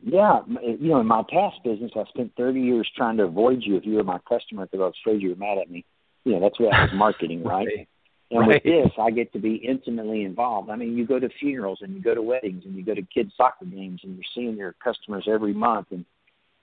Yeah, 0.03 0.39
you 0.47 0.89
know, 0.89 1.01
in 1.01 1.07
my 1.07 1.23
past 1.31 1.57
business, 1.63 1.91
I 1.95 2.03
spent 2.09 2.33
30 2.35 2.59
years 2.59 2.89
trying 2.97 3.17
to 3.17 3.23
avoid 3.23 3.59
you 3.61 3.77
if 3.77 3.85
you 3.85 3.93
were 3.93 4.03
my 4.03 4.19
customer 4.27 4.65
because 4.65 4.81
I 4.81 4.85
was 4.85 4.95
afraid 5.03 5.21
you 5.21 5.29
were 5.29 5.35
mad 5.35 5.59
at 5.59 5.69
me 5.69 5.85
know 6.33 6.39
that's 6.39 6.59
what 6.59 6.71
was 6.71 6.89
marketing, 6.93 7.43
right? 7.43 7.67
right. 7.67 7.87
And 8.31 8.39
right. 8.47 8.55
with 8.55 8.63
this, 8.63 8.91
I 8.99 9.11
get 9.11 9.31
to 9.33 9.39
be 9.39 9.55
intimately 9.55 10.23
involved. 10.23 10.69
I 10.71 10.75
mean, 10.75 10.97
you 10.97 11.05
go 11.05 11.19
to 11.19 11.29
funerals 11.39 11.79
and 11.81 11.93
you 11.93 12.01
go 12.01 12.15
to 12.15 12.23
weddings 12.23 12.63
and 12.65 12.75
you 12.75 12.83
go 12.83 12.95
to 12.95 13.03
kids' 13.03 13.31
soccer 13.37 13.65
games 13.65 14.01
and 14.03 14.15
you're 14.15 14.23
seeing 14.33 14.57
your 14.57 14.73
customers 14.83 15.27
every 15.31 15.53
month, 15.53 15.87
and 15.91 16.05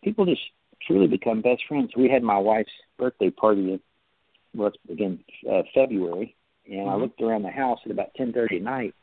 people 0.02 0.26
just 0.26 0.42
truly 0.86 1.06
become 1.06 1.40
best 1.40 1.62
friends. 1.68 1.92
We 1.96 2.08
had 2.08 2.22
my 2.22 2.38
wife's 2.38 2.72
birthday 2.98 3.30
party, 3.30 3.74
in, 3.74 3.80
well, 4.54 4.72
again 4.90 5.20
uh, 5.50 5.62
February, 5.74 6.34
and 6.66 6.80
mm-hmm. 6.80 6.90
I 6.90 6.96
looked 6.96 7.20
around 7.20 7.42
the 7.42 7.50
house 7.50 7.78
at 7.84 7.92
about 7.92 8.14
ten 8.16 8.32
thirty 8.32 8.56
at 8.56 8.62
night, 8.62 8.94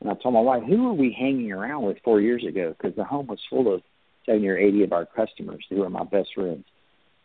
and 0.00 0.10
I 0.10 0.14
told 0.14 0.34
my 0.34 0.40
wife, 0.40 0.62
"Who 0.62 0.84
were 0.84 0.94
we 0.94 1.12
hanging 1.18 1.50
around 1.50 1.82
with 1.82 1.98
four 2.04 2.20
years 2.20 2.44
ago?" 2.46 2.74
Because 2.76 2.96
the 2.96 3.04
home 3.04 3.26
was 3.26 3.40
full 3.50 3.74
of 3.74 3.82
seventy 4.24 4.48
or 4.48 4.56
eighty 4.56 4.84
of 4.84 4.92
our 4.92 5.06
customers 5.06 5.64
who 5.68 5.82
are 5.82 5.90
my 5.90 6.04
best 6.04 6.30
friends, 6.34 6.64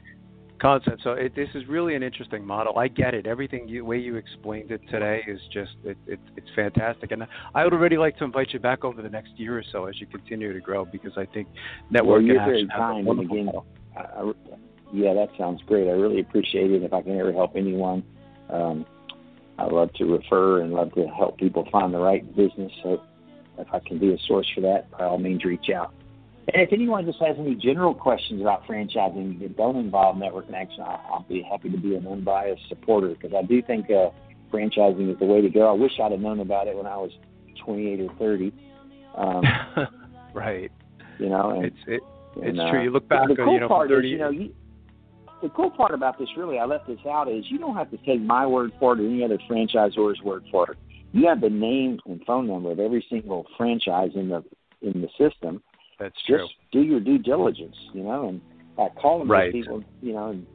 concept. 0.60 1.02
So 1.02 1.12
it, 1.12 1.34
this 1.34 1.48
is 1.54 1.66
really 1.68 1.94
an 1.94 2.02
interesting 2.02 2.44
model. 2.44 2.78
I 2.78 2.88
get 2.88 3.14
it. 3.14 3.26
Everything 3.26 3.68
you 3.68 3.84
way 3.84 3.98
you 3.98 4.16
explained 4.16 4.70
it 4.70 4.80
today 4.90 5.22
is 5.26 5.40
just 5.52 5.72
it, 5.84 5.96
it, 6.06 6.20
it's 6.36 6.48
fantastic. 6.54 7.10
And 7.10 7.26
I 7.54 7.64
would 7.64 7.72
already 7.72 7.96
like 7.96 8.16
to 8.18 8.24
invite 8.24 8.52
you 8.52 8.58
back 8.58 8.84
over 8.84 9.02
the 9.02 9.08
next 9.08 9.30
year 9.36 9.58
or 9.58 9.64
so 9.72 9.86
as 9.86 10.00
you 10.00 10.06
continue 10.06 10.52
to 10.52 10.60
grow 10.60 10.84
because 10.84 11.12
I 11.16 11.26
think 11.26 11.48
network 11.90 12.18
well, 12.18 12.22
you're 12.22 12.44
very 12.44 12.68
kind. 12.74 13.06
And 13.06 13.20
again, 13.20 13.50
I, 13.96 14.00
I, 14.00 14.32
yeah, 14.92 15.14
that 15.14 15.28
sounds 15.38 15.62
great. 15.66 15.88
I 15.88 15.92
really 15.92 16.20
appreciate 16.20 16.70
it. 16.70 16.82
If 16.82 16.92
I 16.92 17.02
can 17.02 17.18
ever 17.18 17.32
help 17.32 17.56
anyone, 17.56 18.04
um, 18.50 18.86
I 19.58 19.64
love 19.64 19.92
to 19.94 20.04
refer 20.04 20.60
and 20.60 20.72
love 20.72 20.92
to 20.94 21.06
help 21.06 21.38
people 21.38 21.66
find 21.72 21.92
the 21.92 21.98
right 21.98 22.24
business. 22.36 22.72
So 22.82 23.02
if 23.58 23.68
I 23.72 23.80
can 23.80 23.98
be 23.98 24.12
a 24.12 24.18
source 24.26 24.50
for 24.54 24.60
that, 24.62 24.90
by 24.90 25.04
all 25.04 25.18
means, 25.18 25.44
reach 25.44 25.70
out. 25.74 25.92
And 26.52 26.62
if 26.62 26.72
anyone 26.72 27.04
just 27.04 27.18
has 27.20 27.36
any 27.38 27.56
general 27.56 27.92
questions 27.92 28.40
about 28.40 28.66
franchising 28.66 29.40
that 29.40 29.56
don't 29.56 29.76
involve 29.76 30.16
network 30.16 30.46
connection, 30.46 30.82
I'll 30.82 31.26
be 31.28 31.42
happy 31.42 31.70
to 31.70 31.76
be 31.76 31.96
an 31.96 32.06
unbiased 32.06 32.62
supporter 32.68 33.08
because 33.08 33.32
I 33.36 33.42
do 33.42 33.60
think 33.62 33.90
uh, 33.90 34.10
franchising 34.52 35.12
is 35.12 35.18
the 35.18 35.24
way 35.24 35.40
to 35.40 35.48
go. 35.48 35.68
I 35.68 35.72
wish 35.72 35.92
I'd 36.00 36.12
have 36.12 36.20
known 36.20 36.38
about 36.38 36.68
it 36.68 36.76
when 36.76 36.86
I 36.86 36.96
was 36.96 37.10
28 37.64 38.00
or 38.00 38.14
30. 38.14 38.52
Um, 39.16 39.42
right. 40.34 40.70
You 41.18 41.30
know, 41.30 41.50
and, 41.50 41.64
it's 41.64 41.76
it, 41.88 42.00
and, 42.36 42.50
it's 42.50 42.58
uh, 42.60 42.70
true. 42.70 42.84
You 42.84 42.90
look 42.90 43.08
back, 43.08 43.28
the 43.28 43.34
cool 43.34 43.54
you 43.54 43.60
know, 43.60 43.68
part 43.68 43.88
30 43.88 44.06
is, 44.06 44.12
you 44.12 44.18
know, 44.18 44.30
you, 44.30 44.54
the 45.42 45.48
cool 45.48 45.70
part 45.70 45.94
about 45.94 46.16
this, 46.16 46.28
really, 46.36 46.58
I 46.60 46.64
left 46.64 46.86
this 46.86 47.00
out, 47.10 47.28
is 47.28 47.44
you 47.48 47.58
don't 47.58 47.74
have 47.74 47.90
to 47.90 47.96
take 47.98 48.20
my 48.20 48.46
word 48.46 48.70
for 48.78 48.92
it 48.92 49.00
or 49.00 49.06
any 49.06 49.24
other 49.24 49.38
franchisor's 49.50 50.22
word 50.22 50.44
for 50.52 50.70
it. 50.70 50.78
You 51.12 51.26
have 51.26 51.40
the 51.40 51.50
name 51.50 51.98
and 52.06 52.22
phone 52.24 52.46
number 52.46 52.70
of 52.70 52.78
every 52.78 53.04
single 53.10 53.46
franchise 53.56 54.10
in 54.14 54.28
the 54.28 54.44
in 54.82 55.00
the 55.00 55.08
system 55.18 55.62
that's 55.98 56.16
just 56.28 56.54
do 56.72 56.82
your 56.82 57.00
due 57.00 57.18
diligence, 57.18 57.76
you 57.92 58.02
know, 58.02 58.28
and 58.28 58.40
by 58.76 58.88
calling 59.00 59.28
right. 59.28 59.52
those 59.52 59.62
people, 59.62 59.84
you 60.02 60.12
know, 60.12 60.30
and, 60.30 60.46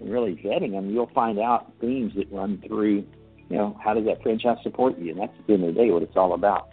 and 0.00 0.12
really 0.12 0.34
vetting 0.44 0.72
them, 0.72 0.90
you'll 0.90 1.10
find 1.14 1.38
out 1.38 1.72
themes 1.80 2.12
that 2.16 2.30
run 2.30 2.62
through, 2.66 3.04
you 3.48 3.56
know, 3.56 3.78
how 3.82 3.94
does 3.94 4.04
that 4.04 4.22
franchise 4.22 4.58
support 4.62 4.98
you? 4.98 5.12
And 5.12 5.20
that's 5.20 5.32
at 5.38 5.46
the 5.46 5.54
end 5.54 5.64
of 5.64 5.74
the 5.74 5.80
day 5.80 5.90
what 5.90 6.02
it's 6.02 6.16
all 6.16 6.34
about. 6.34 6.70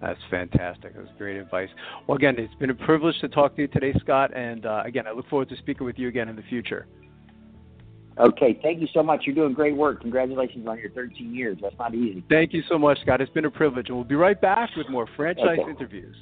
That's 0.00 0.20
fantastic. 0.30 0.94
That's 0.96 1.08
great 1.16 1.36
advice. 1.36 1.68
Well, 2.06 2.16
again, 2.16 2.34
it's 2.38 2.54
been 2.56 2.70
a 2.70 2.74
privilege 2.74 3.18
to 3.20 3.28
talk 3.28 3.56
to 3.56 3.62
you 3.62 3.68
today, 3.68 3.94
Scott. 4.00 4.36
And 4.36 4.66
uh, 4.66 4.82
again, 4.84 5.06
I 5.06 5.12
look 5.12 5.28
forward 5.30 5.48
to 5.48 5.56
speaking 5.56 5.86
with 5.86 5.98
you 5.98 6.08
again 6.08 6.28
in 6.28 6.36
the 6.36 6.42
future. 6.42 6.86
Okay, 8.18 8.58
thank 8.62 8.80
you 8.80 8.86
so 8.92 9.02
much. 9.02 9.22
You're 9.24 9.34
doing 9.34 9.54
great 9.54 9.74
work. 9.74 10.02
Congratulations 10.02 10.68
on 10.68 10.78
your 10.78 10.90
13 10.90 11.34
years. 11.34 11.58
That's 11.60 11.74
not 11.78 11.94
easy. 11.94 12.22
Thank 12.28 12.52
you 12.52 12.62
so 12.68 12.78
much, 12.78 12.98
Scott. 13.02 13.20
It's 13.20 13.32
been 13.32 13.44
a 13.44 13.50
privilege. 13.50 13.88
And 13.88 13.96
we'll 13.96 14.04
be 14.04 14.14
right 14.14 14.40
back 14.40 14.70
with 14.76 14.88
more 14.88 15.08
franchise 15.16 15.58
okay. 15.60 15.70
interviews. 15.70 16.16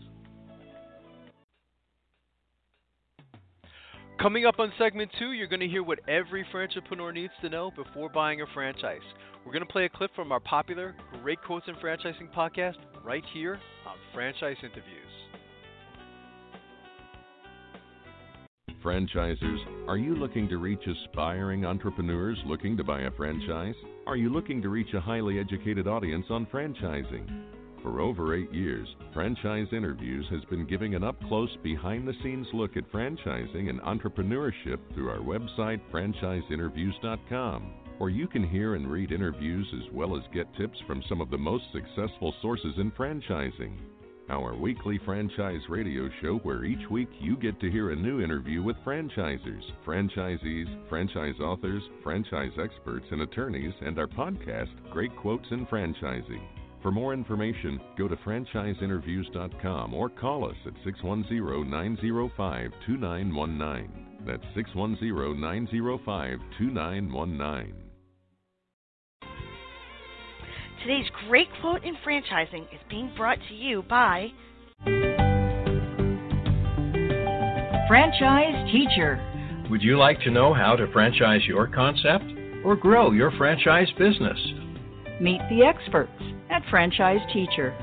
Coming 4.21 4.47
up 4.47 4.61
on 4.61 4.73
segment 4.79 5.11
two, 5.19 5.33
you're 5.33 5.49
going 5.49 5.61
to 5.61 5.69
hear 5.69 5.83
what 5.83 5.99
every 6.09 6.47
entrepreneur 6.55 7.13
needs 7.13 7.33
to 7.41 7.49
know 7.49 7.73
before 7.75 8.09
buying 8.09 8.41
a 8.41 8.47
franchise. 8.55 9.01
We're 9.45 9.53
going 9.53 9.67
to 9.67 9.73
play 9.73 9.85
a 9.87 9.89
clip 9.89 10.15
from 10.15 10.31
our 10.31 10.39
popular 10.39 10.95
Great 11.23 11.43
Quotes 11.43 11.67
in 11.67 11.75
Franchising 11.77 12.33
podcast 12.33 12.77
right 13.05 13.25
here 13.33 13.59
on 13.87 13.97
Franchise 14.15 14.57
Interviews. 14.63 15.03
Franchisers, 18.85 19.89
are 19.89 19.97
you 19.97 20.15
looking 20.15 20.49
to 20.49 20.59
reach 20.59 20.83
aspiring 20.87 21.65
entrepreneurs 21.65 22.39
looking 22.47 22.77
to 22.77 22.85
buy 22.85 23.03
a 23.03 23.11
franchise? 23.13 23.75
Are 24.07 24.17
you 24.17 24.29
looking 24.33 24.61
to 24.63 24.69
reach 24.69 24.93
a 24.95 25.01
highly 25.01 25.39
educated 25.39 25.87
audience 25.87 26.27
on 26.31 26.47
franchising? 26.47 27.62
For 27.83 28.01
over 28.01 28.37
eight 28.37 28.53
years, 28.53 28.87
Franchise 29.13 29.67
Interviews 29.73 30.27
has 30.31 30.45
been 30.45 30.67
giving 30.67 30.95
an 30.95 31.03
up 31.03 31.21
close, 31.27 31.51
behind 31.65 32.07
the 32.07 32.15
scenes 32.23 32.47
look 32.53 32.77
at 32.77 32.91
franchising 32.93 33.69
and 33.69 33.81
entrepreneurship 33.81 34.79
through 34.95 35.11
our 35.11 35.19
website, 35.19 35.81
franchiseinterviews.com. 35.93 37.73
Or 37.99 38.09
you 38.09 38.29
can 38.29 38.49
hear 38.49 38.77
and 38.77 38.91
read 38.91 39.11
interviews 39.11 39.67
as 39.75 39.93
well 39.93 40.17
as 40.17 40.23
get 40.33 40.47
tips 40.57 40.79
from 40.87 41.03
some 41.09 41.21
of 41.21 41.31
the 41.31 41.39
most 41.39 41.65
successful 41.73 42.35
sources 42.41 42.75
in 42.79 42.93
franchising 42.93 43.77
our 44.33 44.55
weekly 44.55 44.99
franchise 45.05 45.61
radio 45.69 46.09
show 46.23 46.39
where 46.39 46.65
each 46.65 46.89
week 46.91 47.09
you 47.21 47.37
get 47.37 47.61
to 47.61 47.71
hear 47.71 47.91
a 47.91 47.97
new 47.97 48.23
interview 48.23 48.63
with 48.63 48.77
franchisers, 48.79 49.63
franchisees, 49.87 50.89
franchise 50.89 51.39
authors, 51.41 51.83
franchise 52.03 52.53
experts, 52.59 53.05
and 53.11 53.21
attorneys, 53.23 53.75
and 53.83 53.99
our 53.99 54.07
podcast, 54.07 54.71
Great 54.91 55.15
Quotes 55.17 55.47
in 55.51 55.67
Franchising. 55.67 56.41
For 56.83 56.91
more 56.91 57.15
information, 57.15 57.81
go 57.97 58.09
to 58.09 58.17
franchiseinterviews.com 58.17 59.95
or 59.95 60.09
call 60.09 60.45
us 60.45 60.57
at 60.67 60.73
610 60.85 61.71
905 61.71 62.73
2919. 62.87 64.07
That's 64.27 64.43
610 64.57 65.41
905 65.41 66.39
2919. 66.59 67.75
Today's 70.83 71.07
great 71.29 71.47
quote 71.61 71.85
in 71.85 71.95
franchising 72.05 72.63
is 72.63 72.81
being 72.91 73.13
brought 73.17 73.39
to 73.49 73.55
you 73.55 73.85
by 73.89 74.33
Franchise 77.87 78.73
Teacher. 78.73 79.67
Would 79.71 79.83
you 79.83 79.97
like 79.97 80.19
to 80.23 80.33
know 80.33 80.53
how 80.53 80.75
to 80.75 80.91
franchise 80.93 81.43
your 81.47 81.69
concept 81.69 82.25
or 82.65 82.75
grow 82.75 83.13
your 83.13 83.31
franchise 83.39 83.89
business? 83.97 84.39
Meet 85.21 85.41
the 85.49 85.63
experts 85.65 86.11
at 86.63 86.71
Franchise 86.71 87.21
Teacher. 87.33 87.75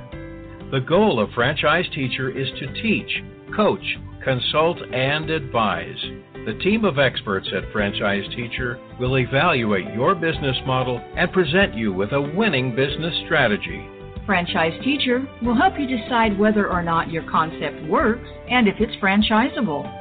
The 0.72 0.80
goal 0.80 1.20
of 1.20 1.32
Franchise 1.34 1.86
Teacher 1.94 2.30
is 2.30 2.48
to 2.60 2.82
teach, 2.82 3.24
coach, 3.56 3.98
consult, 4.24 4.78
and 4.94 5.30
advise. 5.30 5.98
The 6.46 6.58
team 6.62 6.86
of 6.86 7.00
experts 7.00 7.50
at 7.56 7.72
Franchise 7.72 8.24
Teacher 8.36 8.80
will 9.00 9.18
evaluate 9.18 9.94
your 9.94 10.16
business 10.16 10.58
model 10.66 11.02
and 11.16 11.32
present 11.32 11.76
you 11.76 11.94
with 11.94 12.12
a 12.12 12.22
winning 12.22 12.76
business 12.76 13.14
strategy. 13.26 13.86
Franchise 14.26 14.80
Teacher 14.84 15.28
will 15.42 15.56
help 15.56 15.74
you 15.80 15.88
decide 15.88 16.38
whether 16.38 16.70
or 16.70 16.84
not 16.84 17.12
your 17.12 17.24
concept 17.30 17.84
works 17.88 18.28
and 18.50 18.68
if 18.68 18.76
it's 18.80 18.96
franchisable. 19.02 19.96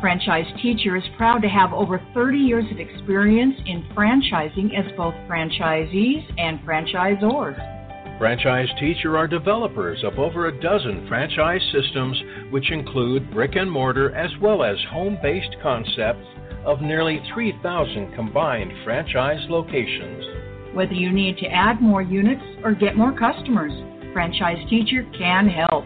Franchise 0.00 0.46
Teacher 0.60 0.96
is 0.96 1.04
proud 1.16 1.42
to 1.42 1.48
have 1.48 1.72
over 1.72 2.00
30 2.12 2.36
years 2.36 2.64
of 2.70 2.78
experience 2.78 3.54
in 3.66 3.84
franchising 3.94 4.76
as 4.76 4.90
both 4.96 5.14
franchisees 5.28 6.24
and 6.38 6.58
franchisors. 6.60 7.81
Franchise 8.22 8.68
Teacher 8.78 9.18
are 9.18 9.26
developers 9.26 10.04
of 10.04 10.16
over 10.20 10.46
a 10.46 10.60
dozen 10.60 11.08
franchise 11.08 11.60
systems, 11.72 12.16
which 12.52 12.70
include 12.70 13.32
brick 13.32 13.56
and 13.56 13.68
mortar 13.68 14.14
as 14.14 14.30
well 14.40 14.62
as 14.62 14.76
home 14.92 15.18
based 15.20 15.56
concepts 15.60 16.24
of 16.64 16.80
nearly 16.82 17.20
3,000 17.34 18.14
combined 18.14 18.70
franchise 18.84 19.44
locations. 19.48 20.24
Whether 20.72 20.92
you 20.92 21.10
need 21.10 21.36
to 21.38 21.46
add 21.46 21.82
more 21.82 22.00
units 22.00 22.44
or 22.62 22.74
get 22.74 22.94
more 22.94 23.10
customers, 23.10 23.72
Franchise 24.12 24.70
Teacher 24.70 25.04
can 25.18 25.48
help. 25.48 25.84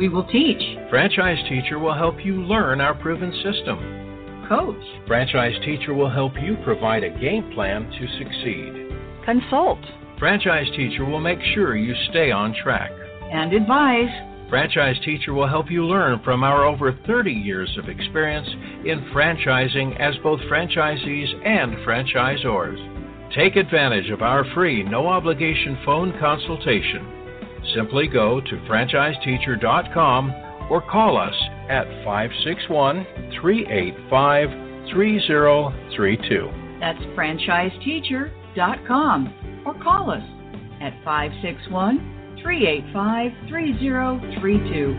We 0.00 0.08
will 0.08 0.26
teach. 0.26 0.60
Franchise 0.90 1.38
Teacher 1.48 1.78
will 1.78 1.94
help 1.94 2.16
you 2.24 2.42
learn 2.42 2.80
our 2.80 2.96
proven 2.96 3.30
system. 3.44 4.48
Coach. 4.48 4.84
Franchise 5.06 5.54
Teacher 5.64 5.94
will 5.94 6.10
help 6.10 6.32
you 6.42 6.56
provide 6.64 7.04
a 7.04 7.16
game 7.20 7.52
plan 7.54 7.88
to 7.88 8.18
succeed. 8.18 9.24
Consult. 9.24 9.78
Franchise 10.18 10.66
Teacher 10.74 11.04
will 11.04 11.20
make 11.20 11.40
sure 11.54 11.76
you 11.76 11.94
stay 12.08 12.30
on 12.30 12.54
track. 12.62 12.90
And 13.30 13.52
advise. 13.52 14.08
Franchise 14.48 14.96
Teacher 15.04 15.34
will 15.34 15.48
help 15.48 15.70
you 15.70 15.84
learn 15.84 16.22
from 16.24 16.42
our 16.42 16.64
over 16.64 16.98
30 17.06 17.32
years 17.32 17.76
of 17.76 17.90
experience 17.90 18.48
in 18.86 19.10
franchising 19.12 20.00
as 20.00 20.16
both 20.22 20.40
franchisees 20.42 21.28
and 21.44 21.76
franchisors. 21.78 22.78
Take 23.34 23.56
advantage 23.56 24.08
of 24.10 24.22
our 24.22 24.44
free, 24.54 24.84
no 24.84 25.08
obligation 25.08 25.76
phone 25.84 26.16
consultation. 26.18 27.12
Simply 27.74 28.06
go 28.06 28.40
to 28.40 28.56
franchiseteacher.com 28.70 30.30
or 30.70 30.80
call 30.80 31.18
us 31.18 31.34
at 31.68 31.84
561 32.04 33.04
385 33.42 34.48
3032. 34.94 36.50
That's 36.80 37.02
franchiseteacher.com 37.16 39.45
or 39.66 39.74
call 39.82 40.10
us 40.10 40.22
at 40.80 40.92
561 41.04 42.38
385 42.40 43.32
3032. 43.48 44.94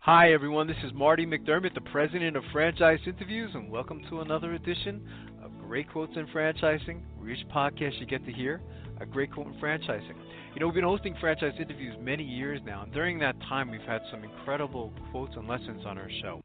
Hi, 0.00 0.32
everyone. 0.32 0.66
This 0.66 0.76
is 0.82 0.92
Marty 0.94 1.26
McDermott, 1.26 1.74
the 1.74 1.82
president 1.92 2.36
of 2.36 2.42
Franchise 2.52 2.98
Interviews, 3.06 3.50
and 3.54 3.70
welcome 3.70 4.02
to 4.08 4.22
another 4.22 4.54
edition 4.54 5.06
of 5.44 5.52
Great 5.58 5.92
Quotes 5.92 6.16
in 6.16 6.26
Franchising, 6.28 7.02
where 7.18 7.28
each 7.28 7.46
podcast 7.48 8.00
you 8.00 8.06
get 8.06 8.24
to 8.24 8.32
hear 8.32 8.62
a 8.98 9.06
great 9.06 9.30
quote 9.30 9.46
in 9.46 9.54
franchising. 9.54 10.16
You 10.54 10.60
know, 10.60 10.66
we've 10.66 10.74
been 10.74 10.84
hosting 10.84 11.16
franchise 11.18 11.54
interviews 11.58 11.94
many 11.98 12.22
years 12.22 12.60
now, 12.66 12.82
and 12.82 12.92
during 12.92 13.18
that 13.20 13.40
time, 13.48 13.70
we've 13.70 13.80
had 13.80 14.02
some 14.10 14.22
incredible 14.22 14.92
quotes 15.10 15.34
and 15.34 15.48
lessons 15.48 15.84
on 15.86 15.96
our 15.96 16.10
show. 16.20 16.42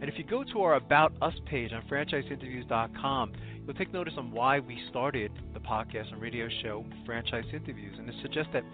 And 0.00 0.04
if 0.04 0.14
you 0.16 0.24
go 0.24 0.44
to 0.44 0.62
our 0.62 0.76
About 0.76 1.12
Us 1.20 1.34
page 1.44 1.70
on 1.72 1.82
franchiseinterviews.com, 1.82 3.32
you'll 3.66 3.76
take 3.76 3.92
notice 3.92 4.14
on 4.16 4.30
why 4.30 4.60
we 4.60 4.80
started 4.88 5.30
the 5.52 5.60
podcast 5.60 6.10
and 6.10 6.22
radio 6.22 6.48
show, 6.62 6.86
Franchise 7.04 7.44
Interviews. 7.52 7.94
And 7.98 8.08
it 8.08 8.14
suggests 8.22 8.50
that 8.54 8.64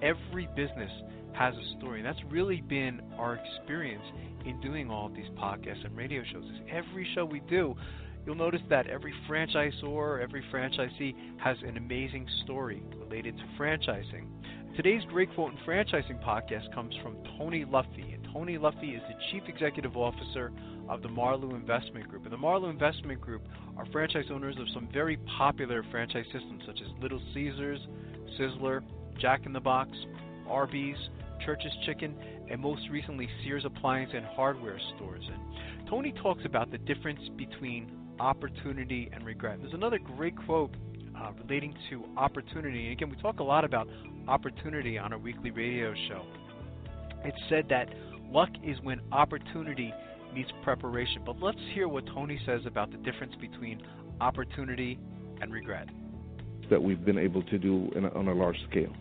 every 0.00 0.48
business 0.54 0.92
has 1.32 1.54
a 1.54 1.78
story. 1.78 1.98
And 1.98 2.06
that's 2.06 2.22
really 2.30 2.60
been 2.60 3.00
our 3.18 3.34
experience 3.34 4.04
in 4.46 4.60
doing 4.60 4.90
all 4.90 5.06
of 5.06 5.14
these 5.14 5.28
podcasts 5.36 5.84
and 5.84 5.96
radio 5.96 6.22
shows. 6.32 6.44
Is 6.44 6.60
every 6.70 7.06
show 7.16 7.24
we 7.24 7.40
do, 7.50 7.74
you'll 8.24 8.34
notice 8.34 8.60
that 8.68 8.86
every 8.86 9.14
franchisor, 9.28 10.22
every 10.22 10.42
franchisee 10.52 11.14
has 11.38 11.56
an 11.66 11.76
amazing 11.76 12.26
story 12.44 12.82
related 12.98 13.36
to 13.36 13.44
franchising. 13.58 14.26
Today's 14.76 15.02
Great 15.08 15.34
Quote 15.34 15.52
in 15.52 15.58
Franchising 15.58 16.22
podcast 16.24 16.72
comes 16.72 16.94
from 17.02 17.16
Tony 17.36 17.64
Luffy. 17.64 18.14
And 18.14 18.26
Tony 18.32 18.56
Luffy 18.56 18.90
is 18.90 19.02
the 19.08 19.14
Chief 19.30 19.42
Executive 19.48 19.96
Officer 19.96 20.52
of 20.88 21.02
the 21.02 21.08
Marleau 21.08 21.54
Investment 21.54 22.08
Group. 22.08 22.24
And 22.24 22.32
the 22.32 22.38
Marleau 22.38 22.70
Investment 22.70 23.20
Group 23.20 23.42
are 23.76 23.84
franchise 23.92 24.26
owners 24.32 24.56
of 24.58 24.66
some 24.72 24.88
very 24.92 25.18
popular 25.38 25.84
franchise 25.90 26.24
systems 26.32 26.62
such 26.66 26.80
as 26.80 27.02
Little 27.02 27.20
Caesars, 27.34 27.80
Sizzler, 28.38 28.82
Jack 29.18 29.44
in 29.44 29.52
the 29.52 29.60
Box, 29.60 29.90
Arby's, 30.48 30.96
Church's 31.44 31.72
Chicken, 31.84 32.14
and 32.50 32.60
most 32.60 32.82
recently 32.90 33.28
Sears 33.42 33.64
Appliance 33.64 34.12
and 34.14 34.24
Hardware 34.24 34.78
stores. 34.96 35.24
And 35.26 35.88
Tony 35.88 36.12
talks 36.22 36.44
about 36.44 36.70
the 36.70 36.78
difference 36.78 37.20
between 37.36 37.90
opportunity 38.20 39.10
and 39.12 39.24
regret. 39.24 39.58
There's 39.60 39.74
another 39.74 39.98
great 39.98 40.36
quote 40.44 40.76
uh, 41.18 41.32
relating 41.42 41.74
to 41.88 42.04
opportunity. 42.16 42.84
And 42.84 42.92
again, 42.92 43.10
we 43.10 43.16
talk 43.16 43.40
a 43.40 43.44
lot 43.44 43.64
about 43.64 43.88
opportunity 44.28 44.98
on 44.98 45.12
our 45.12 45.18
weekly 45.18 45.50
radio 45.50 45.94
show. 46.08 46.22
It's 47.24 47.36
said 47.48 47.66
that 47.70 47.88
luck 48.30 48.50
is 48.62 48.76
when 48.82 49.00
opportunity 49.10 49.92
meets 50.34 50.50
preparation. 50.62 51.22
But 51.24 51.40
let's 51.40 51.58
hear 51.72 51.88
what 51.88 52.06
Tony 52.06 52.38
says 52.46 52.60
about 52.66 52.92
the 52.92 52.98
difference 52.98 53.34
between 53.40 53.82
opportunity 54.20 54.98
and 55.40 55.52
regret. 55.52 55.88
That 56.68 56.82
we've 56.82 57.04
been 57.04 57.18
able 57.18 57.42
to 57.44 57.58
do 57.58 57.90
a, 57.96 58.18
on 58.18 58.28
a 58.28 58.34
large 58.34 58.58
scale. 58.70 58.92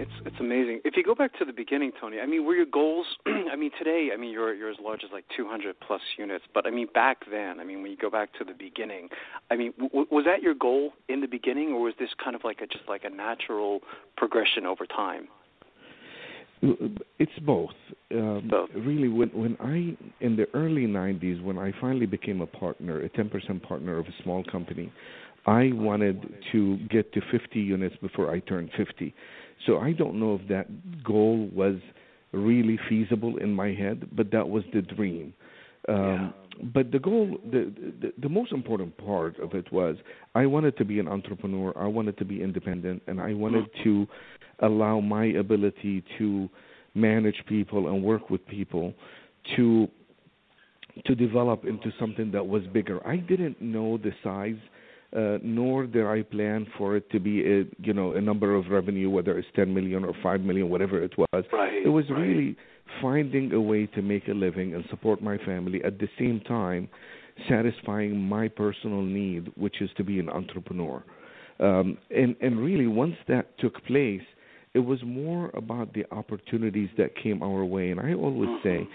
It's 0.00 0.10
it's 0.24 0.40
amazing. 0.40 0.80
If 0.84 0.96
you 0.96 1.04
go 1.04 1.14
back 1.14 1.38
to 1.38 1.44
the 1.44 1.52
beginning, 1.52 1.92
Tony, 2.00 2.20
I 2.20 2.26
mean, 2.26 2.46
were 2.46 2.54
your 2.54 2.64
goals? 2.64 3.06
I 3.26 3.54
mean, 3.54 3.70
today, 3.78 4.08
I 4.14 4.16
mean, 4.16 4.30
you're 4.30 4.54
you're 4.54 4.70
as 4.70 4.78
large 4.82 5.04
as 5.04 5.10
like 5.12 5.26
200 5.36 5.76
plus 5.86 6.00
units. 6.16 6.44
But 6.54 6.66
I 6.66 6.70
mean, 6.70 6.88
back 6.94 7.18
then, 7.30 7.60
I 7.60 7.64
mean, 7.64 7.82
when 7.82 7.90
you 7.90 7.98
go 7.98 8.08
back 8.08 8.32
to 8.38 8.44
the 8.44 8.54
beginning, 8.54 9.10
I 9.50 9.56
mean, 9.56 9.74
w- 9.78 10.06
was 10.10 10.24
that 10.24 10.40
your 10.40 10.54
goal 10.54 10.92
in 11.10 11.20
the 11.20 11.26
beginning, 11.26 11.72
or 11.72 11.82
was 11.82 11.94
this 11.98 12.08
kind 12.22 12.34
of 12.34 12.44
like 12.44 12.62
a 12.62 12.66
just 12.66 12.88
like 12.88 13.04
a 13.04 13.10
natural 13.10 13.80
progression 14.16 14.64
over 14.64 14.86
time? 14.86 15.28
It's 16.62 17.38
both. 17.44 17.70
Um, 18.10 18.48
both. 18.50 18.70
Really, 18.74 19.08
when 19.08 19.28
when 19.28 19.58
I 19.60 20.24
in 20.24 20.34
the 20.34 20.46
early 20.54 20.86
'90s, 20.86 21.42
when 21.44 21.58
I 21.58 21.74
finally 21.78 22.06
became 22.06 22.40
a 22.40 22.46
partner, 22.46 23.02
a 23.02 23.08
10% 23.10 23.62
partner 23.62 23.98
of 23.98 24.06
a 24.06 24.22
small 24.22 24.44
company, 24.44 24.90
I 25.46 25.70
wanted 25.74 26.34
to 26.52 26.78
get 26.88 27.12
to 27.14 27.20
50 27.30 27.60
units 27.60 27.96
before 28.00 28.30
I 28.30 28.40
turned 28.40 28.70
50. 28.76 29.14
So 29.66 29.78
I 29.78 29.92
don't 29.92 30.18
know 30.18 30.38
if 30.40 30.48
that 30.48 30.66
goal 31.04 31.48
was 31.52 31.76
really 32.32 32.78
feasible 32.88 33.36
in 33.38 33.52
my 33.52 33.72
head, 33.72 34.08
but 34.12 34.30
that 34.32 34.48
was 34.48 34.64
the 34.72 34.82
dream. 34.82 35.34
Um, 35.88 35.96
yeah. 35.96 36.30
But 36.74 36.92
the 36.92 36.98
goal, 36.98 37.38
the, 37.50 37.72
the 38.00 38.12
the 38.20 38.28
most 38.28 38.52
important 38.52 38.96
part 38.98 39.38
of 39.38 39.54
it 39.54 39.72
was 39.72 39.96
I 40.34 40.44
wanted 40.44 40.76
to 40.76 40.84
be 40.84 40.98
an 40.98 41.08
entrepreneur. 41.08 41.72
I 41.76 41.86
wanted 41.86 42.18
to 42.18 42.24
be 42.24 42.42
independent, 42.42 43.02
and 43.06 43.18
I 43.18 43.32
wanted 43.32 43.64
mm-hmm. 43.64 43.84
to 43.84 44.06
allow 44.58 45.00
my 45.00 45.24
ability 45.24 46.04
to 46.18 46.50
manage 46.94 47.42
people 47.48 47.88
and 47.88 48.02
work 48.02 48.28
with 48.28 48.46
people 48.46 48.92
to 49.56 49.88
to 51.06 51.14
develop 51.14 51.64
into 51.64 51.90
something 51.98 52.30
that 52.32 52.46
was 52.46 52.62
bigger. 52.74 53.06
I 53.06 53.16
didn't 53.16 53.62
know 53.62 53.96
the 53.96 54.12
size 54.22 54.60
nor 55.12 55.86
did 55.86 56.06
I 56.06 56.22
plan 56.22 56.66
for 56.78 56.96
it 56.96 57.10
to 57.10 57.20
be 57.20 57.40
a 57.40 57.64
you 57.78 57.92
know 57.92 58.12
a 58.12 58.20
number 58.20 58.54
of 58.54 58.68
revenue, 58.68 59.10
whether 59.10 59.38
it's 59.38 59.48
10 59.56 59.72
million 59.74 60.04
or 60.04 60.14
5 60.22 60.40
million, 60.40 60.68
whatever 60.68 61.02
it 61.02 61.16
was. 61.18 61.44
Right, 61.52 61.82
it 61.84 61.88
was 61.88 62.04
right. 62.10 62.20
really 62.20 62.56
finding 63.00 63.52
a 63.52 63.60
way 63.60 63.86
to 63.86 64.02
make 64.02 64.28
a 64.28 64.32
living 64.32 64.74
and 64.74 64.84
support 64.90 65.22
my 65.22 65.38
family 65.38 65.82
at 65.84 65.98
the 65.98 66.08
same 66.18 66.40
time, 66.40 66.88
satisfying 67.48 68.20
my 68.20 68.48
personal 68.48 69.02
need, 69.02 69.50
which 69.56 69.80
is 69.80 69.90
to 69.96 70.04
be 70.04 70.18
an 70.18 70.28
entrepreneur. 70.28 71.02
Um, 71.58 71.98
and 72.10 72.36
and 72.40 72.58
really, 72.60 72.86
once 72.86 73.16
that 73.28 73.58
took 73.58 73.84
place, 73.84 74.22
it 74.74 74.80
was 74.80 75.00
more 75.04 75.50
about 75.54 75.92
the 75.92 76.04
opportunities 76.12 76.88
that 76.96 77.10
came 77.20 77.42
our 77.42 77.64
way. 77.64 77.90
And 77.90 78.00
I 78.00 78.14
always 78.14 78.48
mm-hmm. 78.48 78.68
say, 78.68 78.88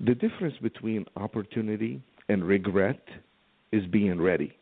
the 0.00 0.14
difference 0.14 0.54
between 0.62 1.06
opportunity 1.16 2.02
and 2.28 2.44
regret 2.44 3.00
is 3.72 3.84
being 3.86 4.20
ready. 4.20 4.54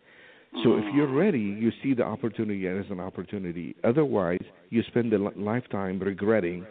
So 0.62 0.76
if 0.76 0.84
you're 0.94 1.10
ready, 1.10 1.38
you 1.38 1.72
see 1.82 1.94
the 1.94 2.02
opportunity 2.02 2.68
as 2.68 2.84
an 2.90 3.00
opportunity. 3.00 3.74
Otherwise, 3.84 4.44
you 4.68 4.82
spend 4.88 5.12
a 5.14 5.18
lifetime 5.18 5.98
regretting 5.98 6.66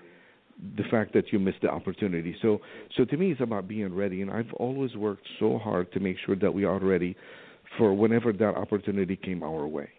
the 0.77 0.83
fact 0.91 1.13
that 1.13 1.33
you 1.33 1.39
missed 1.39 1.61
the 1.63 1.69
opportunity. 1.69 2.35
So, 2.43 2.59
so 2.95 3.05
to 3.05 3.17
me, 3.17 3.31
it's 3.31 3.41
about 3.41 3.67
being 3.67 3.93
ready, 3.93 4.21
and 4.21 4.29
I've 4.29 4.53
always 4.53 4.95
worked 4.95 5.25
so 5.39 5.57
hard 5.57 5.91
to 5.93 5.99
make 5.99 6.17
sure 6.23 6.35
that 6.35 6.53
we 6.53 6.63
are 6.63 6.79
ready 6.79 7.15
for 7.77 7.93
whenever 7.93 8.31
that 8.33 8.55
opportunity 8.55 9.15
came 9.15 9.41
our 9.41 9.65
way. 9.65 9.89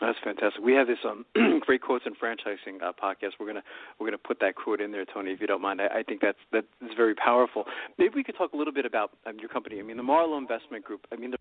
That's 0.00 0.18
fantastic. 0.22 0.62
We 0.62 0.74
have 0.74 0.86
this 0.86 0.98
um, 1.04 1.24
great 1.60 1.80
quotes 1.80 2.04
and 2.06 2.14
franchising 2.18 2.82
uh, 2.84 2.92
podcast. 2.92 3.30
We're 3.40 3.46
gonna 3.46 3.62
we're 3.98 4.06
gonna 4.06 4.18
put 4.18 4.40
that 4.40 4.54
quote 4.54 4.80
in 4.82 4.92
there, 4.92 5.06
Tony, 5.06 5.30
if 5.30 5.40
you 5.40 5.46
don't 5.46 5.62
mind. 5.62 5.80
I, 5.80 6.00
I 6.00 6.02
think 6.02 6.20
that's 6.20 6.38
that's 6.52 6.66
very 6.96 7.14
powerful. 7.14 7.64
Maybe 7.98 8.12
we 8.14 8.22
could 8.22 8.36
talk 8.36 8.52
a 8.52 8.56
little 8.56 8.74
bit 8.74 8.84
about 8.84 9.12
um, 9.26 9.38
your 9.40 9.48
company. 9.48 9.78
I 9.78 9.82
mean, 9.82 9.96
the 9.96 10.02
Marlowe 10.02 10.36
Investment 10.36 10.84
Group. 10.84 11.06
I 11.10 11.16
mean. 11.16 11.30
The 11.30 11.38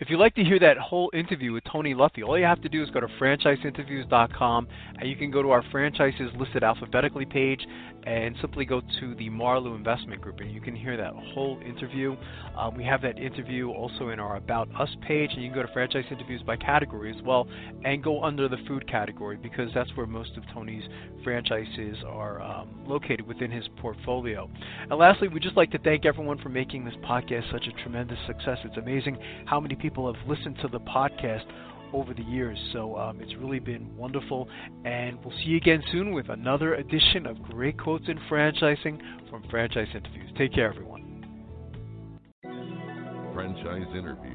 if 0.00 0.08
you'd 0.08 0.20
like 0.20 0.34
to 0.36 0.44
hear 0.44 0.60
that 0.60 0.78
whole 0.78 1.10
interview 1.12 1.52
with 1.52 1.64
Tony 1.64 1.92
Luffy, 1.92 2.22
all 2.22 2.38
you 2.38 2.44
have 2.44 2.62
to 2.62 2.68
do 2.68 2.84
is 2.84 2.90
go 2.90 3.00
to 3.00 3.08
franchiseinterviews.com 3.20 4.68
and 5.00 5.08
you 5.08 5.16
can 5.16 5.28
go 5.28 5.42
to 5.42 5.50
our 5.50 5.64
franchises 5.72 6.30
listed 6.38 6.62
alphabetically 6.62 7.24
page 7.24 7.66
and 8.04 8.36
simply 8.40 8.64
go 8.64 8.80
to 9.00 9.14
the 9.16 9.28
Marlowe 9.28 9.74
Investment 9.74 10.22
Group 10.22 10.38
and 10.38 10.52
you 10.52 10.60
can 10.60 10.76
hear 10.76 10.96
that 10.96 11.12
whole 11.12 11.60
interview. 11.66 12.16
Um, 12.56 12.76
we 12.76 12.84
have 12.84 13.02
that 13.02 13.18
interview 13.18 13.70
also 13.70 14.10
in 14.10 14.20
our 14.20 14.36
About 14.36 14.68
Us 14.80 14.88
page 15.02 15.30
and 15.32 15.42
you 15.42 15.48
can 15.48 15.58
go 15.58 15.66
to 15.66 15.72
franchise 15.72 16.04
interviews 16.12 16.42
by 16.46 16.56
category 16.56 17.12
as 17.14 17.20
well 17.22 17.48
and 17.84 18.02
go 18.02 18.22
under 18.22 18.48
the 18.48 18.56
food 18.68 18.88
category 18.88 19.36
because 19.36 19.68
that's 19.74 19.90
where 19.96 20.06
most 20.06 20.36
of 20.36 20.44
Tony's 20.54 20.84
franchises 21.24 21.96
are 22.06 22.40
um, 22.40 22.68
located 22.86 23.26
within 23.26 23.50
his 23.50 23.64
portfolio. 23.78 24.48
And 24.88 24.96
lastly, 24.96 25.26
we'd 25.26 25.42
just 25.42 25.56
like 25.56 25.72
to 25.72 25.78
thank 25.78 26.06
everyone 26.06 26.38
for 26.38 26.50
making 26.50 26.84
this 26.84 26.94
podcast 27.04 27.50
such 27.50 27.66
a 27.66 27.82
tremendous 27.82 28.18
success. 28.28 28.58
It's 28.64 28.76
amazing 28.76 29.18
how 29.44 29.58
many 29.58 29.74
people 29.74 29.87
people 29.88 30.12
have 30.12 30.28
listened 30.28 30.54
to 30.60 30.68
the 30.68 30.80
podcast 30.80 31.46
over 31.94 32.12
the 32.12 32.22
years. 32.22 32.58
So 32.74 32.94
um, 32.98 33.22
it's 33.22 33.34
really 33.36 33.58
been 33.58 33.96
wonderful. 33.96 34.46
And 34.84 35.18
we'll 35.24 35.34
see 35.38 35.46
you 35.46 35.56
again 35.56 35.82
soon 35.90 36.12
with 36.12 36.28
another 36.28 36.74
edition 36.74 37.24
of 37.26 37.42
Great 37.42 37.78
Quotes 37.78 38.06
in 38.06 38.18
Franchising 38.30 39.00
from 39.30 39.44
Franchise 39.48 39.88
Interviews. 39.94 40.30
Take 40.36 40.52
care, 40.52 40.68
everyone. 40.70 41.24
Franchise 43.32 43.88
Interviews. 43.96 44.34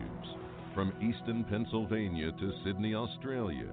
From 0.74 0.92
Easton, 0.98 1.46
Pennsylvania 1.48 2.32
to 2.32 2.52
Sydney, 2.66 2.96
Australia. 2.96 3.70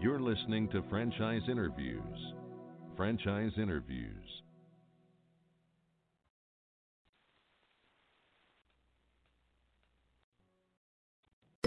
You're 0.00 0.20
listening 0.20 0.68
to 0.68 0.84
Franchise 0.88 1.42
Interviews. 1.50 2.00
Franchise 2.96 3.50
Interviews. 3.56 4.23